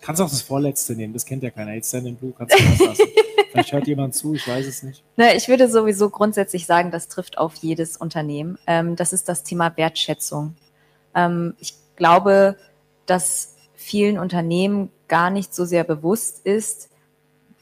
Kannst 0.00 0.20
auch 0.20 0.28
das 0.28 0.42
vorletzte 0.42 0.94
nehmen, 0.94 1.14
das 1.14 1.24
kennt 1.24 1.42
ja 1.42 1.50
keiner. 1.50 1.72
Jetzt 1.72 1.88
Stand 1.88 2.06
in 2.06 2.16
Blue 2.16 2.34
kannst 2.36 2.58
du 2.58 2.62
rauslassen. 2.62 3.06
Vielleicht 3.52 3.72
hört 3.72 3.86
jemand 3.86 4.14
zu, 4.14 4.34
ich 4.34 4.46
weiß 4.46 4.66
es 4.66 4.82
nicht. 4.82 5.02
Na, 5.16 5.34
ich 5.34 5.48
würde 5.48 5.70
sowieso 5.70 6.10
grundsätzlich 6.10 6.66
sagen, 6.66 6.90
das 6.90 7.08
trifft 7.08 7.38
auf 7.38 7.54
jedes 7.54 7.96
Unternehmen. 7.96 8.58
Ähm, 8.66 8.96
das 8.96 9.14
ist 9.14 9.30
das 9.30 9.44
Thema 9.44 9.74
Wertschätzung. 9.76 10.56
Ähm, 11.14 11.54
ich 11.58 11.74
glaube, 11.96 12.56
dass 13.06 13.56
vielen 13.74 14.18
Unternehmen 14.18 14.90
gar 15.08 15.30
nicht 15.30 15.54
so 15.54 15.64
sehr 15.64 15.84
bewusst 15.84 16.44
ist, 16.44 16.90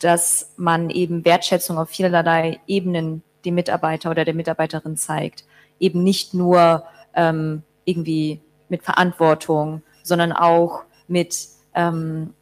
dass 0.01 0.53
man 0.57 0.91
eben 0.91 1.25
Wertschätzung 1.25 1.79
auf 1.79 1.89
vielerlei 1.89 2.61
Ebenen 2.67 3.23
dem 3.45 3.55
Mitarbeiter 3.55 4.11
oder 4.11 4.25
der 4.25 4.35
Mitarbeiterin 4.35 4.97
zeigt. 4.97 5.45
Eben 5.79 6.03
nicht 6.03 6.35
nur 6.35 6.85
ähm, 7.15 7.63
irgendwie 7.85 8.41
mit 8.69 8.83
Verantwortung, 8.83 9.83
sondern 10.03 10.33
auch 10.33 10.85
mit, 11.09 11.49
ähm, 11.75 12.35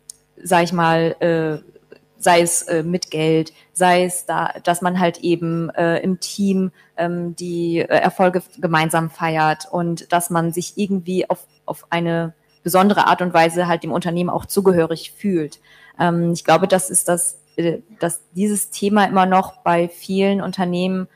sag 0.43 0.65
ich 0.65 0.73
mal, 0.73 1.17
äh, 1.21 1.80
sei 2.21 2.43
es 2.43 2.63
äh, 2.63 2.83
mit 2.83 3.11
Geld, 3.11 3.53
sei 3.73 4.05
es 4.05 4.27
da, 4.27 4.53
dass 4.63 4.83
man 4.83 5.01
halt 5.01 5.19
eben 5.19 5.71
äh, 5.71 5.99
im 5.99 6.21
Team 6.21 6.71
ähm, 6.97 7.35
die 7.35 7.79
äh, 7.79 7.87
Erfolge 7.87 8.43
gemeinsam 8.59 9.11
feiert 9.11 9.67
und 9.71 10.13
dass 10.13 10.31
man 10.31 10.53
sich 10.53 10.75
irgendwie 10.77 11.29
auf, 11.29 11.47
auf 11.65 11.87
eine 11.91 12.35
besondere 12.63 13.07
Art 13.07 13.23
und 13.23 13.33
Weise 13.33 13.67
halt 13.67 13.83
dem 13.83 13.93
Unternehmen 13.93 14.31
auch 14.31 14.45
zugehörig 14.45 15.13
fühlt. 15.17 15.61
Ähm, 15.99 16.33
ich 16.33 16.45
glaube, 16.45 16.69
das 16.69 16.91
ist 16.91 17.09
das 17.09 17.41
äh, 17.57 17.81
dass 17.99 18.23
dieses 18.33 18.71
Thema 18.71 19.05
immer 19.07 19.27
noch 19.27 19.59
bei 19.59 19.89
vielen 19.89 20.41
Unternehmen 20.41 21.09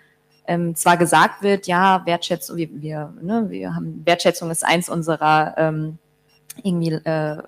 ähm, 0.47 0.75
zwar 0.75 0.97
gesagt 0.97 1.43
wird, 1.43 1.67
ja, 1.67 2.03
Wertschätzung, 2.05 2.57
wir, 2.57 2.69
wir, 2.73 3.15
ne, 3.23 3.47
wir 3.49 3.75
haben 3.75 4.03
Wertschätzung 4.05 4.51
ist 4.51 4.65
eins 4.65 4.89
unserer 4.89 5.55
ähm, 5.57 5.99
irgendwie 6.63 6.93
äh, 6.93 7.43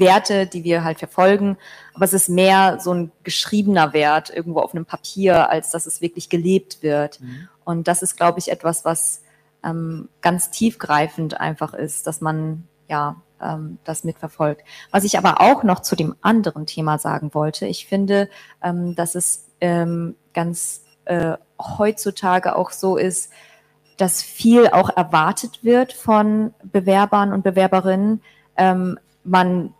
Werte, 0.00 0.46
die 0.46 0.64
wir 0.64 0.82
halt 0.82 0.98
verfolgen, 0.98 1.56
aber 1.94 2.04
es 2.04 2.12
ist 2.12 2.28
mehr 2.28 2.78
so 2.80 2.92
ein 2.92 3.12
geschriebener 3.22 3.92
Wert 3.92 4.30
irgendwo 4.30 4.60
auf 4.60 4.74
einem 4.74 4.86
Papier, 4.86 5.50
als 5.50 5.70
dass 5.70 5.86
es 5.86 6.00
wirklich 6.00 6.28
gelebt 6.28 6.82
wird. 6.82 7.20
Mhm. 7.20 7.48
Und 7.64 7.88
das 7.88 8.02
ist, 8.02 8.16
glaube 8.16 8.38
ich, 8.38 8.50
etwas, 8.50 8.84
was 8.84 9.22
ähm, 9.62 10.08
ganz 10.20 10.50
tiefgreifend 10.50 11.40
einfach 11.40 11.74
ist, 11.74 12.06
dass 12.06 12.20
man 12.20 12.66
ja 12.88 13.16
ähm, 13.40 13.78
das 13.84 14.04
mitverfolgt. 14.04 14.62
Was 14.90 15.04
ich 15.04 15.18
aber 15.18 15.40
auch 15.40 15.62
noch 15.62 15.80
zu 15.80 15.96
dem 15.96 16.14
anderen 16.20 16.66
Thema 16.66 16.98
sagen 16.98 17.34
wollte, 17.34 17.66
ich 17.66 17.86
finde, 17.86 18.28
ähm, 18.62 18.94
dass 18.94 19.14
es 19.14 19.46
ähm, 19.60 20.16
ganz 20.32 20.82
äh, 21.04 21.36
heutzutage 21.58 22.56
auch 22.56 22.70
so 22.70 22.96
ist, 22.96 23.30
dass 23.96 24.22
viel 24.22 24.68
auch 24.68 24.88
erwartet 24.96 25.62
wird 25.62 25.92
von 25.92 26.54
Bewerbern 26.64 27.32
und 27.32 27.42
Bewerberinnen. 27.44 28.22
Ähm, 28.56 28.98
man 29.24 29.74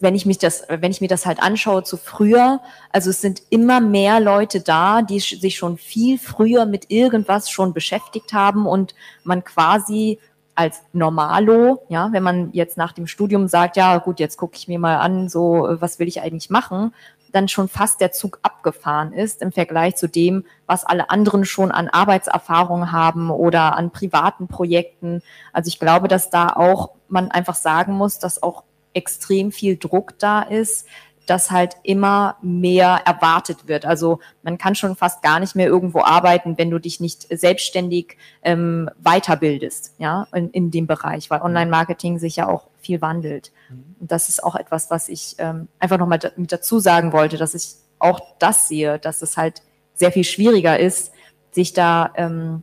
wenn 0.00 0.14
ich 0.14 0.26
mich 0.26 0.38
das, 0.38 0.64
wenn 0.68 0.90
ich 0.90 1.00
mir 1.00 1.08
das 1.08 1.26
halt 1.26 1.42
anschaue 1.42 1.82
zu 1.82 1.96
früher, 1.96 2.60
also 2.90 3.10
es 3.10 3.20
sind 3.20 3.42
immer 3.50 3.80
mehr 3.80 4.20
Leute 4.20 4.60
da, 4.60 5.02
die 5.02 5.20
sich 5.20 5.56
schon 5.56 5.78
viel 5.78 6.18
früher 6.18 6.66
mit 6.66 6.90
irgendwas 6.90 7.50
schon 7.50 7.72
beschäftigt 7.72 8.32
haben 8.32 8.66
und 8.66 8.94
man 9.22 9.44
quasi 9.44 10.18
als 10.54 10.82
Normalo, 10.92 11.84
ja, 11.88 12.12
wenn 12.12 12.22
man 12.22 12.50
jetzt 12.52 12.76
nach 12.76 12.92
dem 12.92 13.06
Studium 13.06 13.48
sagt, 13.48 13.76
ja 13.76 13.98
gut, 13.98 14.20
jetzt 14.20 14.36
gucke 14.36 14.56
ich 14.56 14.68
mir 14.68 14.78
mal 14.78 14.98
an, 14.98 15.28
so 15.28 15.66
was 15.80 15.98
will 15.98 16.06
ich 16.06 16.20
eigentlich 16.20 16.48
machen, 16.48 16.92
dann 17.34 17.48
schon 17.48 17.68
fast 17.68 18.00
der 18.00 18.12
Zug 18.12 18.38
abgefahren 18.42 19.12
ist 19.12 19.42
im 19.42 19.50
Vergleich 19.50 19.96
zu 19.96 20.08
dem, 20.08 20.44
was 20.66 20.84
alle 20.84 21.10
anderen 21.10 21.44
schon 21.44 21.72
an 21.72 21.88
Arbeitserfahrung 21.88 22.92
haben 22.92 23.30
oder 23.30 23.76
an 23.76 23.90
privaten 23.90 24.46
Projekten. 24.46 25.20
Also 25.52 25.68
ich 25.68 25.80
glaube, 25.80 26.06
dass 26.06 26.30
da 26.30 26.50
auch 26.50 26.90
man 27.08 27.30
einfach 27.30 27.56
sagen 27.56 27.94
muss, 27.94 28.20
dass 28.20 28.42
auch 28.42 28.62
extrem 28.94 29.52
viel 29.52 29.76
Druck 29.76 30.18
da 30.18 30.42
ist, 30.42 30.86
dass 31.26 31.50
halt 31.50 31.76
immer 31.82 32.36
mehr 32.42 33.00
erwartet 33.06 33.66
wird. 33.66 33.86
Also 33.86 34.20
man 34.42 34.58
kann 34.58 34.74
schon 34.74 34.96
fast 34.96 35.22
gar 35.22 35.40
nicht 35.40 35.54
mehr 35.54 35.66
irgendwo 35.66 36.00
arbeiten, 36.00 36.58
wenn 36.58 36.70
du 36.70 36.78
dich 36.78 37.00
nicht 37.00 37.26
selbstständig 37.30 38.16
ähm, 38.42 38.90
weiterbildest, 39.02 39.94
ja, 39.98 40.26
in, 40.34 40.50
in 40.50 40.70
dem 40.70 40.86
Bereich, 40.86 41.30
weil 41.30 41.40
Online-Marketing 41.40 42.18
sich 42.18 42.36
ja 42.36 42.48
auch 42.48 42.68
viel 42.80 43.00
wandelt. 43.00 43.52
Mhm. 43.70 43.96
Und 44.00 44.12
das 44.12 44.28
ist 44.28 44.42
auch 44.44 44.54
etwas, 44.54 44.90
was 44.90 45.08
ich 45.08 45.36
ähm, 45.38 45.68
einfach 45.78 45.98
nochmal 45.98 46.20
mit 46.36 46.52
dazu 46.52 46.78
sagen 46.78 47.12
wollte, 47.12 47.36
dass 47.36 47.54
ich 47.54 47.74
auch 47.98 48.20
das 48.38 48.68
sehe, 48.68 48.98
dass 48.98 49.22
es 49.22 49.36
halt 49.36 49.62
sehr 49.94 50.12
viel 50.12 50.24
schwieriger 50.24 50.78
ist, 50.78 51.12
sich 51.52 51.72
da 51.72 52.12
ähm, 52.16 52.62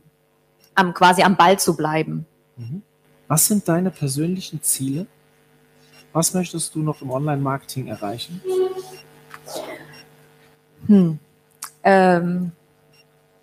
am, 0.74 0.94
quasi 0.94 1.22
am 1.22 1.36
Ball 1.36 1.58
zu 1.58 1.76
bleiben. 1.76 2.26
Mhm. 2.56 2.82
Was 3.26 3.46
sind 3.46 3.66
deine 3.66 3.90
persönlichen 3.90 4.62
Ziele 4.62 5.06
was 6.12 6.34
möchtest 6.34 6.74
du 6.74 6.80
noch 6.80 7.02
im 7.02 7.10
Online-Marketing 7.10 7.88
erreichen? 7.88 8.42
Hm. 10.86 11.18
Ähm, 11.84 12.52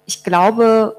ich 0.06 0.24
glaube, 0.24 0.96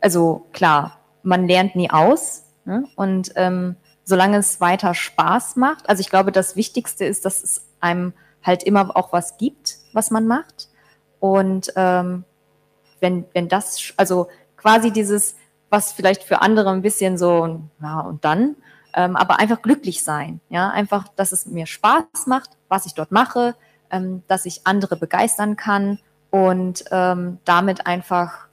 also 0.00 0.46
klar, 0.52 0.98
man 1.22 1.46
lernt 1.46 1.76
nie 1.76 1.90
aus. 1.90 2.44
Ne? 2.64 2.84
Und 2.96 3.32
ähm, 3.36 3.76
solange 4.04 4.38
es 4.38 4.60
weiter 4.60 4.94
Spaß 4.94 5.56
macht, 5.56 5.88
also 5.88 6.00
ich 6.00 6.10
glaube, 6.10 6.32
das 6.32 6.56
Wichtigste 6.56 7.04
ist, 7.04 7.24
dass 7.24 7.42
es 7.42 7.66
einem 7.80 8.12
halt 8.42 8.62
immer 8.62 8.96
auch 8.96 9.12
was 9.12 9.38
gibt, 9.38 9.78
was 9.92 10.10
man 10.10 10.26
macht. 10.26 10.68
Und 11.20 11.72
ähm, 11.76 12.24
wenn, 13.00 13.24
wenn 13.32 13.48
das, 13.48 13.92
also 13.96 14.28
quasi 14.56 14.90
dieses, 14.90 15.36
was 15.70 15.92
vielleicht 15.92 16.22
für 16.22 16.42
andere 16.42 16.70
ein 16.70 16.82
bisschen 16.82 17.16
so, 17.16 17.60
ja, 17.82 18.00
und 18.00 18.24
dann, 18.24 18.56
ähm, 18.94 19.16
aber 19.16 19.38
einfach 19.40 19.60
glücklich 19.62 20.02
sein. 20.02 20.40
Ja, 20.48 20.70
einfach, 20.70 21.08
dass 21.08 21.32
es 21.32 21.46
mir 21.46 21.66
Spaß 21.66 22.26
macht, 22.26 22.50
was 22.68 22.86
ich 22.86 22.94
dort 22.94 23.12
mache, 23.12 23.54
ähm, 23.90 24.22
dass 24.28 24.46
ich 24.46 24.62
andere 24.64 24.96
begeistern 24.96 25.56
kann 25.56 25.98
und 26.30 26.84
ähm, 26.90 27.38
damit 27.44 27.86
einfach, 27.86 28.48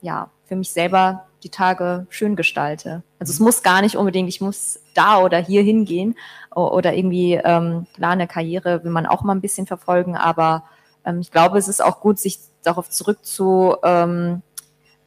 ja, 0.00 0.30
für 0.44 0.56
mich 0.56 0.70
selber 0.70 1.26
die 1.42 1.50
Tage 1.50 2.06
schön 2.08 2.36
gestalte. 2.36 3.02
Also 3.18 3.32
es 3.32 3.40
muss 3.40 3.62
gar 3.62 3.82
nicht 3.82 3.96
unbedingt, 3.96 4.28
ich 4.28 4.40
muss 4.40 4.80
da 4.94 5.18
oder 5.18 5.38
hier 5.38 5.62
hingehen 5.62 6.16
oder 6.54 6.94
irgendwie, 6.94 7.34
ähm, 7.34 7.86
klar, 7.94 8.12
eine 8.12 8.26
Karriere 8.26 8.82
will 8.84 8.90
man 8.90 9.06
auch 9.06 9.22
mal 9.22 9.34
ein 9.34 9.40
bisschen 9.40 9.66
verfolgen, 9.66 10.16
aber 10.16 10.64
ähm, 11.04 11.20
ich 11.20 11.30
glaube, 11.30 11.58
es 11.58 11.68
ist 11.68 11.82
auch 11.82 12.00
gut, 12.00 12.18
sich 12.18 12.38
darauf 12.62 12.88
zurück 12.88 13.24
zu 13.24 13.76
ähm, 13.82 14.42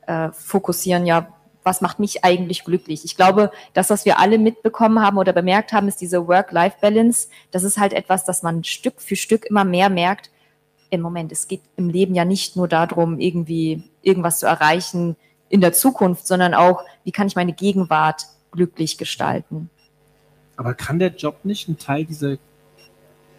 äh, 0.06 0.30
fokussieren, 0.32 1.06
ja, 1.06 1.28
was 1.68 1.82
macht 1.82 2.00
mich 2.00 2.24
eigentlich 2.24 2.64
glücklich? 2.64 3.04
Ich 3.04 3.18
glaube, 3.18 3.52
das, 3.74 3.90
was 3.90 4.06
wir 4.06 4.20
alle 4.20 4.40
mitbekommen 4.40 5.02
haben 5.02 5.18
oder 5.18 5.34
bemerkt 5.34 5.74
haben, 5.74 5.90
ist 5.90 6.00
diese 6.00 6.26
Work-Life-Balance. 6.26 7.28
Das 7.52 7.64
ist 7.64 7.78
halt 7.78 7.92
etwas, 7.92 8.24
das 8.24 8.42
man 8.42 8.64
Stück 8.64 9.02
für 9.02 9.18
Stück 9.18 9.46
immer 9.46 9.66
mehr 9.66 9.90
merkt. 9.90 10.32
Im 10.90 11.02
Moment, 11.02 11.34
es 11.34 11.50
geht 11.50 11.62
im 11.76 11.90
Leben 11.90 12.16
ja 12.16 12.24
nicht 12.24 12.56
nur 12.56 12.70
darum, 12.70 13.20
irgendwie 13.20 13.84
irgendwas 14.02 14.40
zu 14.40 14.46
erreichen 14.46 15.18
in 15.50 15.60
der 15.60 15.74
Zukunft, 15.74 16.26
sondern 16.26 16.54
auch, 16.54 16.86
wie 17.04 17.12
kann 17.12 17.28
ich 17.28 17.36
meine 17.36 17.52
Gegenwart 17.54 18.24
glücklich 18.52 18.98
gestalten. 18.98 19.70
Aber 20.56 20.74
kann 20.74 21.00
der 21.00 21.10
Job 21.10 21.44
nicht 21.44 21.68
ein 21.68 21.78
Teil 21.78 22.06
dieser, 22.06 22.38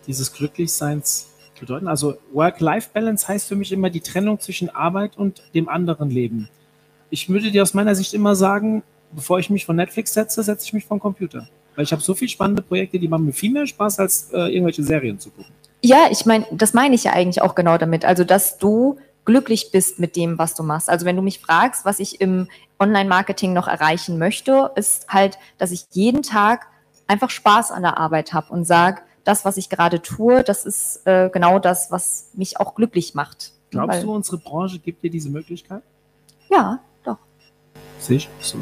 dieses 0.06 0.34
Glücklichseins 0.34 1.30
bedeuten? 1.58 1.88
Also 1.88 2.18
Work-Life-Balance 2.34 3.26
heißt 3.26 3.48
für 3.48 3.56
mich 3.56 3.72
immer 3.72 3.88
die 3.88 4.02
Trennung 4.02 4.38
zwischen 4.38 4.68
Arbeit 4.68 5.16
und 5.16 5.42
dem 5.54 5.70
anderen 5.70 6.10
Leben 6.10 6.50
ich 7.10 7.28
würde 7.28 7.50
dir 7.50 7.62
aus 7.62 7.74
meiner 7.74 7.94
Sicht 7.94 8.14
immer 8.14 8.34
sagen, 8.34 8.82
bevor 9.12 9.38
ich 9.38 9.50
mich 9.50 9.64
von 9.64 9.76
Netflix 9.76 10.14
setze, 10.14 10.42
setze 10.42 10.64
ich 10.66 10.72
mich 10.72 10.84
vom 10.84 11.00
Computer. 11.00 11.48
Weil 11.74 11.84
ich 11.84 11.92
habe 11.92 12.02
so 12.02 12.14
viele 12.14 12.28
spannende 12.28 12.62
Projekte, 12.62 12.98
die 12.98 13.08
machen 13.08 13.24
mir 13.24 13.32
viel 13.32 13.52
mehr 13.52 13.66
Spaß, 13.66 13.98
als 14.00 14.30
äh, 14.32 14.54
irgendwelche 14.54 14.82
Serien 14.82 15.18
zu 15.18 15.30
gucken. 15.30 15.52
Ja, 15.82 16.08
ich 16.10 16.26
meine, 16.26 16.44
das 16.50 16.74
meine 16.74 16.94
ich 16.94 17.04
ja 17.04 17.12
eigentlich 17.12 17.40
auch 17.40 17.54
genau 17.54 17.78
damit. 17.78 18.04
Also, 18.04 18.24
dass 18.24 18.58
du 18.58 18.98
glücklich 19.24 19.70
bist 19.70 19.98
mit 19.98 20.16
dem, 20.16 20.38
was 20.38 20.54
du 20.54 20.62
machst. 20.62 20.88
Also 20.88 21.04
wenn 21.04 21.14
du 21.14 21.20
mich 21.20 21.38
fragst, 21.38 21.84
was 21.84 21.98
ich 21.98 22.18
im 22.22 22.48
Online-Marketing 22.80 23.52
noch 23.52 23.68
erreichen 23.68 24.18
möchte, 24.18 24.70
ist 24.74 25.06
halt, 25.08 25.38
dass 25.58 25.70
ich 25.70 25.84
jeden 25.90 26.22
Tag 26.22 26.68
einfach 27.06 27.28
Spaß 27.28 27.70
an 27.70 27.82
der 27.82 27.98
Arbeit 27.98 28.32
habe 28.32 28.50
und 28.50 28.64
sage, 28.64 29.02
das, 29.24 29.44
was 29.44 29.58
ich 29.58 29.68
gerade 29.68 30.00
tue, 30.00 30.42
das 30.42 30.64
ist 30.64 31.02
äh, 31.06 31.28
genau 31.30 31.58
das, 31.58 31.90
was 31.90 32.30
mich 32.32 32.58
auch 32.58 32.74
glücklich 32.74 33.14
macht. 33.14 33.52
Glaubst 33.70 33.98
Weil- 33.98 34.02
du, 34.02 34.14
unsere 34.14 34.38
Branche 34.38 34.78
gibt 34.78 35.04
dir 35.04 35.10
diese 35.10 35.28
Möglichkeit? 35.28 35.82
Ja. 36.48 36.80
Sehe 37.98 38.16
ich 38.18 38.28
auch 38.28 38.44
so. 38.44 38.58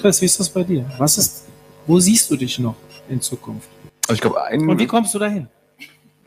Chris, 0.00 0.20
wie 0.20 0.26
ist 0.26 0.38
das 0.38 0.48
bei 0.48 0.62
dir? 0.62 0.84
Was 0.98 1.18
ist, 1.18 1.44
wo 1.86 1.98
siehst 1.98 2.30
du 2.30 2.36
dich 2.36 2.58
noch 2.58 2.76
in 3.08 3.20
Zukunft? 3.20 3.68
Also 4.02 4.14
ich 4.14 4.20
glaube, 4.20 4.42
ein, 4.44 4.68
Und 4.68 4.78
wie 4.78 4.86
kommst 4.86 5.14
du 5.14 5.18
dahin? 5.18 5.48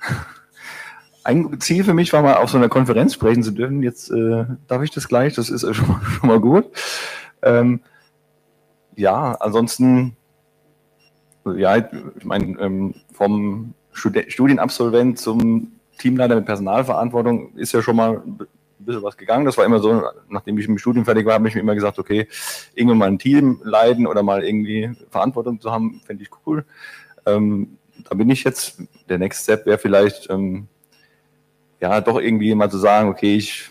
ein 1.24 1.59
Ziel 1.61 1.84
für 1.84 1.93
mich 1.93 2.11
war 2.13 2.22
mal 2.22 2.36
auf 2.36 2.49
so 2.49 2.57
einer 2.57 2.69
Konferenz 2.69 3.13
sprechen 3.13 3.43
zu 3.43 3.51
dürfen. 3.51 3.84
Jetzt 3.84 4.11
äh, 4.11 4.45
darf 4.67 4.82
ich 4.84 4.91
das 4.91 5.07
gleich, 5.07 5.34
das 5.36 5.49
ist 5.49 5.61
schon, 5.76 5.88
mal- 5.88 6.01
schon 6.19 6.28
mal 6.30 6.39
gut. 6.39 6.65
Ähm, 7.41 7.82
ja, 8.95 9.34
ansonsten, 9.39 10.15
ja, 11.45 11.78
ich 11.78 12.26
meine, 12.26 12.59
ähm, 12.59 12.95
vom 13.13 13.74
Studi 13.93 14.30
Studienabsolvent 14.30 15.17
zum 15.19 15.72
Teamleiter 15.97 16.36
mit 16.36 16.45
Personalverantwortung 16.45 17.53
ist 17.55 17.72
ja 17.72 17.82
schon 17.82 17.95
mal 17.95 18.22
ein 18.82 18.86
bisschen 18.86 19.04
was 19.04 19.18
gegangen. 19.18 19.46
Das 19.46 19.58
war 19.58 19.66
immer 19.66 19.80
so, 19.80 20.04
nachdem 20.30 20.58
ich 20.58 20.66
dem 20.66 20.78
Studium 20.78 21.06
fertig 21.06 21.26
war, 21.26 21.36
habe 21.36 21.48
ich 21.48 21.56
mir 21.56 21.62
immer 21.62 21.76
gesagt, 21.76 22.00
okay, 22.00 22.28
irgendwann 22.74 22.98
mal 22.98 23.08
ein 23.08 23.20
Team 23.20 23.62
leiten 23.64 24.08
oder 24.08 24.24
mal 24.24 24.44
irgendwie 24.44 24.92
Verantwortung 25.10 25.60
zu 25.62 25.72
haben, 25.72 26.02
fände 26.06 26.24
ich 26.24 26.30
cool. 26.46 26.66
Ähm, 27.26 27.78
da 28.10 28.16
bin 28.16 28.30
ich 28.30 28.44
jetzt. 28.44 28.82
Der 29.10 29.18
Next 29.18 29.44
Step 29.44 29.66
wäre 29.66 29.78
vielleicht, 29.78 30.30
ähm, 30.30 30.68
ja, 31.80 32.02
doch 32.02 32.20
irgendwie 32.20 32.54
mal 32.56 32.72
zu 32.72 32.78
sagen, 32.78 33.10
okay, 33.10 33.36
ich 33.36 33.70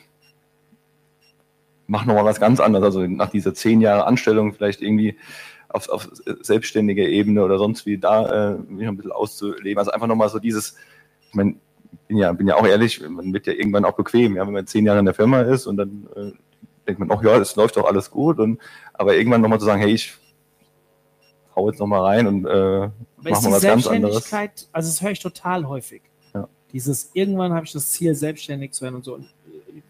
mache 1.86 2.06
nochmal 2.06 2.24
was 2.24 2.40
ganz 2.40 2.60
anderes. 2.60 2.84
Also 2.84 3.06
nach 3.06 3.30
dieser 3.30 3.54
zehn 3.54 3.80
Jahre 3.80 4.06
Anstellung 4.06 4.52
vielleicht 4.52 4.80
irgendwie 4.82 5.18
auf, 5.68 5.88
auf 5.88 6.08
selbstständiger 6.40 7.04
Ebene 7.04 7.44
oder 7.44 7.58
sonst 7.58 7.86
wie 7.86 7.98
da 7.98 8.52
äh, 8.52 8.58
mich 8.58 8.86
ein 8.86 8.96
bisschen 8.96 9.12
auszuleben. 9.12 9.78
Also 9.78 9.90
einfach 9.90 10.06
nochmal 10.06 10.28
so 10.28 10.38
dieses, 10.38 10.76
ich 11.28 11.34
meine, 11.34 11.56
bin 12.08 12.18
ja, 12.18 12.32
bin 12.32 12.48
ja 12.48 12.56
auch 12.56 12.66
ehrlich, 12.66 13.00
man 13.08 13.32
wird 13.32 13.46
ja 13.46 13.52
irgendwann 13.52 13.84
auch 13.84 13.94
bequem, 13.96 14.36
ja, 14.36 14.46
wenn 14.46 14.52
man 14.52 14.66
zehn 14.66 14.84
Jahre 14.84 14.98
in 14.98 15.04
der 15.04 15.14
Firma 15.14 15.42
ist 15.42 15.66
und 15.66 15.76
dann 15.76 16.08
äh, 16.16 16.32
denkt 16.86 17.00
man, 17.00 17.10
ach 17.10 17.22
ja, 17.22 17.36
es 17.38 17.56
läuft 17.56 17.76
doch 17.76 17.84
alles 17.84 18.10
gut. 18.10 18.38
Und 18.38 18.60
aber 18.92 19.16
irgendwann 19.16 19.40
nochmal 19.40 19.58
zu 19.58 19.66
sagen, 19.66 19.80
hey, 19.80 19.92
ich 19.92 20.14
hau 21.54 21.68
jetzt 21.68 21.78
nochmal 21.78 22.02
rein 22.02 22.26
und 22.26 22.46
äh, 22.46 22.90
mach 23.18 23.42
mal 23.42 23.52
was 23.52 23.62
ganz 23.62 23.86
anderes. 23.86 24.32
Also 24.32 24.60
das 24.72 25.02
höre 25.02 25.10
ich 25.10 25.20
total 25.20 25.66
häufig. 25.68 26.02
Ja. 26.34 26.48
Dieses, 26.72 27.10
irgendwann 27.14 27.52
habe 27.52 27.66
ich 27.66 27.72
das 27.72 27.90
Ziel, 27.92 28.14
selbstständig 28.14 28.72
zu 28.72 28.82
werden 28.82 28.96
und 28.96 29.04
so. 29.04 29.14
Und 29.14 29.26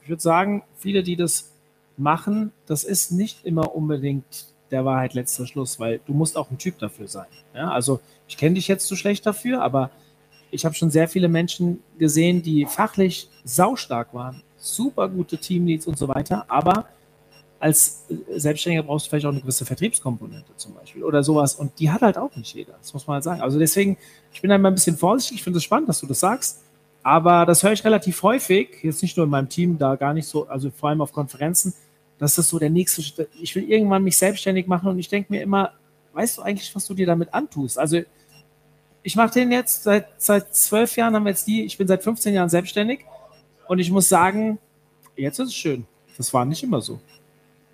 ich 0.02 0.08
würde 0.08 0.22
sagen, 0.22 0.62
viele, 0.76 1.02
die 1.02 1.16
das 1.16 1.52
machen, 1.96 2.52
das 2.66 2.84
ist 2.84 3.12
nicht 3.12 3.44
immer 3.44 3.74
unbedingt 3.74 4.46
der 4.70 4.84
Wahrheit 4.84 5.14
letzter 5.14 5.46
Schluss, 5.46 5.80
weil 5.80 6.00
du 6.06 6.12
musst 6.12 6.36
auch 6.36 6.50
ein 6.50 6.58
Typ 6.58 6.78
dafür 6.78 7.08
sein. 7.08 7.26
Ja, 7.54 7.70
also 7.70 8.00
ich 8.28 8.36
kenne 8.36 8.54
dich 8.54 8.68
jetzt 8.68 8.86
zu 8.86 8.96
schlecht 8.96 9.26
dafür, 9.26 9.62
aber 9.62 9.90
ich 10.50 10.64
habe 10.64 10.74
schon 10.74 10.90
sehr 10.90 11.08
viele 11.08 11.28
Menschen 11.28 11.80
gesehen, 11.98 12.42
die 12.42 12.66
fachlich 12.66 13.28
saustark 13.44 14.12
waren, 14.14 14.42
super 14.56 15.08
gute 15.08 15.38
Teamleads 15.38 15.86
und 15.86 15.98
so 15.98 16.08
weiter, 16.08 16.44
aber 16.48 16.86
als 17.60 18.06
Selbstständiger 18.36 18.82
brauchst 18.82 19.06
du 19.06 19.10
vielleicht 19.10 19.26
auch 19.26 19.30
eine 19.30 19.40
gewisse 19.40 19.66
Vertriebskomponente 19.66 20.50
zum 20.56 20.74
Beispiel 20.74 21.04
oder 21.04 21.22
sowas. 21.22 21.54
Und 21.54 21.78
die 21.78 21.90
hat 21.90 22.00
halt 22.00 22.16
auch 22.16 22.34
nicht 22.34 22.54
jeder. 22.54 22.72
Das 22.80 22.94
muss 22.94 23.06
man 23.06 23.16
halt 23.16 23.24
sagen. 23.24 23.42
Also 23.42 23.58
deswegen, 23.58 23.98
ich 24.32 24.40
bin 24.40 24.48
da 24.48 24.56
immer 24.56 24.68
ein 24.68 24.74
bisschen 24.74 24.96
vorsichtig. 24.96 25.38
Ich 25.38 25.44
finde 25.44 25.58
es 25.58 25.64
spannend, 25.64 25.86
dass 25.88 26.00
du 26.00 26.06
das 26.06 26.20
sagst. 26.20 26.62
Aber 27.02 27.44
das 27.44 27.62
höre 27.62 27.72
ich 27.72 27.84
relativ 27.84 28.22
häufig, 28.22 28.78
jetzt 28.82 29.02
nicht 29.02 29.16
nur 29.16 29.24
in 29.24 29.30
meinem 29.30 29.48
Team, 29.48 29.78
da 29.78 29.96
gar 29.96 30.14
nicht 30.14 30.26
so, 30.26 30.48
also 30.48 30.70
vor 30.70 30.88
allem 30.88 31.02
auf 31.02 31.12
Konferenzen, 31.12 31.74
dass 32.18 32.34
das 32.34 32.48
so 32.48 32.58
der 32.58 32.70
nächste 32.70 33.02
Schritt. 33.02 33.28
Ich 33.40 33.54
will 33.54 33.64
irgendwann 33.64 34.04
mich 34.04 34.16
selbstständig 34.16 34.66
machen 34.66 34.88
und 34.88 34.98
ich 34.98 35.08
denke 35.08 35.32
mir 35.32 35.42
immer, 35.42 35.72
weißt 36.12 36.38
du 36.38 36.42
eigentlich, 36.42 36.74
was 36.74 36.86
du 36.86 36.94
dir 36.94 37.06
damit 37.06 37.32
antust? 37.32 37.78
Also 37.78 38.00
ich 39.02 39.16
mache 39.16 39.32
den 39.32 39.50
jetzt 39.52 39.84
seit, 39.84 40.08
seit 40.18 40.54
zwölf 40.54 40.96
Jahren 40.96 41.14
haben 41.14 41.24
wir 41.24 41.30
jetzt 41.30 41.46
die, 41.46 41.64
ich 41.64 41.78
bin 41.78 41.88
seit 41.88 42.02
15 42.02 42.34
Jahren 42.34 42.48
selbstständig 42.48 43.00
und 43.68 43.78
ich 43.78 43.90
muss 43.90 44.08
sagen, 44.08 44.58
jetzt 45.16 45.38
ist 45.38 45.48
es 45.48 45.54
schön. 45.54 45.86
Das 46.16 46.32
war 46.34 46.44
nicht 46.44 46.62
immer 46.62 46.80
so. 46.80 47.00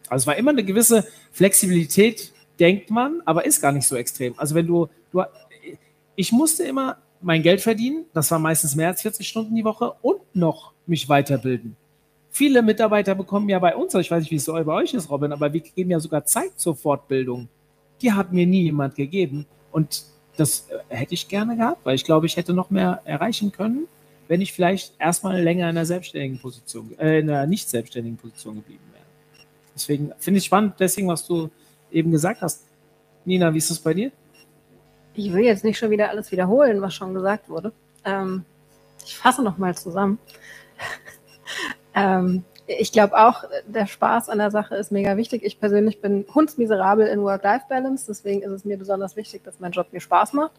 Also 0.08 0.22
es 0.22 0.26
war 0.26 0.36
immer 0.36 0.52
eine 0.52 0.64
gewisse 0.64 1.06
Flexibilität, 1.32 2.32
denkt 2.60 2.90
man, 2.90 3.22
aber 3.24 3.44
ist 3.44 3.60
gar 3.60 3.72
nicht 3.72 3.86
so 3.86 3.96
extrem. 3.96 4.38
Also 4.38 4.54
wenn 4.54 4.66
du, 4.66 4.88
du 5.10 5.22
ich 6.14 6.32
musste 6.32 6.64
immer 6.64 6.98
mein 7.20 7.42
Geld 7.42 7.60
verdienen, 7.60 8.04
das 8.12 8.30
war 8.30 8.38
meistens 8.38 8.76
mehr 8.76 8.88
als 8.88 9.02
40 9.02 9.26
Stunden 9.26 9.54
die 9.54 9.64
Woche 9.64 9.94
und 10.02 10.20
noch 10.34 10.72
mich 10.86 11.08
weiterbilden. 11.08 11.76
Viele 12.30 12.62
Mitarbeiter 12.62 13.14
bekommen 13.14 13.48
ja 13.48 13.58
bei 13.58 13.74
uns, 13.74 13.94
ich 13.94 14.10
weiß 14.10 14.20
nicht, 14.20 14.30
wie 14.30 14.36
es 14.36 14.46
bei 14.46 14.66
euch 14.66 14.94
ist, 14.94 15.10
Robin, 15.10 15.32
aber 15.32 15.52
wir 15.52 15.60
geben 15.60 15.90
ja 15.90 15.98
sogar 15.98 16.24
Zeit 16.24 16.52
zur 16.56 16.76
Fortbildung. 16.76 17.48
Die 18.02 18.12
hat 18.12 18.32
mir 18.32 18.46
nie 18.46 18.64
jemand 18.64 18.94
gegeben. 18.94 19.46
Und 19.72 20.04
das 20.36 20.68
äh, 20.70 20.94
hätte 20.94 21.14
ich 21.14 21.28
gerne 21.28 21.56
gehabt, 21.56 21.84
weil 21.84 21.94
ich 21.94 22.04
glaube, 22.04 22.26
ich 22.26 22.36
hätte 22.36 22.52
noch 22.52 22.70
mehr 22.70 23.00
erreichen 23.04 23.52
können, 23.52 23.86
wenn 24.28 24.40
ich 24.40 24.52
vielleicht 24.52 24.94
erstmal 24.98 25.40
länger 25.40 25.64
in 25.64 25.76
einer 25.76 25.86
selbstständigen 25.86 26.38
Position, 26.38 26.98
äh, 26.98 27.20
in 27.20 27.30
einer 27.30 27.46
nicht 27.46 27.68
selbstständigen 27.68 28.16
Position 28.16 28.56
geblieben 28.56 28.84
wäre. 28.92 29.04
Deswegen 29.74 30.12
finde 30.18 30.38
ich 30.38 30.44
spannend, 30.44 30.74
deswegen, 30.78 31.08
was 31.08 31.26
du 31.26 31.50
eben 31.90 32.10
gesagt 32.10 32.42
hast. 32.42 32.64
Nina, 33.24 33.52
wie 33.52 33.58
ist 33.58 33.70
das 33.70 33.78
bei 33.78 33.94
dir? 33.94 34.10
Ich 35.14 35.32
will 35.32 35.44
jetzt 35.44 35.64
nicht 35.64 35.78
schon 35.78 35.90
wieder 35.90 36.10
alles 36.10 36.30
wiederholen, 36.30 36.80
was 36.80 36.94
schon 36.94 37.14
gesagt 37.14 37.48
wurde. 37.48 37.72
Ähm, 38.04 38.44
ich 39.04 39.16
fasse 39.16 39.42
nochmal 39.42 39.74
zusammen. 39.76 40.18
ähm, 41.94 42.44
ich 42.66 42.92
glaube 42.92 43.16
auch, 43.16 43.44
der 43.66 43.86
Spaß 43.86 44.28
an 44.28 44.38
der 44.38 44.50
Sache 44.50 44.76
ist 44.76 44.90
mega 44.92 45.16
wichtig. 45.16 45.42
Ich 45.44 45.60
persönlich 45.60 46.00
bin 46.00 46.24
hundsmiserabel 46.34 47.06
in 47.06 47.22
Work-Life-Balance, 47.22 48.06
deswegen 48.08 48.42
ist 48.42 48.50
es 48.50 48.64
mir 48.64 48.76
besonders 48.76 49.16
wichtig, 49.16 49.44
dass 49.44 49.60
mein 49.60 49.72
Job 49.72 49.88
mir 49.92 50.00
Spaß 50.00 50.32
macht. 50.32 50.52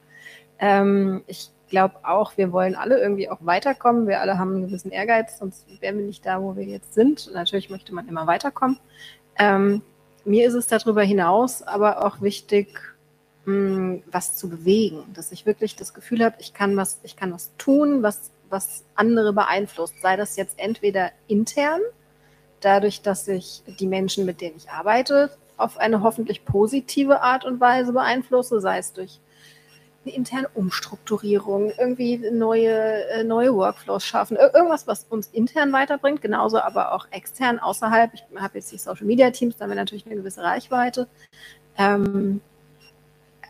Ähm, 0.60 1.24
ich 1.28 1.50
glaube 1.70 1.96
auch, 2.04 2.38
wir 2.38 2.52
wollen 2.52 2.76
alle 2.76 3.00
irgendwie 3.00 3.30
auch 3.30 3.40
weiterkommen. 3.42 4.08
Wir 4.08 4.22
alle 4.22 4.38
haben 4.38 4.56
einen 4.56 4.68
gewissen 4.68 4.92
Ehrgeiz, 4.92 5.38
sonst 5.38 5.66
wären 5.82 5.98
wir 5.98 6.06
nicht 6.06 6.26
da, 6.26 6.42
wo 6.42 6.56
wir 6.56 6.64
jetzt 6.64 6.94
sind. 6.94 7.30
Natürlich 7.34 7.70
möchte 7.70 7.94
man 7.94 8.08
immer 8.08 8.26
weiterkommen. 8.26 8.80
Ähm, 9.38 9.82
mir 10.26 10.48
ist 10.48 10.56
es 10.56 10.68
darüber 10.68 11.04
hinaus 11.04 11.62
aber 11.62 12.06
auch 12.06 12.22
wichtig, 12.22 12.80
mh, 13.46 14.00
was 14.12 14.36
zu 14.36 14.50
bewegen, 14.50 15.04
dass 15.14 15.32
ich 15.32 15.46
wirklich 15.46 15.76
das 15.76 15.94
Gefühl 15.94 16.24
habe, 16.24 16.36
ich 16.40 16.54
kann 16.54 16.76
was, 16.78 17.00
ich 17.04 17.16
kann 17.16 17.34
was 17.34 17.52
tun, 17.58 18.04
was, 18.04 18.32
was 18.50 18.84
andere 18.96 19.34
beeinflusst. 19.34 19.96
Sei 20.02 20.16
das 20.16 20.36
jetzt 20.36 20.60
entweder 20.60 21.12
intern, 21.28 21.82
dadurch, 22.62 23.02
dass 23.02 23.28
ich 23.28 23.64
die 23.80 23.88
Menschen, 23.88 24.26
mit 24.26 24.42
denen 24.42 24.58
ich 24.58 24.70
arbeite, 24.70 25.32
auf 25.58 25.78
eine 25.78 26.02
hoffentlich 26.02 26.46
positive 26.46 27.22
Art 27.22 27.46
und 27.46 27.60
Weise 27.60 27.94
beeinflusse, 27.94 28.62
sei 28.62 28.78
es 28.78 28.94
durch 28.94 29.20
eine 30.06 30.16
interne 30.16 30.48
Umstrukturierung, 30.54 31.72
irgendwie 31.78 32.18
neue, 32.32 33.08
äh, 33.10 33.24
neue 33.24 33.54
Workflows 33.54 34.06
schaffen, 34.06 34.38
Ir 34.38 34.54
irgendwas, 34.54 34.88
was 34.88 35.06
uns 35.10 35.28
intern 35.28 35.74
weiterbringt, 35.74 36.22
genauso 36.22 36.60
aber 36.60 36.94
auch 36.94 37.08
extern 37.12 37.60
außerhalb. 37.60 38.14
Ich 38.14 38.24
habe 38.40 38.58
jetzt 38.58 38.72
die 38.72 38.78
Social 38.78 39.06
Media 39.06 39.32
Teams, 39.32 39.58
da 39.58 39.64
haben 39.64 39.72
wir 39.72 39.76
natürlich 39.76 40.06
eine 40.06 40.16
gewisse 40.16 40.42
Reichweite. 40.42 41.08
Ähm, 41.78 42.42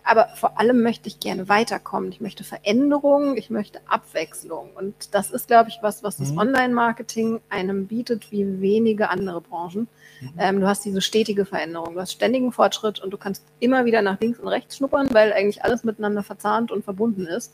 aber 0.08 0.30
vor 0.36 0.60
allem 0.60 0.82
möchte 0.82 1.08
ich 1.10 1.20
gerne 1.20 1.50
weiterkommen. 1.50 2.12
Ich 2.12 2.22
möchte 2.22 2.44
Veränderung, 2.44 3.36
ich 3.38 3.50
möchte 3.50 3.80
Abwechslung. 3.88 4.70
Und 4.76 5.14
das 5.14 5.32
ist, 5.32 5.48
glaube 5.48 5.70
ich, 5.70 5.80
was, 5.82 6.04
was 6.04 6.18
das 6.18 6.32
Mhm. 6.32 6.38
Online-Marketing 6.40 7.40
einem 7.50 7.88
bietet, 7.88 8.32
wie 8.32 8.62
wenige 8.62 9.10
andere 9.10 9.42
Branchen. 9.42 9.88
Mhm. 10.22 10.34
Ähm, 10.38 10.60
du 10.62 10.68
hast 10.68 10.86
diese 10.86 11.02
stetige 11.02 11.46
Veränderung, 11.46 11.94
du 11.96 12.02
hast 12.02 12.14
ständigen 12.14 12.52
Fortschritt 12.52 13.00
und 13.00 13.12
du 13.12 13.18
kannst 13.18 13.44
immer 13.60 13.86
wieder 13.86 14.02
nach 14.02 14.20
links 14.20 14.40
und 14.40 14.48
rechts 14.48 14.78
schnuppern, 14.78 15.10
weil 15.14 15.34
eigentlich 15.34 15.64
alles 15.64 15.84
miteinander 15.84 16.24
verzahnt 16.24 16.72
und 16.72 16.84
verbunden 16.84 17.28
ist. 17.28 17.54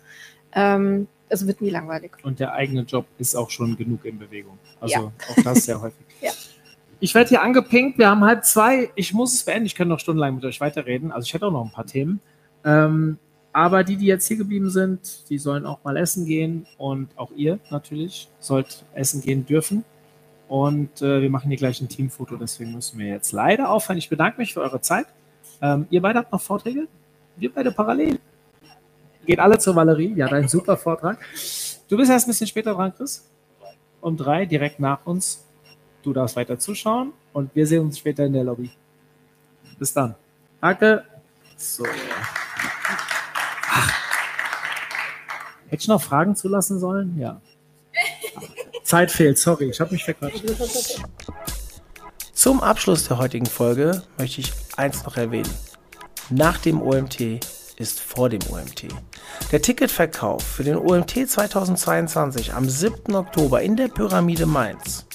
Ähm, 0.53 1.07
es 1.29 1.47
wird 1.47 1.61
nie 1.61 1.71
langweilig. 1.71 2.11
Und 2.23 2.39
der 2.39 2.53
eigene 2.53 2.81
Job 2.83 3.05
ist 3.17 3.35
auch 3.35 3.49
schon 3.49 3.75
genug 3.75 4.05
in 4.05 4.19
Bewegung. 4.19 4.59
Also 4.79 4.93
Ja. 4.95 5.11
auch 5.31 5.43
das 5.43 5.65
sehr 5.65 5.81
häufig. 5.81 6.05
Ja. 6.21 6.31
Ich 6.99 7.13
werde 7.15 7.29
hier 7.29 7.41
angepinkt. 7.41 7.97
Wir 7.97 8.07
haben 8.09 8.23
halb 8.23 8.45
zwei. 8.45 8.89
Ich 8.95 9.13
muss 9.13 9.33
es 9.33 9.43
beenden. 9.43 9.65
Ich 9.65 9.75
kann 9.75 9.89
noch 9.89 9.99
stundenlang 9.99 10.35
mit 10.35 10.45
euch 10.45 10.61
weiterreden. 10.61 11.11
Also 11.11 11.25
ich 11.25 11.33
hätte 11.33 11.47
auch 11.47 11.51
noch 11.51 11.65
ein 11.65 11.71
paar 11.71 11.85
Themen. 11.85 12.21
Ähm, 12.65 13.17
aber 13.51 13.83
die, 13.83 13.97
die 13.97 14.07
jetzt 14.07 14.27
hier 14.27 14.37
geblieben 14.37 14.69
sind, 14.71 15.29
die 15.29 15.37
sollen 15.37 15.65
auch 15.65 15.83
mal 15.83 15.95
essen 15.95 16.25
gehen. 16.25 16.65
Und 16.77 17.09
auch 17.17 17.31
ihr 17.35 17.59
natürlich 17.69 18.29
sollt 18.39 18.83
essen 18.95 19.21
gehen 19.21 19.45
dürfen. 19.45 19.85
Und 20.47 21.01
äh, 21.01 21.21
wir 21.21 21.29
machen 21.29 21.49
hier 21.49 21.57
gleich 21.57 21.79
ein 21.81 21.87
Teamfoto. 21.87 22.35
Deswegen 22.35 22.73
müssen 22.73 22.97
wir 22.99 23.07
jetzt 23.07 23.31
leider 23.31 23.69
aufhören. 23.69 23.97
Ich 23.97 24.09
bedanke 24.09 24.39
mich 24.39 24.53
für 24.53 24.61
eure 24.61 24.81
Zeit. 24.81 25.05
Ähm, 25.61 25.87
ihr 25.89 26.01
beide 26.01 26.19
habt 26.19 26.31
noch 26.31 26.41
Vorträge? 26.41 26.87
Wir 27.37 27.53
beide 27.53 27.71
parallel. 27.71 28.19
Geht 29.25 29.39
alle 29.39 29.57
zur 29.57 29.75
Valerie. 29.75 30.13
Ja, 30.15 30.27
dein 30.27 30.47
super 30.47 30.75
Vortrag. 30.75 31.19
Du 31.87 31.97
bist 31.97 32.11
erst 32.11 32.27
ein 32.27 32.31
bisschen 32.31 32.47
später 32.47 32.73
dran, 32.73 32.93
Chris. 32.95 33.29
Um 34.01 34.17
drei, 34.17 34.45
direkt 34.45 34.79
nach 34.79 35.05
uns. 35.05 35.45
Du 36.01 36.11
darfst 36.11 36.35
weiter 36.35 36.59
zuschauen 36.59 37.13
und 37.31 37.55
wir 37.55 37.65
sehen 37.65 37.81
uns 37.81 37.97
später 37.97 38.25
in 38.25 38.33
der 38.33 38.43
Lobby. 38.43 38.69
Bis 39.79 39.93
dann. 39.93 40.15
Danke. 40.59 41.03
So. 41.55 41.85
Ach. 43.69 44.03
Hätte 45.73 45.81
ich 45.81 45.87
noch 45.87 46.03
Fragen 46.03 46.35
zulassen 46.35 46.79
sollen? 46.79 47.17
Ja. 47.17 47.41
Zeit 48.83 49.09
fehlt, 49.09 49.39
sorry, 49.39 49.71
ich 49.71 49.79
habe 49.79 49.91
mich 49.91 50.03
verquatscht. 50.03 50.43
Zum 52.31 52.61
Abschluss 52.61 53.07
der 53.07 53.17
heutigen 53.17 53.47
Folge 53.47 54.03
möchte 54.19 54.41
ich 54.41 54.53
eins 54.77 55.03
noch 55.03 55.17
erwähnen. 55.17 55.49
Nach 56.29 56.59
dem 56.59 56.79
OMT 56.79 57.21
ist 57.77 57.99
vor 57.99 58.29
dem 58.29 58.41
OMT. 58.51 58.89
Der 59.51 59.63
Ticketverkauf 59.63 60.43
für 60.43 60.63
den 60.63 60.77
OMT 60.77 61.27
2022 61.27 62.53
am 62.53 62.69
7. 62.69 63.15
Oktober 63.15 63.63
in 63.63 63.75
der 63.75 63.87
Pyramide 63.87 64.45
Mainz 64.45 65.07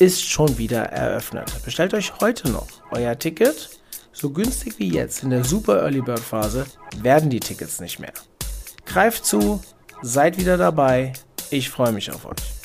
ist 0.00 0.24
schon 0.24 0.58
wieder 0.58 0.82
eröffnet. 0.86 1.62
Bestellt 1.64 1.94
euch 1.94 2.12
heute 2.20 2.50
noch 2.50 2.66
euer 2.90 3.16
Ticket. 3.16 3.70
So 4.12 4.30
günstig 4.30 4.80
wie 4.80 4.92
jetzt 4.92 5.22
in 5.22 5.30
der 5.30 5.44
Super 5.44 5.80
Early 5.82 6.00
Bird 6.00 6.18
Phase 6.18 6.66
werden 6.96 7.30
die 7.30 7.38
Tickets 7.38 7.78
nicht 7.78 8.00
mehr. 8.00 8.12
Greift 8.84 9.26
zu, 9.26 9.60
seid 10.02 10.38
wieder 10.38 10.56
dabei. 10.56 11.12
Ich 11.50 11.70
freue 11.70 11.92
mich 11.92 12.10
auf 12.10 12.26
euch. 12.26 12.55